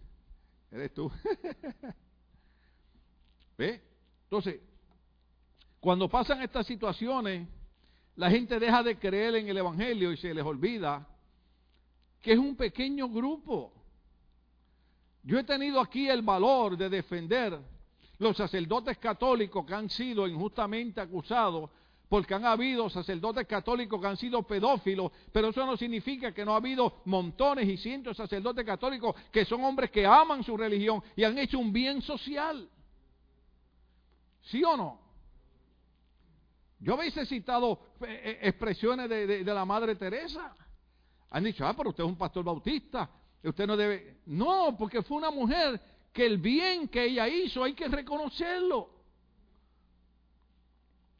Eres 0.70 0.94
tú. 0.94 1.10
¿Ve? 3.58 3.82
Entonces, 4.24 4.60
cuando 5.80 6.08
pasan 6.08 6.40
estas 6.40 6.64
situaciones, 6.64 7.48
la 8.14 8.30
gente 8.30 8.60
deja 8.60 8.84
de 8.84 8.96
creer 8.96 9.34
en 9.34 9.48
el 9.48 9.56
Evangelio 9.56 10.12
y 10.12 10.16
se 10.16 10.32
les 10.32 10.44
olvida 10.44 11.06
que 12.20 12.32
es 12.32 12.38
un 12.38 12.54
pequeño 12.54 13.08
grupo. 13.08 13.72
Yo 15.24 15.36
he 15.36 15.44
tenido 15.44 15.80
aquí 15.80 16.08
el 16.08 16.22
valor 16.22 16.76
de 16.76 16.88
defender 16.88 17.58
los 18.22 18.36
sacerdotes 18.36 18.98
católicos 18.98 19.66
que 19.66 19.74
han 19.74 19.90
sido 19.90 20.28
injustamente 20.28 21.00
acusados, 21.00 21.68
porque 22.08 22.34
han 22.34 22.44
habido 22.44 22.88
sacerdotes 22.88 23.46
católicos 23.48 24.00
que 24.00 24.06
han 24.06 24.16
sido 24.16 24.42
pedófilos, 24.44 25.10
pero 25.32 25.48
eso 25.48 25.66
no 25.66 25.76
significa 25.76 26.32
que 26.32 26.44
no 26.44 26.52
ha 26.52 26.58
habido 26.58 27.02
montones 27.06 27.68
y 27.68 27.76
cientos 27.76 28.16
de 28.16 28.22
sacerdotes 28.22 28.64
católicos 28.64 29.16
que 29.32 29.44
son 29.44 29.64
hombres 29.64 29.90
que 29.90 30.06
aman 30.06 30.44
su 30.44 30.56
religión 30.56 31.02
y 31.16 31.24
han 31.24 31.36
hecho 31.36 31.58
un 31.58 31.72
bien 31.72 32.00
social. 32.00 32.68
¿Sí 34.42 34.62
o 34.62 34.76
no? 34.76 35.00
Yo 36.78 36.94
habéis 36.94 37.14
citado 37.28 37.80
eh, 38.02 38.20
eh, 38.24 38.38
expresiones 38.42 39.08
de, 39.08 39.42
de 39.42 39.54
la 39.54 39.64
Madre 39.64 39.96
Teresa. 39.96 40.54
Han 41.30 41.44
dicho, 41.44 41.66
ah, 41.66 41.74
pero 41.76 41.90
usted 41.90 42.04
es 42.04 42.08
un 42.08 42.16
pastor 42.16 42.44
bautista, 42.44 43.10
usted 43.42 43.66
no 43.66 43.76
debe... 43.76 44.18
No, 44.26 44.76
porque 44.78 45.02
fue 45.02 45.16
una 45.16 45.30
mujer 45.30 45.80
que 46.12 46.26
el 46.26 46.38
bien 46.38 46.88
que 46.88 47.04
ella 47.04 47.28
hizo 47.28 47.64
hay 47.64 47.74
que 47.74 47.88
reconocerlo. 47.88 48.90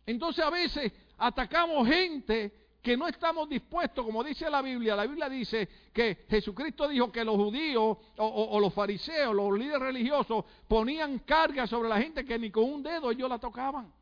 Entonces 0.05 0.45
a 0.45 0.51
veces 0.51 0.93
atacamos 1.17 1.89
gente 1.89 2.53
que 2.83 2.97
no 2.97 3.07
estamos 3.07 3.49
dispuestos, 3.49 4.05
como 4.05 4.25
dice 4.25 4.51
la 4.51 4.61
Biblia, 4.61 4.97
la 4.97 5.07
Biblia 5.07 5.29
dice 5.29 5.69
que 5.93 6.27
Jesucristo 6.29 6.89
dijo 6.89 7.13
que 7.13 7.25
los 7.25 7.37
judíos 7.37 7.97
o, 8.19 8.59
los 8.61 8.75
fariseos, 8.75 9.35
los 9.35 9.57
líderes 9.57 9.81
religiosos, 9.81 10.45
ponían 10.67 11.21
carga 11.21 11.67
sobre 11.69 11.89
la 11.89 12.01
gente 12.01 12.25
que 12.25 12.39
ni 12.39 12.51
con 12.51 12.65
un 12.65 12.83
dedo 12.83 13.13
ellos 13.13 13.29
la 13.29 13.39
tocaban. 13.39 13.93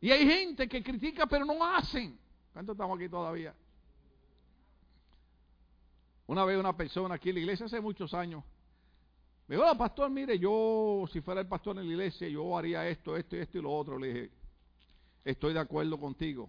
Y 0.00 0.10
hay 0.10 0.26
gente 0.26 0.66
que 0.66 0.82
critica 0.82 1.26
pero 1.26 1.44
no 1.44 1.62
hacen. 1.64 2.18
¿Cuántos 2.54 2.74
estamos 2.74 2.98
aquí 2.98 3.08
todavía? 3.08 3.54
Una 6.26 6.44
vez 6.46 6.58
una 6.58 6.74
persona 6.74 7.16
aquí 7.16 7.28
en 7.28 7.34
la 7.34 7.40
iglesia 7.42 7.66
hace 7.66 7.82
muchos 7.82 8.14
años 8.14 8.42
me 9.46 9.56
dijo, 9.56 9.76
pastor, 9.76 10.10
mire, 10.10 10.38
yo 10.38 11.04
si 11.12 11.20
fuera 11.20 11.42
el 11.42 11.46
pastor 11.46 11.78
en 11.78 11.86
la 11.86 11.92
iglesia, 11.92 12.28
yo 12.28 12.56
haría 12.56 12.88
esto, 12.88 13.16
esto, 13.16 13.36
esto 13.36 13.58
y 13.58 13.62
lo 13.62 13.72
otro. 13.72 13.98
Le 13.98 14.06
dije, 14.06 14.30
estoy 15.24 15.52
de 15.52 15.60
acuerdo 15.60 15.98
contigo. 16.00 16.48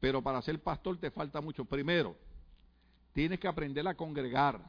Pero 0.00 0.22
para 0.22 0.42
ser 0.42 0.62
pastor 0.62 0.98
te 0.98 1.10
falta 1.10 1.40
mucho. 1.40 1.64
Primero, 1.64 2.14
tienes 3.12 3.40
que 3.40 3.48
aprender 3.48 3.86
a 3.88 3.94
congregar. 3.94 4.60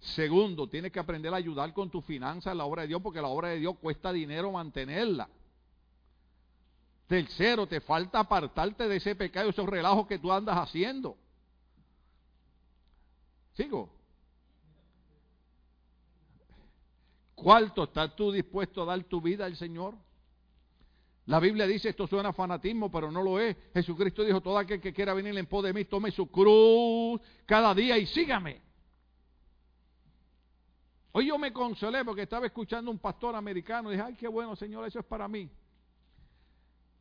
Segundo, 0.00 0.68
tienes 0.68 0.90
que 0.90 0.98
aprender 0.98 1.32
a 1.32 1.36
ayudar 1.36 1.72
con 1.74 1.90
tu 1.90 2.00
finanzas 2.00 2.52
en 2.52 2.58
la 2.58 2.64
obra 2.64 2.82
de 2.82 2.88
Dios, 2.88 3.02
porque 3.02 3.20
la 3.20 3.28
obra 3.28 3.48
de 3.48 3.58
Dios 3.58 3.76
cuesta 3.78 4.12
dinero 4.12 4.50
mantenerla. 4.50 5.28
Tercero, 7.06 7.66
te 7.66 7.80
falta 7.80 8.20
apartarte 8.20 8.88
de 8.88 8.96
ese 8.96 9.14
pecado, 9.14 9.50
esos 9.50 9.68
relajos 9.68 10.06
que 10.06 10.18
tú 10.18 10.32
andas 10.32 10.56
haciendo. 10.56 11.16
¿Sigo? 13.54 13.99
Cuarto, 17.40 17.84
¿estás 17.84 18.14
tú 18.14 18.30
dispuesto 18.30 18.82
a 18.82 18.84
dar 18.84 19.02
tu 19.04 19.18
vida 19.18 19.46
al 19.46 19.56
Señor? 19.56 19.94
La 21.24 21.40
Biblia 21.40 21.66
dice, 21.66 21.88
esto 21.88 22.06
suena 22.06 22.34
fanatismo, 22.34 22.90
pero 22.90 23.10
no 23.10 23.22
lo 23.22 23.40
es. 23.40 23.56
Jesucristo 23.72 24.22
dijo, 24.24 24.42
todo 24.42 24.58
aquel 24.58 24.78
que 24.78 24.92
quiera 24.92 25.14
venir 25.14 25.36
en 25.38 25.46
pos 25.46 25.64
de 25.64 25.72
mí, 25.72 25.86
tome 25.86 26.10
su 26.10 26.30
cruz 26.30 27.18
cada 27.46 27.74
día 27.74 27.96
y 27.96 28.04
sígame. 28.04 28.60
Hoy 31.12 31.28
yo 31.28 31.38
me 31.38 31.50
consolé 31.50 32.04
porque 32.04 32.22
estaba 32.22 32.44
escuchando 32.44 32.90
un 32.90 32.98
pastor 32.98 33.34
americano 33.34 33.88
y 33.88 33.92
dije, 33.92 34.06
ay, 34.06 34.14
qué 34.16 34.28
bueno, 34.28 34.54
Señor, 34.54 34.86
eso 34.86 34.98
es 34.98 35.06
para 35.06 35.26
mí. 35.26 35.48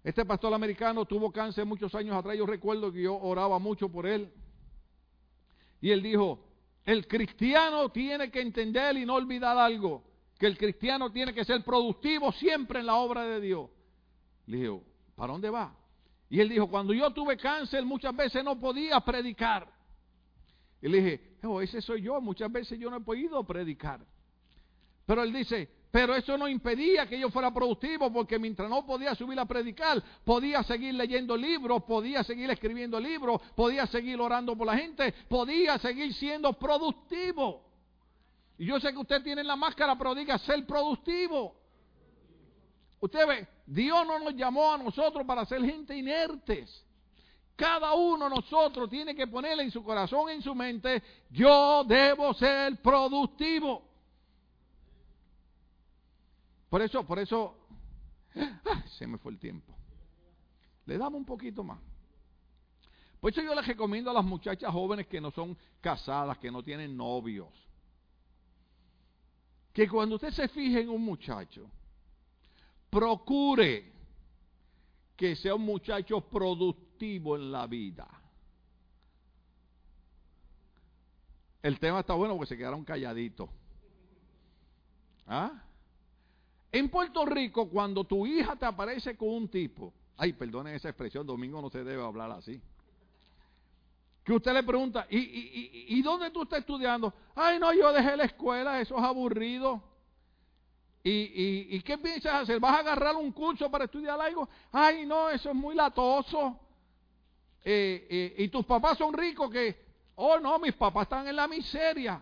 Este 0.01 0.23
pastor 0.23 0.53
americano 0.53 1.03
tuvo 1.03 1.33
cáncer 1.33 1.65
muchos 1.65 1.93
años 1.95 2.15
atrás, 2.15 2.37
yo 2.37 2.45
recuerdo 2.45 2.93
que 2.93 3.01
yo 3.01 3.17
oraba 3.17 3.59
mucho 3.59 3.89
por 3.89 4.07
él. 4.07 4.31
Y 5.81 5.91
él 5.91 6.01
dijo, 6.01 6.39
el 6.85 7.07
cristiano 7.07 7.89
tiene 7.89 8.31
que 8.31 8.39
entender 8.39 8.95
y 8.95 9.05
no 9.05 9.15
olvidar 9.15 9.57
algo 9.57 10.08
que 10.39 10.47
el 10.47 10.57
cristiano 10.57 11.11
tiene 11.11 11.33
que 11.33 11.43
ser 11.43 11.61
productivo 11.65 12.31
siempre 12.31 12.79
en 12.79 12.85
la 12.85 12.95
obra 12.95 13.25
de 13.25 13.41
Dios. 13.41 13.69
Le 14.47 14.57
dije, 14.57 14.81
¿para 15.13 15.33
dónde 15.33 15.49
va? 15.49 15.75
Y 16.29 16.39
él 16.39 16.47
dijo, 16.47 16.69
cuando 16.69 16.93
yo 16.93 17.11
tuve 17.11 17.35
cáncer 17.35 17.83
muchas 17.83 18.15
veces 18.15 18.41
no 18.41 18.57
podía 18.57 19.01
predicar. 19.01 19.67
Y 20.81 20.87
le 20.87 21.01
dije, 21.01 21.37
oh, 21.43 21.61
ese 21.61 21.81
soy 21.81 22.03
yo, 22.03 22.21
muchas 22.21 22.49
veces 22.49 22.79
yo 22.79 22.89
no 22.89 22.97
he 22.97 23.01
podido 23.01 23.43
predicar. 23.43 23.99
Pero 25.05 25.23
él 25.23 25.33
dice, 25.33 25.67
pero 25.91 26.15
eso 26.15 26.37
no 26.37 26.47
impedía 26.47 27.05
que 27.05 27.19
yo 27.19 27.29
fuera 27.29 27.53
productivo, 27.53 28.09
porque 28.13 28.39
mientras 28.39 28.69
no 28.69 28.85
podía 28.85 29.15
subir 29.15 29.37
a 29.39 29.45
predicar, 29.45 30.01
podía 30.23 30.63
seguir 30.63 30.93
leyendo 30.93 31.35
libros, 31.35 31.83
podía 31.83 32.23
seguir 32.23 32.49
escribiendo 32.49 32.97
libros, 32.97 33.41
podía 33.55 33.87
seguir 33.87 34.21
orando 34.21 34.55
por 34.55 34.67
la 34.67 34.77
gente, 34.77 35.13
podía 35.27 35.77
seguir 35.79 36.13
siendo 36.13 36.53
productivo. 36.53 37.68
Y 38.59 38.65
yo 38.65 38.77
sé 38.77 38.91
que 38.91 38.97
usted 38.97 39.23
tiene 39.23 39.41
la 39.41 39.55
máscara, 39.55 39.97
pero 39.97 40.13
diga 40.13 40.37
ser 40.37 40.65
productivo. 40.65 41.55
Usted 42.99 43.25
ve, 43.25 43.47
Dios 43.65 44.05
no 44.05 44.19
nos 44.19 44.35
llamó 44.35 44.73
a 44.73 44.77
nosotros 44.77 45.25
para 45.25 45.45
ser 45.45 45.63
gente 45.63 45.95
inertes. 45.95 46.85
Cada 47.55 47.93
uno 47.93 48.25
de 48.25 48.35
nosotros 48.35 48.89
tiene 48.89 49.15
que 49.15 49.27
ponerle 49.27 49.63
en 49.63 49.71
su 49.71 49.81
corazón, 49.81 50.29
en 50.29 50.41
su 50.41 50.53
mente, 50.53 51.01
yo 51.29 51.85
debo 51.85 52.33
ser 52.33 52.81
productivo. 52.81 53.81
Por 56.67 56.81
eso, 56.81 57.05
por 57.05 57.17
eso, 57.17 57.55
se 58.97 59.07
me 59.07 59.17
fue 59.19 59.31
el 59.31 59.39
tiempo. 59.39 59.73
Le 60.85 60.97
damos 60.97 61.17
un 61.17 61.25
poquito 61.25 61.63
más. 61.63 61.79
Por 63.21 63.31
eso 63.31 63.41
yo 63.41 63.55
les 63.55 63.65
recomiendo 63.65 64.11
a 64.11 64.13
las 64.13 64.25
muchachas 64.25 64.69
jóvenes 64.69 65.07
que 65.07 65.21
no 65.21 65.31
son 65.31 65.57
casadas, 65.79 66.37
que 66.39 66.51
no 66.51 66.61
tienen 66.61 66.97
novios, 66.97 67.47
que 69.73 69.87
cuando 69.87 70.15
usted 70.15 70.31
se 70.31 70.47
fije 70.47 70.81
en 70.81 70.89
un 70.89 71.03
muchacho, 71.03 71.69
procure 72.89 73.91
que 75.15 75.35
sea 75.35 75.55
un 75.55 75.63
muchacho 75.63 76.21
productivo 76.21 77.35
en 77.35 77.51
la 77.51 77.67
vida. 77.67 78.07
El 81.61 81.79
tema 81.79 81.99
está 81.99 82.13
bueno 82.13 82.35
porque 82.35 82.49
se 82.49 82.57
quedaron 82.57 82.85
calladitos. 82.85 83.49
¿Ah? 85.27 85.63
En 86.71 86.89
Puerto 86.89 87.25
Rico, 87.25 87.69
cuando 87.69 88.03
tu 88.03 88.25
hija 88.25 88.55
te 88.55 88.65
aparece 88.65 89.17
con 89.17 89.29
un 89.29 89.49
tipo, 89.49 89.93
ay, 90.17 90.33
perdonen 90.33 90.75
esa 90.75 90.89
expresión, 90.89 91.27
domingo 91.27 91.61
no 91.61 91.69
se 91.69 91.83
debe 91.83 92.03
hablar 92.03 92.31
así 92.31 92.61
que 94.29 94.35
usted 94.35 94.53
le 94.53 94.61
pregunta, 94.61 95.07
¿y, 95.09 95.17
y, 95.17 95.85
y 95.87 96.01
dónde 96.03 96.29
tú 96.29 96.43
estás 96.43 96.59
estudiando? 96.59 97.11
Ay, 97.33 97.57
no, 97.57 97.73
yo 97.73 97.91
dejé 97.91 98.15
la 98.15 98.25
escuela, 98.25 98.79
eso 98.79 98.95
es 98.95 99.03
aburrido. 99.03 99.81
¿Y, 101.03 101.75
y, 101.75 101.81
qué 101.81 101.97
piensas 101.97 102.43
hacer? 102.43 102.59
¿Vas 102.59 102.73
a 102.75 102.79
agarrar 102.79 103.15
un 103.15 103.31
curso 103.31 103.71
para 103.71 103.85
estudiar 103.85 104.21
algo? 104.21 104.47
Ay, 104.71 105.03
no, 105.07 105.31
eso 105.31 105.49
es 105.49 105.55
muy 105.55 105.73
latoso. 105.73 106.59
Eh, 107.63 108.05
eh, 108.07 108.35
y 108.43 108.49
tus 108.49 108.63
papás 108.67 108.99
son 108.99 109.15
ricos 109.15 109.49
que, 109.49 109.83
oh 110.13 110.39
no, 110.39 110.59
mis 110.59 110.75
papás 110.75 111.03
están 111.03 111.27
en 111.27 111.35
la 111.35 111.47
miseria. 111.47 112.21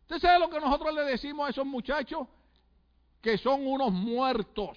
¿Usted 0.00 0.18
sabe 0.18 0.40
lo 0.40 0.50
que 0.50 0.58
nosotros 0.58 0.92
le 0.94 1.04
decimos 1.04 1.46
a 1.46 1.50
esos 1.50 1.66
muchachos? 1.66 2.26
Que 3.20 3.38
son 3.38 3.64
unos 3.64 3.92
muertos. 3.92 4.76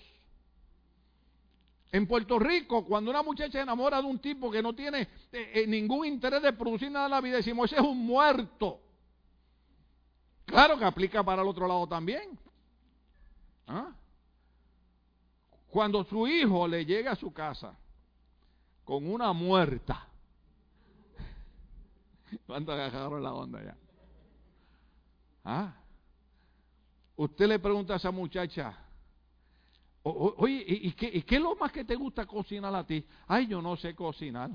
En 1.92 2.06
Puerto 2.06 2.38
Rico, 2.38 2.86
cuando 2.86 3.10
una 3.10 3.24
muchacha 3.24 3.54
se 3.54 3.62
enamora 3.62 4.00
de 4.02 4.08
un 4.08 4.20
tipo 4.20 4.52
que 4.52 4.62
no 4.62 4.74
tiene 4.74 5.08
eh, 5.32 5.66
ningún 5.68 6.06
interés 6.06 6.42
de 6.44 6.54
producir 6.54 6.92
nada 6.92 7.06
en 7.06 7.12
la 7.12 7.22
vida, 7.22 7.38
decimos, 7.38 7.72
ese 7.72 7.82
es 7.82 7.88
un 7.88 8.06
muerto. 8.06 8.80
Claro 10.46 10.78
que 10.78 10.86
aplica 10.86 11.24
para 11.24 11.42
el 11.42 11.48
otro 11.48 11.68
lado 11.68 11.88
también. 11.88 12.38
¿Ah? 13.68 13.92
Cuando 15.70 16.04
su 16.04 16.28
hijo 16.28 16.68
le 16.68 16.86
llega 16.86 17.12
a 17.12 17.16
su 17.16 17.32
casa 17.32 17.76
con 18.84 19.10
una 19.10 19.34
muerta, 19.34 20.08
¿cuánto 22.48 22.72
agarraron 22.72 23.22
la 23.22 23.34
onda 23.34 23.64
ya? 23.64 23.78
¿Ah? 25.44 25.74
Usted 27.16 27.48
le 27.48 27.60
pregunta 27.60 27.94
a 27.94 27.98
esa 27.98 28.12
muchacha, 28.12 28.76
oye, 30.04 30.64
¿y 30.68 30.92
qué, 30.94 31.10
¿y 31.14 31.36
es 31.36 31.42
lo 31.42 31.56
más 31.56 31.72
que 31.72 31.84
te 31.84 31.96
gusta 31.96 32.26
cocinar 32.26 32.74
a 32.74 32.86
ti? 32.86 33.06
Ay, 33.28 33.48
yo 33.48 33.62
no 33.62 33.76
sé 33.76 33.96
cocinar. 33.96 34.50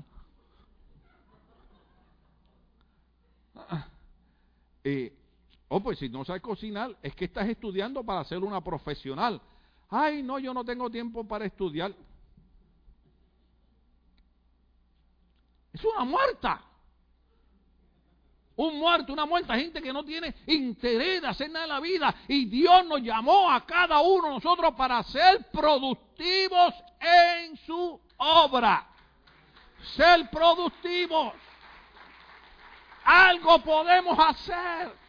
Ah, 3.55 3.87
eh, 4.83 5.13
Oh, 5.67 5.79
pues 5.81 5.97
si 5.97 6.09
no 6.09 6.23
sabes 6.23 6.41
cocinar, 6.41 6.95
es 7.01 7.15
que 7.15 7.25
estás 7.25 7.49
estudiando 7.49 8.03
para 8.03 8.23
ser 8.23 8.43
una 8.43 8.61
profesional. 8.61 9.41
Ay, 9.89 10.21
no, 10.21 10.37
yo 10.39 10.53
no 10.53 10.63
tengo 10.63 10.89
tiempo 10.89 11.27
para 11.27 11.45
estudiar. 11.45 11.93
Es 15.73 15.83
una 15.83 16.05
muerta. 16.05 16.63
Un 18.57 18.79
muerto, 18.79 19.11
una 19.11 19.25
muerta, 19.25 19.55
gente 19.55 19.81
que 19.81 19.91
no 19.91 20.03
tiene 20.03 20.33
interés 20.47 21.21
de 21.21 21.27
hacer 21.27 21.49
nada 21.49 21.65
en 21.65 21.71
la 21.71 21.79
vida. 21.79 22.15
Y 22.27 22.45
Dios 22.45 22.85
nos 22.85 23.01
llamó 23.01 23.51
a 23.51 23.65
cada 23.65 23.99
uno 24.01 24.29
de 24.29 24.33
nosotros 24.35 24.73
para 24.75 25.03
ser 25.03 25.49
productivos 25.51 26.73
en 26.99 27.57
su 27.57 27.99
obra. 28.17 28.87
Ser 29.95 30.29
productivos. 30.29 31.33
Algo 33.03 33.59
podemos 33.59 34.17
hacer 34.17 35.04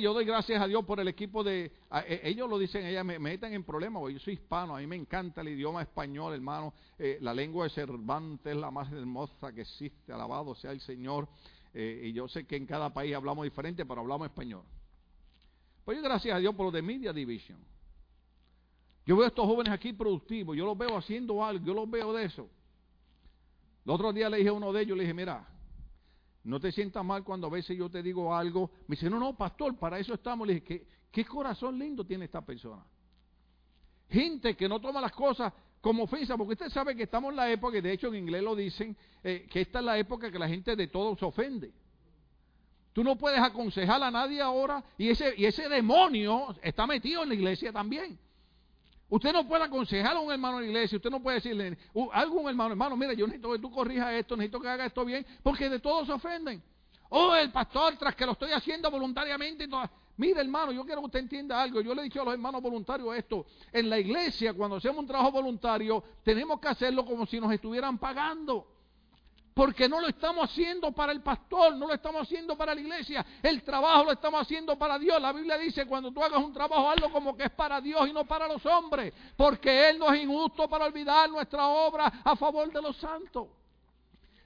yo 0.00 0.14
doy 0.14 0.24
gracias 0.24 0.62
a 0.62 0.66
Dios 0.66 0.84
por 0.84 1.00
el 1.00 1.08
equipo 1.08 1.42
de... 1.42 1.72
E, 2.06 2.20
ellos 2.24 2.48
lo 2.48 2.58
dicen, 2.58 2.86
ellas 2.86 3.04
me, 3.04 3.18
meten 3.18 3.52
en 3.52 3.64
problemas, 3.64 4.02
yo 4.12 4.18
soy 4.20 4.34
hispano, 4.34 4.76
a 4.76 4.80
mí 4.80 4.86
me 4.86 4.96
encanta 4.96 5.40
el 5.40 5.48
idioma 5.48 5.82
español, 5.82 6.34
hermano. 6.34 6.72
Eh, 6.98 7.18
la 7.20 7.34
lengua 7.34 7.64
de 7.64 7.70
Cervantes 7.70 8.52
es 8.52 8.58
la 8.58 8.70
más 8.70 8.92
hermosa 8.92 9.52
que 9.52 9.62
existe, 9.62 10.12
alabado 10.12 10.54
sea 10.54 10.70
el 10.70 10.80
Señor. 10.80 11.28
Eh, 11.74 12.02
y 12.04 12.12
yo 12.12 12.28
sé 12.28 12.44
que 12.44 12.56
en 12.56 12.66
cada 12.66 12.92
país 12.92 13.14
hablamos 13.14 13.44
diferente, 13.44 13.84
pero 13.84 14.02
hablamos 14.02 14.28
español. 14.28 14.62
Pues 15.84 15.96
yo 15.96 16.02
gracias 16.02 16.36
a 16.36 16.38
Dios 16.38 16.54
por 16.54 16.66
lo 16.66 16.70
de 16.70 16.82
Media 16.82 17.12
Division. 17.12 17.58
Yo 19.04 19.16
veo 19.16 19.24
a 19.24 19.28
estos 19.28 19.44
jóvenes 19.44 19.72
aquí 19.72 19.92
productivos, 19.92 20.56
yo 20.56 20.64
los 20.64 20.78
veo 20.78 20.96
haciendo 20.96 21.44
algo, 21.44 21.64
yo 21.64 21.74
los 21.74 21.90
veo 21.90 22.12
de 22.12 22.24
eso. 22.24 22.48
El 23.84 23.90
otro 23.90 24.12
día 24.12 24.30
le 24.30 24.36
dije 24.36 24.50
a 24.50 24.52
uno 24.52 24.72
de 24.72 24.82
ellos, 24.82 24.96
le 24.96 25.02
dije, 25.02 25.14
mira, 25.14 25.44
no 26.44 26.58
te 26.58 26.72
sientas 26.72 27.04
mal 27.04 27.22
cuando 27.22 27.46
a 27.46 27.50
veces 27.50 27.76
yo 27.76 27.88
te 27.88 28.02
digo 28.02 28.34
algo. 28.34 28.70
Me 28.88 28.96
dice, 28.96 29.08
no, 29.08 29.18
no, 29.18 29.36
pastor, 29.36 29.76
para 29.76 29.98
eso 29.98 30.14
estamos. 30.14 30.46
Le 30.46 30.54
dije, 30.54 30.66
¿qué, 30.66 30.86
qué 31.10 31.24
corazón 31.24 31.78
lindo 31.78 32.04
tiene 32.04 32.24
esta 32.24 32.40
persona? 32.40 32.84
Gente 34.08 34.56
que 34.56 34.68
no 34.68 34.80
toma 34.80 35.00
las 35.00 35.12
cosas 35.12 35.52
como 35.80 36.04
ofensa, 36.04 36.36
porque 36.36 36.52
usted 36.52 36.70
sabe 36.70 36.94
que 36.94 37.02
estamos 37.04 37.30
en 37.30 37.36
la 37.36 37.50
época, 37.50 37.76
y 37.76 37.80
de 37.80 37.92
hecho 37.92 38.08
en 38.08 38.14
inglés 38.14 38.42
lo 38.42 38.54
dicen, 38.54 38.96
eh, 39.22 39.46
que 39.50 39.62
esta 39.62 39.80
es 39.80 39.84
la 39.84 39.98
época 39.98 40.30
que 40.30 40.38
la 40.38 40.48
gente 40.48 40.76
de 40.76 40.86
todo 40.86 41.16
se 41.16 41.24
ofende. 41.24 41.72
Tú 42.92 43.02
no 43.02 43.16
puedes 43.16 43.40
aconsejar 43.40 44.00
a 44.02 44.10
nadie 44.10 44.40
ahora, 44.40 44.84
y 44.96 45.08
ese, 45.08 45.34
y 45.36 45.44
ese 45.44 45.68
demonio 45.68 46.54
está 46.62 46.86
metido 46.86 47.24
en 47.24 47.30
la 47.30 47.34
iglesia 47.34 47.72
también. 47.72 48.18
Usted 49.12 49.30
no 49.30 49.46
puede 49.46 49.64
aconsejar 49.64 50.16
a 50.16 50.20
un 50.20 50.32
hermano 50.32 50.56
en 50.56 50.64
la 50.64 50.70
iglesia, 50.70 50.96
usted 50.96 51.10
no 51.10 51.22
puede 51.22 51.34
decirle 51.34 51.76
a 52.14 52.18
algún 52.18 52.48
hermano, 52.48 52.70
hermano, 52.70 52.96
mira, 52.96 53.12
yo 53.12 53.26
necesito 53.26 53.52
que 53.52 53.58
tú 53.58 53.70
corrijas 53.70 54.10
esto, 54.14 54.38
necesito 54.38 54.58
que 54.58 54.68
haga 54.68 54.86
esto 54.86 55.04
bien, 55.04 55.26
porque 55.42 55.68
de 55.68 55.80
todos 55.80 56.06
se 56.06 56.14
ofenden. 56.14 56.62
Oh, 57.10 57.34
el 57.34 57.52
pastor, 57.52 57.98
tras 57.98 58.14
que 58.14 58.24
lo 58.24 58.32
estoy 58.32 58.52
haciendo 58.52 58.90
voluntariamente, 58.90 59.68
mire 60.16 60.40
hermano, 60.40 60.72
yo 60.72 60.82
quiero 60.86 61.02
que 61.02 61.06
usted 61.08 61.18
entienda 61.18 61.60
algo, 61.60 61.82
yo 61.82 61.94
le 61.94 62.00
he 62.00 62.04
dicho 62.04 62.22
a 62.22 62.24
los 62.24 62.32
hermanos 62.32 62.62
voluntarios 62.62 63.14
esto, 63.14 63.44
en 63.70 63.90
la 63.90 63.98
iglesia 63.98 64.54
cuando 64.54 64.76
hacemos 64.76 65.00
un 65.00 65.06
trabajo 65.06 65.30
voluntario, 65.30 66.02
tenemos 66.24 66.58
que 66.58 66.68
hacerlo 66.68 67.04
como 67.04 67.26
si 67.26 67.38
nos 67.38 67.52
estuvieran 67.52 67.98
pagando. 67.98 68.66
Porque 69.54 69.86
no 69.86 70.00
lo 70.00 70.08
estamos 70.08 70.50
haciendo 70.50 70.92
para 70.92 71.12
el 71.12 71.20
pastor, 71.20 71.76
no 71.76 71.86
lo 71.86 71.94
estamos 71.94 72.22
haciendo 72.22 72.56
para 72.56 72.74
la 72.74 72.80
iglesia. 72.80 73.24
El 73.42 73.62
trabajo 73.62 74.04
lo 74.04 74.12
estamos 74.12 74.40
haciendo 74.40 74.78
para 74.78 74.98
Dios. 74.98 75.20
La 75.20 75.32
Biblia 75.32 75.58
dice, 75.58 75.84
cuando 75.84 76.10
tú 76.10 76.22
hagas 76.22 76.42
un 76.42 76.54
trabajo, 76.54 76.88
hazlo 76.88 77.10
como 77.12 77.36
que 77.36 77.44
es 77.44 77.50
para 77.50 77.80
Dios 77.80 78.08
y 78.08 78.12
no 78.12 78.24
para 78.24 78.48
los 78.48 78.64
hombres. 78.64 79.12
Porque 79.36 79.90
Él 79.90 79.98
no 79.98 80.12
es 80.12 80.22
injusto 80.22 80.68
para 80.68 80.86
olvidar 80.86 81.28
nuestra 81.28 81.66
obra 81.66 82.20
a 82.24 82.34
favor 82.34 82.72
de 82.72 82.80
los 82.80 82.96
santos. 82.96 83.48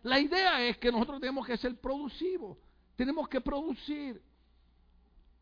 La 0.02 0.18
idea 0.18 0.60
es 0.62 0.76
que 0.78 0.90
nosotros 0.90 1.20
tenemos 1.20 1.46
que 1.46 1.56
ser 1.56 1.80
productivos. 1.80 2.58
Tenemos 2.96 3.28
que 3.28 3.40
producir. 3.40 4.20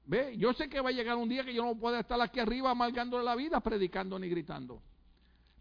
¿Ve? 0.04 0.36
Yo 0.36 0.52
sé 0.52 0.68
que 0.68 0.80
va 0.80 0.90
a 0.90 0.92
llegar 0.92 1.16
un 1.16 1.28
día 1.28 1.42
que 1.42 1.54
yo 1.54 1.64
no 1.64 1.74
pueda 1.74 2.00
estar 2.00 2.20
aquí 2.20 2.38
arriba 2.38 2.70
amargándole 2.70 3.24
la 3.24 3.34
vida, 3.34 3.60
predicando 3.60 4.18
ni 4.18 4.28
gritando. 4.28 4.82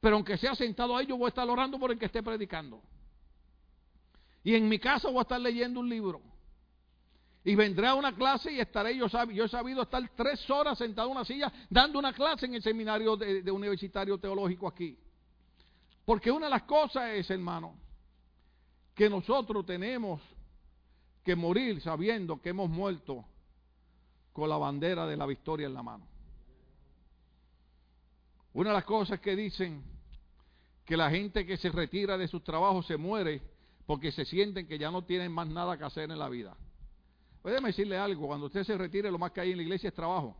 Pero 0.01 0.17
aunque 0.17 0.37
sea 0.37 0.55
sentado 0.55 0.97
ahí, 0.97 1.05
yo 1.05 1.15
voy 1.15 1.27
a 1.27 1.29
estar 1.29 1.49
orando 1.49 1.79
por 1.79 1.91
el 1.91 1.97
que 1.97 2.07
esté 2.07 2.21
predicando. 2.21 2.81
Y 4.43 4.55
en 4.55 4.67
mi 4.67 4.77
casa 4.77 5.07
voy 5.07 5.19
a 5.19 5.21
estar 5.21 5.39
leyendo 5.39 5.79
un 5.79 5.89
libro. 5.89 6.21
Y 7.45 7.55
vendré 7.55 7.87
a 7.87 7.95
una 7.95 8.15
clase 8.15 8.51
y 8.51 8.59
estaré, 8.59 8.95
yo, 8.95 9.07
yo 9.31 9.45
he 9.45 9.49
sabido 9.49 9.81
estar 9.81 10.01
tres 10.15 10.49
horas 10.49 10.77
sentado 10.77 11.09
en 11.09 11.17
una 11.17 11.25
silla 11.25 11.51
dando 11.69 11.99
una 11.99 12.13
clase 12.13 12.45
en 12.45 12.55
el 12.55 12.63
seminario 12.63 13.17
de, 13.17 13.49
universitario 13.51 14.17
teológico 14.17 14.67
aquí. 14.67 14.97
Porque 16.05 16.31
una 16.31 16.45
de 16.45 16.51
las 16.51 16.63
cosas 16.63 17.11
es, 17.11 17.29
hermano, 17.29 17.75
que 18.95 19.09
nosotros 19.09 19.65
tenemos 19.65 20.21
que 21.23 21.35
morir 21.35 21.81
sabiendo 21.81 22.41
que 22.41 22.49
hemos 22.49 22.69
muerto 22.69 23.25
con 24.31 24.49
la 24.49 24.57
bandera 24.57 25.05
de 25.05 25.17
la 25.17 25.25
victoria 25.25 25.67
en 25.67 25.73
la 25.73 25.83
mano. 25.83 26.07
Una 28.53 28.69
de 28.69 28.75
las 28.75 28.85
cosas 28.85 29.19
que 29.19 29.35
dicen 29.35 29.83
que 30.85 30.95
la 30.95 31.09
gente 31.09 31.45
que 31.45 31.57
se 31.57 31.69
retira 31.69 32.17
de 32.17 32.27
sus 32.27 32.43
trabajos 32.43 32.85
se 32.85 32.97
muere 32.97 33.41
porque 33.85 34.11
se 34.11 34.25
sienten 34.25 34.67
que 34.67 34.77
ya 34.77 34.91
no 34.91 35.03
tienen 35.03 35.31
más 35.31 35.47
nada 35.47 35.77
que 35.77 35.83
hacer 35.83 36.09
en 36.09 36.19
la 36.19 36.29
vida. 36.29 36.55
Déjeme 37.43 37.69
decirle 37.69 37.97
algo, 37.97 38.27
cuando 38.27 38.45
usted 38.45 38.63
se 38.63 38.77
retire, 38.77 39.11
lo 39.11 39.19
más 39.19 39.31
que 39.31 39.41
hay 39.41 39.51
en 39.51 39.57
la 39.57 39.63
iglesia 39.63 39.89
es 39.89 39.93
trabajo. 39.93 40.35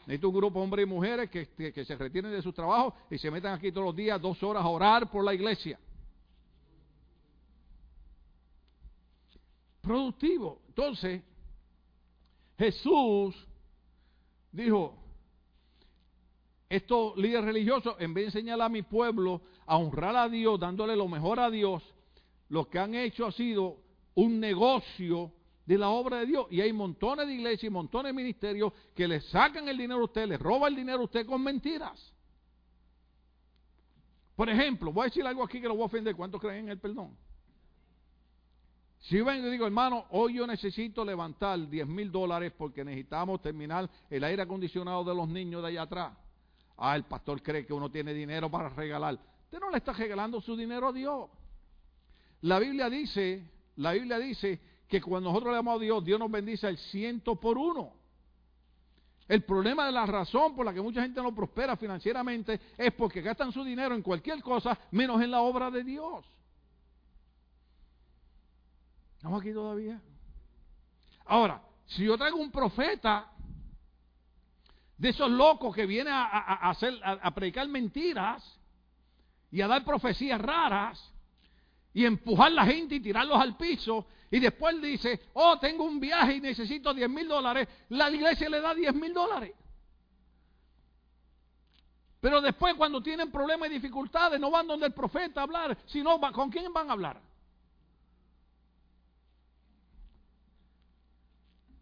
Necesito 0.00 0.30
un 0.30 0.34
grupo 0.34 0.58
de 0.58 0.64
hombres 0.64 0.84
y 0.84 0.88
mujeres 0.88 1.30
que, 1.30 1.46
que, 1.46 1.84
se 1.84 1.96
retiren 1.96 2.32
de 2.32 2.42
su 2.42 2.52
trabajo 2.52 2.94
y 3.08 3.18
se 3.18 3.30
metan 3.30 3.54
aquí 3.54 3.70
todos 3.70 3.86
los 3.86 3.96
días 3.96 4.20
dos 4.20 4.42
horas 4.42 4.64
a 4.64 4.68
orar 4.68 5.08
por 5.08 5.24
la 5.24 5.32
iglesia. 5.32 5.78
Productivo. 9.80 10.60
Entonces, 10.68 11.22
Jesús 12.58 13.36
dijo, 14.50 14.98
estos 16.68 17.16
líderes 17.16 17.44
religiosos, 17.44 17.94
en 18.00 18.12
vez 18.12 18.24
de 18.24 18.28
enseñar 18.28 18.60
a 18.60 18.68
mi 18.68 18.82
pueblo 18.82 19.40
a 19.66 19.76
honrar 19.76 20.16
a 20.16 20.28
Dios, 20.28 20.58
dándole 20.58 20.96
lo 20.96 21.06
mejor 21.06 21.38
a 21.38 21.50
Dios, 21.50 21.82
lo 22.52 22.68
que 22.68 22.78
han 22.78 22.94
hecho 22.94 23.24
ha 23.24 23.32
sido 23.32 23.78
un 24.14 24.38
negocio 24.38 25.32
de 25.64 25.78
la 25.78 25.88
obra 25.88 26.18
de 26.18 26.26
Dios. 26.26 26.46
Y 26.50 26.60
hay 26.60 26.70
montones 26.70 27.26
de 27.26 27.32
iglesias 27.32 27.64
y 27.64 27.70
montones 27.70 28.10
de 28.10 28.12
ministerios 28.12 28.74
que 28.94 29.08
le 29.08 29.22
sacan 29.22 29.66
el 29.68 29.78
dinero 29.78 30.02
a 30.02 30.04
usted, 30.04 30.28
le 30.28 30.36
roban 30.36 30.70
el 30.70 30.76
dinero 30.76 31.00
a 31.00 31.04
usted 31.04 31.24
con 31.24 31.42
mentiras. 31.42 32.12
Por 34.36 34.50
ejemplo, 34.50 34.92
voy 34.92 35.04
a 35.04 35.04
decir 35.06 35.26
algo 35.26 35.42
aquí 35.42 35.62
que 35.62 35.66
lo 35.66 35.72
voy 35.72 35.84
a 35.84 35.86
ofender. 35.86 36.14
¿Cuántos 36.14 36.42
creen 36.42 36.66
en 36.66 36.72
el 36.72 36.78
perdón? 36.78 37.16
Si 38.98 39.16
yo 39.16 39.24
vengo 39.24 39.48
y 39.48 39.50
digo, 39.50 39.64
hermano, 39.64 40.04
hoy 40.10 40.34
yo 40.34 40.46
necesito 40.46 41.06
levantar 41.06 41.66
10 41.66 41.86
mil 41.86 42.12
dólares 42.12 42.52
porque 42.54 42.84
necesitamos 42.84 43.40
terminar 43.40 43.88
el 44.10 44.24
aire 44.24 44.42
acondicionado 44.42 45.04
de 45.04 45.14
los 45.14 45.26
niños 45.26 45.62
de 45.62 45.68
allá 45.68 45.82
atrás. 45.82 46.12
Ah, 46.76 46.96
el 46.96 47.04
pastor 47.04 47.42
cree 47.42 47.64
que 47.64 47.72
uno 47.72 47.90
tiene 47.90 48.12
dinero 48.12 48.50
para 48.50 48.68
regalar. 48.68 49.18
Usted 49.44 49.58
no 49.58 49.70
le 49.70 49.78
está 49.78 49.94
regalando 49.94 50.38
su 50.42 50.54
dinero 50.54 50.88
a 50.88 50.92
Dios. 50.92 51.30
La 52.42 52.58
Biblia 52.58 52.90
dice, 52.90 53.48
la 53.76 53.92
Biblia 53.92 54.18
dice 54.18 54.60
que 54.88 55.00
cuando 55.00 55.30
nosotros 55.30 55.52
le 55.52 55.56
damos 55.56 55.76
a 55.76 55.82
Dios, 55.82 56.04
Dios 56.04 56.18
nos 56.18 56.30
bendice 56.30 56.66
al 56.66 56.76
ciento 56.76 57.36
por 57.36 57.56
uno. 57.56 57.92
El 59.28 59.44
problema 59.44 59.86
de 59.86 59.92
la 59.92 60.04
razón 60.04 60.54
por 60.54 60.66
la 60.66 60.74
que 60.74 60.80
mucha 60.80 61.02
gente 61.02 61.22
no 61.22 61.34
prospera 61.34 61.76
financieramente 61.76 62.60
es 62.76 62.92
porque 62.94 63.22
gastan 63.22 63.52
su 63.52 63.62
dinero 63.62 63.94
en 63.94 64.02
cualquier 64.02 64.42
cosa 64.42 64.78
menos 64.90 65.22
en 65.22 65.30
la 65.30 65.40
obra 65.40 65.70
de 65.70 65.84
Dios. 65.84 66.24
¿Estamos 69.16 69.40
aquí 69.40 69.52
todavía? 69.52 70.00
Ahora, 71.26 71.62
si 71.86 72.04
yo 72.04 72.18
traigo 72.18 72.38
un 72.38 72.50
profeta 72.50 73.30
de 74.98 75.08
esos 75.08 75.30
locos 75.30 75.74
que 75.74 75.86
vienen 75.86 76.12
a, 76.12 76.68
hacer, 76.68 77.00
a 77.04 77.30
predicar 77.32 77.68
mentiras 77.68 78.44
y 79.52 79.60
a 79.60 79.68
dar 79.68 79.84
profecías 79.84 80.40
raras 80.40 81.11
y 81.94 82.04
empujar 82.04 82.52
la 82.52 82.64
gente 82.64 82.96
y 82.96 83.00
tirarlos 83.00 83.38
al 83.38 83.56
piso. 83.56 84.06
Y 84.30 84.40
después 84.40 84.80
dice, 84.80 85.28
oh, 85.34 85.58
tengo 85.58 85.84
un 85.84 86.00
viaje 86.00 86.36
y 86.36 86.40
necesito 86.40 86.94
10 86.94 87.08
mil 87.10 87.28
dólares. 87.28 87.68
La 87.90 88.10
iglesia 88.10 88.48
le 88.48 88.60
da 88.60 88.74
10 88.74 88.94
mil 88.94 89.12
dólares. 89.12 89.52
Pero 92.20 92.40
después 92.40 92.74
cuando 92.74 93.02
tienen 93.02 93.30
problemas 93.30 93.68
y 93.68 93.74
dificultades 93.74 94.40
no 94.40 94.50
van 94.50 94.66
donde 94.66 94.86
el 94.86 94.92
profeta 94.92 95.40
a 95.40 95.42
hablar, 95.42 95.76
sino 95.86 96.20
con 96.32 96.50
quién 96.50 96.72
van 96.72 96.88
a 96.88 96.92
hablar. 96.92 97.20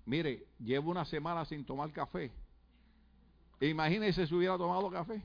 Mire, 0.06 0.46
llevo 0.58 0.90
una 0.90 1.04
semana 1.04 1.44
sin 1.44 1.64
tomar 1.64 1.92
café. 1.92 2.32
Imagínese 3.60 4.26
si 4.26 4.34
hubiera 4.34 4.56
tomado 4.56 4.90
café. 4.90 5.22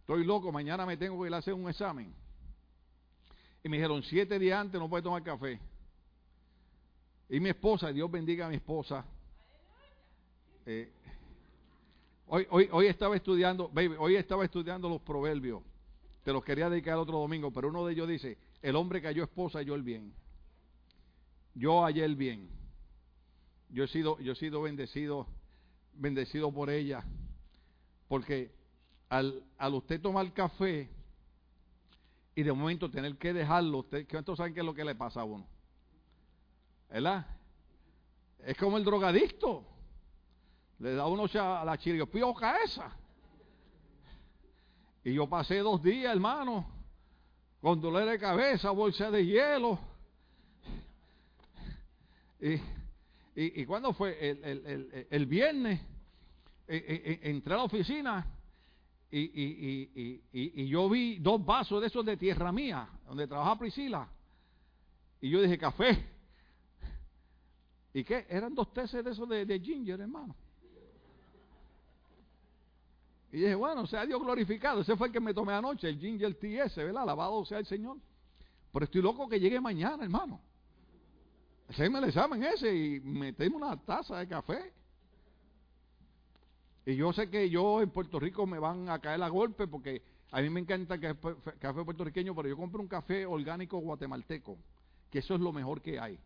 Estoy 0.00 0.22
loco, 0.24 0.52
mañana 0.52 0.84
me 0.84 0.98
tengo 0.98 1.20
que 1.22 1.28
ir 1.28 1.34
a 1.34 1.38
hacer 1.38 1.54
un 1.54 1.68
examen. 1.68 2.14
Y 3.64 3.68
me 3.70 3.78
dijeron, 3.78 4.02
siete 4.02 4.38
días 4.38 4.60
antes 4.60 4.78
no 4.78 4.90
puede 4.90 5.02
tomar 5.02 5.22
café. 5.22 5.58
Y 7.30 7.40
mi 7.40 7.48
esposa, 7.48 7.90
Dios 7.90 8.10
bendiga 8.10 8.44
a 8.44 8.50
mi 8.50 8.56
esposa. 8.56 9.02
Eh, 10.66 10.92
hoy, 12.26 12.46
hoy, 12.50 12.68
hoy 12.70 12.86
estaba 12.86 13.16
estudiando, 13.16 13.72
hoy 13.98 14.16
estaba 14.16 14.44
estudiando 14.44 14.86
los 14.90 15.00
proverbios. 15.00 15.62
Te 16.24 16.32
los 16.32 16.44
quería 16.44 16.68
dedicar 16.68 16.98
otro 16.98 17.18
domingo, 17.18 17.50
pero 17.50 17.70
uno 17.70 17.86
de 17.86 17.94
ellos 17.94 18.06
dice, 18.06 18.36
el 18.60 18.76
hombre 18.76 19.00
que 19.00 19.06
halló 19.06 19.24
esposa 19.24 19.60
halló 19.60 19.74
el 19.74 19.82
bien. 19.82 20.12
Yo 21.54 21.84
hallé 21.84 22.04
el 22.04 22.16
bien. 22.16 22.50
Yo 23.70 23.84
he 23.84 23.88
sido, 23.88 24.18
yo 24.20 24.32
he 24.32 24.36
sido 24.36 24.60
bendecido, 24.60 25.26
bendecido 25.94 26.52
por 26.52 26.68
ella. 26.68 27.02
Porque 28.08 28.50
al, 29.08 29.42
al 29.56 29.72
usted 29.72 30.02
tomar 30.02 30.30
café, 30.34 30.90
y 32.34 32.42
de 32.42 32.52
momento 32.52 32.90
tener 32.90 33.16
que 33.16 33.32
dejarlo, 33.32 33.78
usted, 33.78 34.06
¿cuántos 34.10 34.36
saben 34.36 34.54
qué 34.54 34.60
es 34.60 34.66
lo 34.66 34.74
que 34.74 34.84
le 34.84 34.94
pasa 34.94 35.20
a 35.20 35.24
uno? 35.24 35.46
¿Verdad? 36.90 37.26
Es 38.44 38.56
como 38.56 38.76
el 38.76 38.84
drogadicto. 38.84 39.64
Le 40.80 40.94
da 40.94 41.06
uno 41.06 41.24
a 41.24 41.64
la 41.64 41.78
chiriopioca 41.78 42.56
esa. 42.64 42.96
Y 45.04 45.14
yo 45.14 45.28
pasé 45.28 45.58
dos 45.58 45.82
días, 45.82 46.12
hermano, 46.12 46.66
con 47.60 47.80
dolor 47.80 48.06
de 48.06 48.18
cabeza, 48.18 48.70
bolsa 48.70 49.10
de 49.10 49.24
hielo. 49.24 49.78
Y, 52.40 52.60
y, 53.36 53.64
cuando 53.64 53.92
fue 53.92 54.30
el, 54.30 54.44
el, 54.44 54.66
el, 54.66 55.06
el 55.10 55.26
viernes, 55.26 55.80
eh, 56.66 56.76
eh, 56.76 57.02
eh, 57.04 57.20
entré 57.30 57.54
a 57.54 57.58
la 57.58 57.64
oficina 57.64 58.26
y, 59.16 60.20
y, 60.32 60.66
yo 60.66 60.88
vi 60.88 61.18
dos 61.18 61.44
vasos 61.44 61.80
de 61.80 61.86
esos 61.86 62.04
de 62.04 62.16
tierra 62.16 62.50
mía, 62.50 62.88
donde 63.06 63.26
trabaja 63.26 63.58
Priscila. 63.58 64.08
Y 65.20 65.30
yo 65.30 65.40
dije, 65.40 65.56
café. 65.56 66.04
¿Y 67.92 68.02
qué? 68.02 68.26
Eran 68.28 68.54
dos 68.54 68.72
teces 68.72 69.04
de 69.04 69.12
esos 69.12 69.28
de, 69.28 69.60
ginger, 69.60 70.00
hermano. 70.00 70.34
Y 73.30 73.36
dije, 73.38 73.54
bueno, 73.54 73.86
sea 73.86 74.04
Dios 74.04 74.20
glorificado. 74.20 74.80
Ese 74.80 74.96
fue 74.96 75.08
el 75.08 75.12
que 75.12 75.20
me 75.20 75.32
tomé 75.32 75.52
anoche, 75.52 75.88
el 75.88 75.98
ginger 75.98 76.34
TS, 76.34 76.76
¿verdad? 76.76 77.02
Alabado 77.02 77.44
sea 77.44 77.58
el 77.58 77.66
Señor. 77.66 77.98
Pero 78.72 78.84
estoy 78.84 79.00
loco 79.00 79.28
que 79.28 79.38
llegue 79.38 79.60
mañana, 79.60 80.02
hermano. 80.02 80.40
Haceme 81.68 81.98
el 82.00 82.04
examen 82.06 82.42
ese 82.42 82.74
y 82.74 83.00
metemos 83.00 83.62
una 83.62 83.76
taza 83.76 84.18
de 84.18 84.28
café. 84.28 84.72
Y 86.86 86.96
yo 86.96 87.12
sé 87.12 87.30
que 87.30 87.48
yo 87.48 87.80
en 87.80 87.90
Puerto 87.90 88.20
Rico 88.20 88.46
me 88.46 88.58
van 88.58 88.88
a 88.90 88.98
caer 88.98 89.22
a 89.22 89.28
golpe 89.28 89.66
porque 89.66 90.02
a 90.30 90.40
mí 90.42 90.50
me 90.50 90.60
encanta 90.60 90.94
el 90.94 91.00
café 91.58 91.84
puertorriqueño, 91.84 92.34
pero 92.34 92.48
yo 92.48 92.56
compro 92.56 92.80
un 92.80 92.88
café 92.88 93.24
orgánico 93.24 93.78
guatemalteco, 93.78 94.58
que 95.10 95.20
eso 95.20 95.34
es 95.34 95.40
lo 95.40 95.52
mejor 95.52 95.80
que 95.80 95.98
hay. 95.98 96.18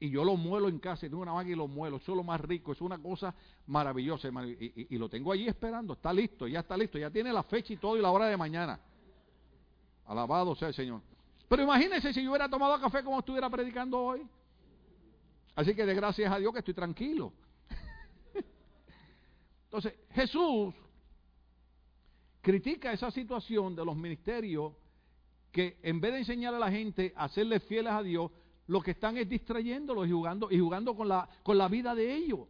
Y 0.00 0.10
yo 0.10 0.24
lo 0.24 0.36
muelo 0.36 0.68
en 0.68 0.78
casa, 0.78 1.02
tengo 1.02 1.22
una 1.22 1.32
máquina 1.32 1.54
y 1.54 1.58
lo 1.58 1.66
muelo, 1.66 1.96
eso 1.96 2.12
es 2.12 2.16
lo 2.16 2.22
más 2.22 2.40
rico, 2.40 2.72
es 2.72 2.80
una 2.80 2.98
cosa 2.98 3.34
maravillosa. 3.66 4.28
Y, 4.28 4.86
y, 4.90 4.98
lo 4.98 5.08
tengo 5.08 5.32
allí 5.32 5.48
esperando, 5.48 5.94
está 5.94 6.12
listo, 6.12 6.46
ya 6.46 6.60
está 6.60 6.76
listo, 6.76 6.98
ya 6.98 7.10
tiene 7.10 7.32
la 7.32 7.42
fecha 7.42 7.72
y 7.72 7.76
todo 7.76 7.96
y 7.96 8.02
la 8.02 8.10
hora 8.10 8.26
de 8.26 8.36
mañana. 8.36 8.78
Alabado 10.06 10.54
sea 10.54 10.68
el 10.68 10.74
Señor. 10.74 11.00
Pero 11.48 11.62
imagínense 11.62 12.12
si 12.12 12.22
yo 12.22 12.30
hubiera 12.30 12.48
tomado 12.48 12.78
café 12.80 13.02
como 13.02 13.18
estuviera 13.18 13.48
predicando 13.48 13.98
hoy. 13.98 14.26
Así 15.56 15.74
que 15.74 15.84
de 15.84 15.94
gracias 15.94 16.30
a 16.30 16.38
Dios 16.38 16.52
que 16.52 16.60
estoy 16.60 16.74
tranquilo. 16.74 17.32
Entonces, 19.68 19.94
Jesús 20.12 20.74
critica 22.40 22.90
esa 22.92 23.10
situación 23.10 23.76
de 23.76 23.84
los 23.84 23.94
ministerios 23.94 24.72
que 25.52 25.78
en 25.82 26.00
vez 26.00 26.12
de 26.12 26.18
enseñar 26.20 26.54
a 26.54 26.58
la 26.58 26.70
gente 26.70 27.12
a 27.14 27.28
serles 27.28 27.62
fieles 27.64 27.92
a 27.92 28.02
Dios, 28.02 28.30
lo 28.66 28.80
que 28.80 28.92
están 28.92 29.18
es 29.18 29.28
distrayéndolos 29.28 30.08
y 30.08 30.10
jugando, 30.10 30.50
y 30.50 30.58
jugando 30.58 30.96
con, 30.96 31.08
la, 31.08 31.28
con 31.42 31.58
la 31.58 31.68
vida 31.68 31.94
de 31.94 32.14
ellos. 32.14 32.40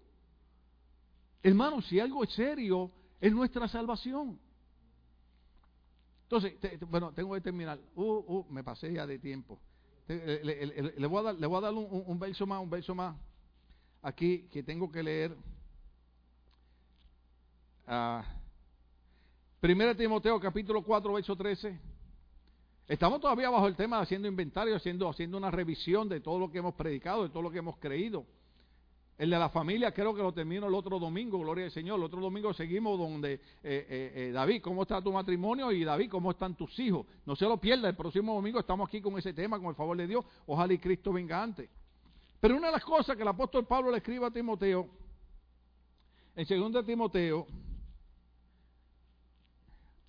Hermanos, 1.43 1.87
si 1.87 1.99
algo 1.99 2.23
es 2.23 2.33
serio, 2.33 2.93
es 3.21 3.33
nuestra 3.33 3.67
salvación. 3.67 4.39
Entonces, 6.25 6.55
bueno, 6.89 7.13
tengo 7.13 7.35
que 7.35 7.41
terminar. 7.41 7.81
Uh, 7.97 8.03
uh, 8.05 8.47
me 8.51 8.63
pasé 8.63 8.93
ya 8.93 9.07
de 9.07 9.19
tiempo. 9.19 9.59
Le, 10.07 11.07
voy 11.07 11.21
a 11.21 11.23
dar, 11.23 11.35
le 11.35 11.47
voy 11.47 11.59
a 11.59 11.61
dar 11.63 11.75
un, 11.75 12.05
un 12.07 12.19
verso 12.19 12.47
más, 12.47 12.63
un 12.63 12.71
verso 12.71 12.95
más. 12.95 13.17
Aquí 14.03 14.49
que 14.53 14.63
tengo 14.63 14.91
que 14.93 15.03
leer. 15.03 15.37
Ah, 17.91 18.23
primera 19.61 19.95
Timoteo 19.95 20.39
capítulo 20.39 20.83
4, 20.83 21.11
verso 21.11 21.35
13. 21.35 21.81
Estamos 22.87 23.19
todavía 23.19 23.49
bajo 23.49 23.67
el 23.67 23.77
tema 23.77 23.97
de 23.97 24.03
haciendo 24.03 24.29
inventario, 24.29 24.77
haciendo, 24.77 25.09
haciendo 25.09 25.39
una 25.39 25.51
revisión 25.51 26.07
de 26.07 26.21
todo 26.21 26.39
lo 26.39 26.51
que 26.51 26.59
hemos 26.59 26.75
predicado, 26.75 27.23
de 27.23 27.31
todo 27.31 27.43
lo 27.43 27.51
que 27.51 27.61
hemos 27.61 27.79
creído. 27.79 28.27
El 29.17 29.31
de 29.31 29.39
la 29.39 29.49
familia 29.49 29.93
creo 29.93 30.15
que 30.15 30.21
lo 30.21 30.35
termino 30.35 30.67
el 30.67 30.75
otro 30.75 30.99
domingo, 30.99 31.39
gloria 31.39 31.65
al 31.65 31.71
Señor. 31.71 31.99
El 31.99 32.05
otro 32.05 32.21
domingo 32.21 32.53
seguimos 32.53 32.99
donde, 32.99 33.33
eh, 33.33 33.41
eh, 33.63 34.13
eh, 34.15 34.33
David, 34.35 34.61
¿cómo 34.61 34.83
está 34.83 35.01
tu 35.01 35.11
matrimonio? 35.11 35.73
Y 35.73 35.83
David, 35.83 36.11
¿cómo 36.11 36.31
están 36.31 36.57
tus 36.57 36.79
hijos? 36.79 37.07
No 37.25 37.35
se 37.37 37.47
lo 37.47 37.57
pierda, 37.57 37.89
el 37.89 37.97
próximo 37.97 38.35
domingo 38.35 38.61
estamos 38.61 38.87
aquí 38.87 39.01
con 39.01 39.17
ese 39.17 39.33
tema, 39.33 39.59
con 39.59 39.69
el 39.69 39.75
favor 39.75 39.97
de 39.97 40.07
Dios. 40.07 40.27
Ojalá 40.45 40.75
y 40.75 40.79
Cristo 40.79 41.11
venga 41.11 41.43
antes. 41.43 41.71
Pero 42.39 42.55
una 42.55 42.67
de 42.67 42.75
las 42.75 42.85
cosas 42.85 43.17
que 43.17 43.23
el 43.23 43.29
apóstol 43.29 43.67
Pablo 43.67 43.91
le 43.91 43.97
escribe 43.97 44.27
a 44.27 44.31
Timoteo, 44.31 44.91
en 46.37 46.73
2 46.73 46.87
Timoteo, 46.87 47.47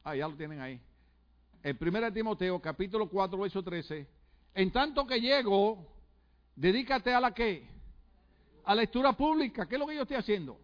Ah, 0.04 0.16
ya 0.16 0.28
lo 0.28 0.36
tienen 0.36 0.62
ahí. 0.62 0.80
El 1.62 1.78
1 1.80 2.14
Timoteo, 2.14 2.62
capítulo 2.62 3.10
4, 3.10 3.38
verso 3.38 3.64
13. 3.64 4.08
En 4.54 4.72
tanto 4.72 5.06
que 5.06 5.20
llego, 5.20 5.86
dedícate 6.56 7.14
a 7.14 7.20
la 7.20 7.34
que? 7.34 7.68
A 8.64 8.76
la 8.76 8.82
lectura 8.82 9.14
pública. 9.14 9.68
¿Qué 9.68 9.76
es 9.76 9.80
lo 9.80 9.88
que 9.88 9.95
yo 9.95 10.04
estoy 10.04 10.18
haciendo? 10.18 10.60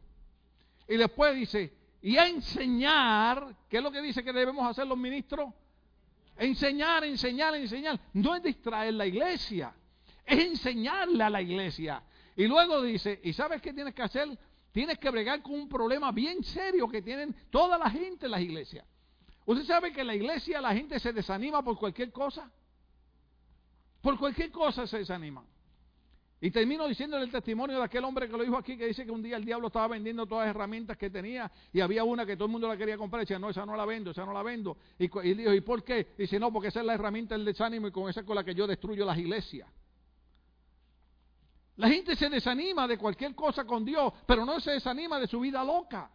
Y 0.88 0.98
después 0.98 1.36
dice, 1.36 1.74
y 2.02 2.18
a 2.18 2.28
enseñar, 2.28 3.56
¿qué 3.68 3.78
es 3.78 3.84
lo 3.84 3.92
que 3.92 4.02
dice 4.02 4.24
que 4.24 4.32
debemos 4.32 4.66
hacer 4.70 4.88
los 4.88 4.98
ministros? 4.98 5.54
Enseñar, 6.38 7.04
enseñar, 7.04 7.56
enseñar. 7.56 8.00
No 8.14 8.36
es 8.36 8.44
distraer 8.44 8.94
la 8.94 9.06
iglesia, 9.06 9.74
es 10.26 10.40
enseñarle 10.40 11.24
a 11.24 11.30
la 11.30 11.42
iglesia. 11.42 12.04
Y 12.36 12.48
luego 12.48 12.82
dice, 12.82 13.20
¿y 13.24 13.34
sabes 13.34 13.62
qué 13.62 13.74
tienes 13.74 13.94
que 13.94 14.04
hacer? 14.04 14.38
Tienes 14.72 14.98
que 14.98 15.10
bregar 15.10 15.42
con 15.42 15.54
un 15.54 15.70
problema 15.70 16.12
bien 16.12 16.44
serio 16.44 16.88
que 16.88 17.02
tienen 17.02 17.34
toda 17.50 17.78
la 17.78 17.90
gente 17.90 18.26
en 18.26 18.32
las 18.32 18.42
iglesias. 18.42 18.86
¿Usted 19.46 19.66
sabe 19.66 19.92
que 19.92 20.02
en 20.02 20.08
la 20.08 20.16
iglesia 20.16 20.60
la 20.60 20.74
gente 20.74 21.00
se 21.00 21.14
desanima 21.14 21.62
por 21.64 21.78
cualquier 21.78 22.12
cosa? 22.12 22.52
Por 24.02 24.18
cualquier 24.18 24.52
cosa 24.52 24.88
se 24.88 24.98
desanima. 25.00 25.44
Y 26.42 26.52
termino 26.52 26.88
diciéndole 26.88 27.24
el 27.26 27.32
testimonio 27.32 27.78
de 27.78 27.84
aquel 27.84 28.04
hombre 28.04 28.28
que 28.28 28.36
lo 28.36 28.44
dijo 28.44 28.58
aquí, 28.58 28.78
que 28.78 28.88
dice 28.88 29.06
que 29.06 29.12
un 29.12 29.24
día 29.24 29.38
el 29.38 29.46
diablo 29.46 29.68
estaba 29.68 29.88
vendiendo 29.88 30.26
todas 30.26 30.46
las 30.46 30.56
herramientas 30.56 30.98
que 30.98 31.10
tenía 31.10 31.50
y 31.72 31.80
había 31.80 32.04
una 32.04 32.26
que 32.26 32.36
todo 32.36 32.46
el 32.46 32.52
mundo 32.52 32.68
la 32.68 32.76
quería 32.78 32.98
comprar 32.98 33.22
y 33.22 33.24
decía, 33.24 33.40
no, 33.40 33.50
esa 33.50 33.66
no 33.66 33.76
la 33.76 33.86
vendo, 33.86 34.12
esa 34.12 34.26
no 34.26 34.34
la 34.34 34.44
vendo. 34.44 34.78
Y, 35.00 35.06
y 35.06 35.34
dijo, 35.34 35.54
¿y 35.54 35.62
por 35.62 35.84
qué? 35.84 36.14
Y 36.18 36.24
dice, 36.24 36.40
no, 36.40 36.52
porque 36.52 36.68
esa 36.68 36.82
es 36.82 36.86
la 36.86 36.94
herramienta 36.94 37.36
del 37.36 37.46
desánimo 37.46 37.88
y 37.88 37.92
con 37.92 38.10
esa 38.10 38.20
es 38.20 38.26
con 38.26 38.36
la 38.36 38.44
que 38.44 38.54
yo 38.54 38.68
destruyo 38.68 39.06
las 39.06 39.18
iglesias. 39.18 39.70
La 41.78 41.90
gente 41.90 42.16
se 42.16 42.30
desanima 42.30 42.88
de 42.88 42.98
cualquier 42.98 43.36
cosa 43.36 43.66
con 43.66 43.84
Dios, 43.84 44.14
pero 44.26 44.46
no 44.46 44.60
se 44.60 44.72
desanima 44.72 45.20
de 45.20 45.28
su 45.28 45.40
vida 45.40 45.64
loca. 45.64 46.10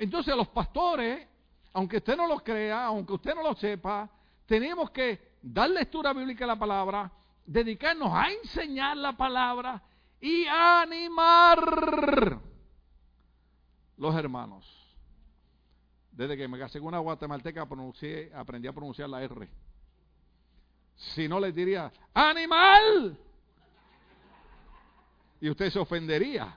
Entonces 0.00 0.34
los 0.34 0.48
pastores, 0.48 1.28
aunque 1.74 1.98
usted 1.98 2.16
no 2.16 2.26
lo 2.26 2.38
crea, 2.38 2.86
aunque 2.86 3.12
usted 3.12 3.34
no 3.34 3.42
lo 3.42 3.54
sepa, 3.54 4.08
tenemos 4.46 4.90
que 4.92 5.36
dar 5.42 5.68
lectura 5.68 6.14
bíblica 6.14 6.44
a 6.44 6.48
la 6.48 6.58
palabra, 6.58 7.12
dedicarnos 7.44 8.10
a 8.10 8.32
enseñar 8.32 8.96
la 8.96 9.14
palabra 9.14 9.82
y 10.18 10.46
animar 10.46 12.40
los 13.98 14.14
hermanos. 14.14 14.66
Desde 16.12 16.34
que 16.34 16.48
me 16.48 16.58
casé 16.58 16.78
con 16.78 16.88
una 16.88 16.98
guatemalteca 17.00 17.66
pronuncié, 17.66 18.32
aprendí 18.34 18.68
a 18.68 18.72
pronunciar 18.72 19.10
la 19.10 19.22
R. 19.22 19.50
Si 20.96 21.28
no 21.28 21.38
les 21.38 21.54
diría, 21.54 21.92
animal. 22.14 23.18
Y 25.42 25.50
usted 25.50 25.68
se 25.68 25.78
ofendería. 25.78 26.56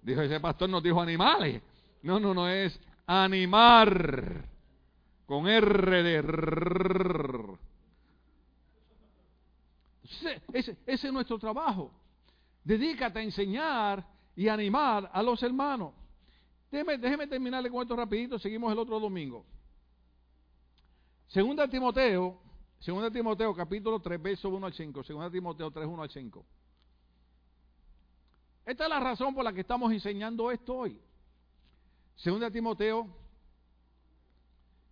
Dijo 0.00 0.22
ese 0.22 0.40
pastor, 0.40 0.70
nos 0.70 0.82
dijo 0.82 0.98
animales. 0.98 1.60
No, 2.02 2.18
no, 2.18 2.34
no 2.34 2.48
es 2.48 2.78
animar. 3.06 4.48
Con 5.26 5.46
R 5.46 6.02
de... 6.02 7.58
Ese, 10.52 10.76
ese 10.86 11.06
es 11.06 11.12
nuestro 11.12 11.38
trabajo. 11.38 11.92
Dedícate 12.64 13.20
a 13.20 13.22
enseñar 13.22 14.04
y 14.34 14.48
animar 14.48 15.08
a 15.12 15.22
los 15.22 15.42
hermanos. 15.42 15.94
Déjeme, 16.70 16.98
déjeme 16.98 17.26
terminarle 17.26 17.70
con 17.70 17.82
esto 17.82 17.96
rapidito, 17.96 18.38
seguimos 18.38 18.72
el 18.72 18.78
otro 18.78 19.00
domingo. 19.00 19.44
Segunda 21.26 21.68
Timoteo, 21.68 22.40
segunda 22.78 23.10
Timoteo 23.10 23.54
capítulo 23.54 24.00
3, 24.00 24.20
verso 24.20 24.48
1 24.48 24.66
al 24.66 24.72
5. 24.72 25.02
Segunda 25.04 25.30
Timoteo 25.30 25.70
3, 25.70 25.86
1 25.86 26.02
al 26.02 26.10
5. 26.10 26.46
Esta 28.66 28.84
es 28.84 28.90
la 28.90 29.00
razón 29.00 29.34
por 29.34 29.44
la 29.44 29.52
que 29.52 29.60
estamos 29.60 29.92
enseñando 29.92 30.50
esto 30.50 30.74
hoy. 30.74 31.00
Segunda 32.16 32.50
Timoteo 32.50 33.08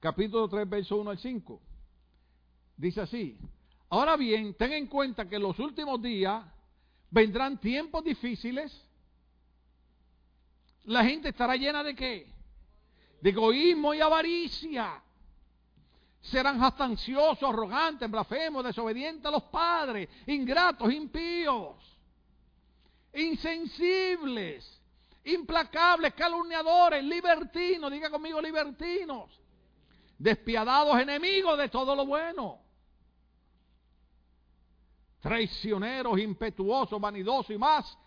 capítulo 0.00 0.48
3, 0.48 0.68
verso 0.68 0.96
1 0.96 1.10
al 1.10 1.18
5. 1.18 1.60
Dice 2.76 3.00
así, 3.00 3.38
ahora 3.88 4.16
bien, 4.16 4.54
ten 4.54 4.72
en 4.72 4.86
cuenta 4.86 5.28
que 5.28 5.36
en 5.36 5.42
los 5.42 5.58
últimos 5.58 6.00
días 6.00 6.44
vendrán 7.10 7.58
tiempos 7.58 8.04
difíciles. 8.04 8.72
La 10.84 11.04
gente 11.04 11.30
estará 11.30 11.56
llena 11.56 11.82
de 11.82 11.94
qué? 11.94 12.32
De 13.20 13.30
egoísmo 13.30 13.94
y 13.94 14.00
avaricia. 14.00 15.02
Serán 16.20 16.58
jactanciosos, 16.58 17.42
arrogantes, 17.48 18.10
blasfemos, 18.10 18.64
desobedientes 18.64 19.24
a 19.26 19.30
los 19.30 19.44
padres, 19.44 20.08
ingratos, 20.26 20.92
impíos, 20.92 21.76
insensibles, 23.14 24.77
implacables, 25.24 26.14
calumniadores, 26.14 27.02
libertinos, 27.04 27.90
diga 27.90 28.10
conmigo 28.10 28.40
libertinos, 28.40 29.40
despiadados, 30.18 30.98
enemigos 31.00 31.58
de 31.58 31.68
todo 31.68 31.94
lo 31.94 32.06
bueno, 32.06 32.60
traicioneros, 35.20 36.18
impetuosos, 36.18 37.00
vanidosos 37.00 37.50
y 37.50 37.58
más, 37.58 37.98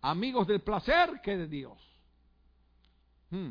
amigos 0.00 0.46
del 0.46 0.60
placer 0.60 1.20
que 1.22 1.36
de 1.36 1.46
Dios. 1.46 1.78
Hmm. 3.30 3.50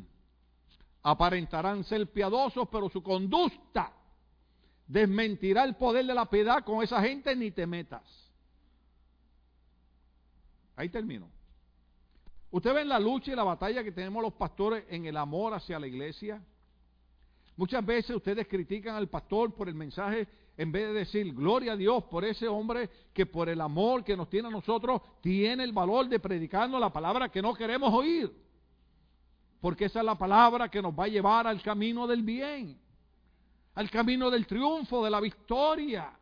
Aparentarán 1.03 1.84
ser 1.84 2.11
piadosos, 2.11 2.67
pero 2.70 2.89
su 2.89 3.01
conducta 3.01 3.93
desmentirá 4.86 5.63
el 5.63 5.76
poder 5.76 6.05
de 6.05 6.13
la 6.13 6.30
piedad. 6.30 6.63
Con 6.63 6.84
esa 6.84 7.01
gente 7.01 7.36
ni 7.36 7.51
te 7.51 7.65
metas. 7.65 8.03
Ahí 10.76 10.89
termino. 10.89 11.30
Usted 12.51 12.73
ve 12.73 12.85
la 12.85 12.99
lucha 12.99 13.31
y 13.31 13.35
la 13.35 13.43
batalla 13.43 13.83
que 13.83 13.91
tenemos 13.91 14.23
los 14.23 14.33
pastores 14.33 14.85
en 14.89 15.05
el 15.05 15.17
amor 15.17 15.53
hacia 15.53 15.79
la 15.79 15.87
iglesia. 15.87 16.41
Muchas 17.55 17.85
veces 17.85 18.15
ustedes 18.15 18.47
critican 18.47 18.95
al 18.95 19.09
pastor 19.09 19.53
por 19.53 19.67
el 19.67 19.75
mensaje 19.75 20.27
en 20.57 20.71
vez 20.71 20.87
de 20.87 20.93
decir 20.93 21.33
gloria 21.33 21.73
a 21.73 21.77
Dios 21.77 22.03
por 22.05 22.25
ese 22.25 22.47
hombre 22.47 22.89
que 23.13 23.25
por 23.25 23.49
el 23.49 23.61
amor 23.61 24.03
que 24.03 24.17
nos 24.17 24.29
tiene 24.29 24.47
a 24.47 24.51
nosotros 24.51 25.01
tiene 25.21 25.63
el 25.63 25.73
valor 25.73 26.07
de 26.07 26.19
predicarnos 26.19 26.79
la 26.79 26.91
palabra 26.91 27.29
que 27.29 27.41
no 27.41 27.53
queremos 27.53 27.93
oír. 27.93 28.31
Porque 29.61 29.85
esa 29.85 29.99
es 29.99 30.05
la 30.05 30.17
palabra 30.17 30.69
que 30.69 30.81
nos 30.81 30.97
va 30.97 31.03
a 31.03 31.09
llevar 31.09 31.47
al 31.47 31.61
camino 31.61 32.07
del 32.07 32.23
bien, 32.23 32.79
al 33.75 33.89
camino 33.89 34.31
del 34.31 34.47
triunfo, 34.47 35.03
de 35.03 35.11
la 35.11 35.19
victoria. 35.19 36.17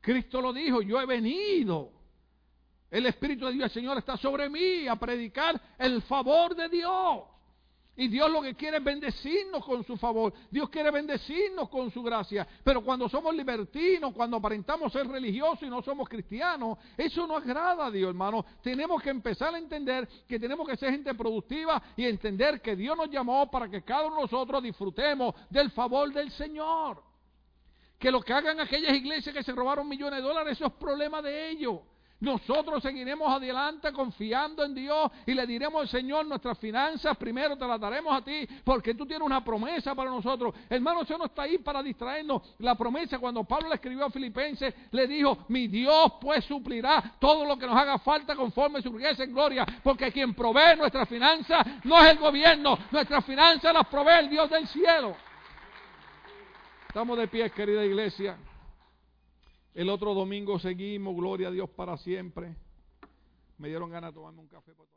Cristo 0.00 0.40
lo 0.40 0.52
dijo, 0.52 0.82
yo 0.82 1.00
he 1.00 1.06
venido. 1.06 1.95
El 2.90 3.06
Espíritu 3.06 3.46
de 3.46 3.52
Dios, 3.52 3.64
el 3.64 3.70
Señor, 3.70 3.98
está 3.98 4.16
sobre 4.16 4.48
mí 4.48 4.86
a 4.86 4.96
predicar 4.96 5.60
el 5.78 6.02
favor 6.02 6.54
de 6.54 6.68
Dios. 6.68 7.24
Y 7.98 8.08
Dios 8.08 8.30
lo 8.30 8.42
que 8.42 8.54
quiere 8.54 8.76
es 8.76 8.84
bendecirnos 8.84 9.64
con 9.64 9.82
su 9.82 9.96
favor. 9.96 10.32
Dios 10.50 10.68
quiere 10.68 10.90
bendecirnos 10.90 11.70
con 11.70 11.90
su 11.90 12.02
gracia. 12.02 12.46
Pero 12.62 12.84
cuando 12.84 13.08
somos 13.08 13.34
libertinos, 13.34 14.12
cuando 14.12 14.36
aparentamos 14.36 14.92
ser 14.92 15.08
religiosos 15.08 15.62
y 15.62 15.70
no 15.70 15.80
somos 15.80 16.06
cristianos, 16.06 16.76
eso 16.96 17.26
no 17.26 17.36
agrada 17.36 17.86
a 17.86 17.90
Dios, 17.90 18.10
hermano. 18.10 18.44
Tenemos 18.62 19.02
que 19.02 19.08
empezar 19.08 19.54
a 19.54 19.58
entender 19.58 20.06
que 20.28 20.38
tenemos 20.38 20.68
que 20.68 20.76
ser 20.76 20.90
gente 20.90 21.14
productiva 21.14 21.82
y 21.96 22.04
entender 22.04 22.60
que 22.60 22.76
Dios 22.76 22.94
nos 22.98 23.10
llamó 23.10 23.50
para 23.50 23.70
que 23.70 23.82
cada 23.82 24.06
uno 24.06 24.16
de 24.16 24.22
nosotros 24.22 24.62
disfrutemos 24.62 25.34
del 25.48 25.70
favor 25.70 26.12
del 26.12 26.30
Señor. 26.32 27.02
Que 27.98 28.10
lo 28.10 28.20
que 28.20 28.34
hagan 28.34 28.60
aquellas 28.60 28.94
iglesias 28.94 29.34
que 29.34 29.42
se 29.42 29.52
robaron 29.52 29.88
millones 29.88 30.18
de 30.18 30.28
dólares, 30.28 30.52
eso 30.52 30.66
es 30.66 30.72
problema 30.74 31.22
de 31.22 31.48
ellos. 31.48 31.80
Nosotros 32.18 32.82
seguiremos 32.82 33.30
adelante 33.30 33.92
confiando 33.92 34.64
en 34.64 34.74
Dios 34.74 35.10
y 35.26 35.34
le 35.34 35.46
diremos 35.46 35.82
al 35.82 35.88
Señor 35.88 36.24
nuestras 36.24 36.58
finanzas 36.58 37.14
primero 37.18 37.58
te 37.58 37.66
las 37.66 37.78
daremos 37.78 38.16
a 38.16 38.24
ti 38.24 38.48
porque 38.64 38.94
tú 38.94 39.04
tienes 39.04 39.24
una 39.26 39.44
promesa 39.44 39.94
para 39.94 40.10
nosotros. 40.10 40.54
Hermano, 40.70 41.02
eso 41.02 41.18
no 41.18 41.26
está 41.26 41.42
ahí 41.42 41.58
para 41.58 41.82
distraernos. 41.82 42.40
La 42.58 42.74
promesa 42.74 43.18
cuando 43.18 43.44
Pablo 43.44 43.68
le 43.68 43.74
escribió 43.74 44.06
a 44.06 44.10
Filipenses 44.10 44.74
le 44.92 45.06
dijo, 45.06 45.44
mi 45.48 45.68
Dios 45.68 46.14
pues 46.18 46.42
suplirá 46.46 47.16
todo 47.18 47.44
lo 47.44 47.58
que 47.58 47.66
nos 47.66 47.76
haga 47.76 47.98
falta 47.98 48.34
conforme 48.34 48.80
su 48.80 48.90
riqueza 48.92 49.24
en 49.24 49.34
gloria 49.34 49.66
porque 49.82 50.10
quien 50.10 50.32
provee 50.34 50.76
nuestras 50.78 51.06
finanzas 51.08 51.66
no 51.84 51.98
es 51.98 52.12
el 52.12 52.18
gobierno, 52.18 52.78
nuestras 52.90 53.26
finanzas 53.26 53.74
las 53.74 53.86
provee 53.88 54.20
el 54.20 54.30
Dios 54.30 54.48
del 54.48 54.66
cielo. 54.68 55.16
Estamos 56.88 57.18
de 57.18 57.28
pie, 57.28 57.50
querida 57.50 57.84
iglesia. 57.84 58.38
El 59.76 59.90
otro 59.90 60.14
domingo 60.14 60.58
seguimos, 60.58 61.14
gloria 61.14 61.48
a 61.48 61.50
Dios 61.50 61.68
para 61.68 61.98
siempre. 61.98 62.56
Me 63.58 63.68
dieron 63.68 63.90
ganas 63.90 64.10
de 64.10 64.14
tomarme 64.14 64.40
un 64.40 64.48
café. 64.48 64.72
Para 64.72 64.88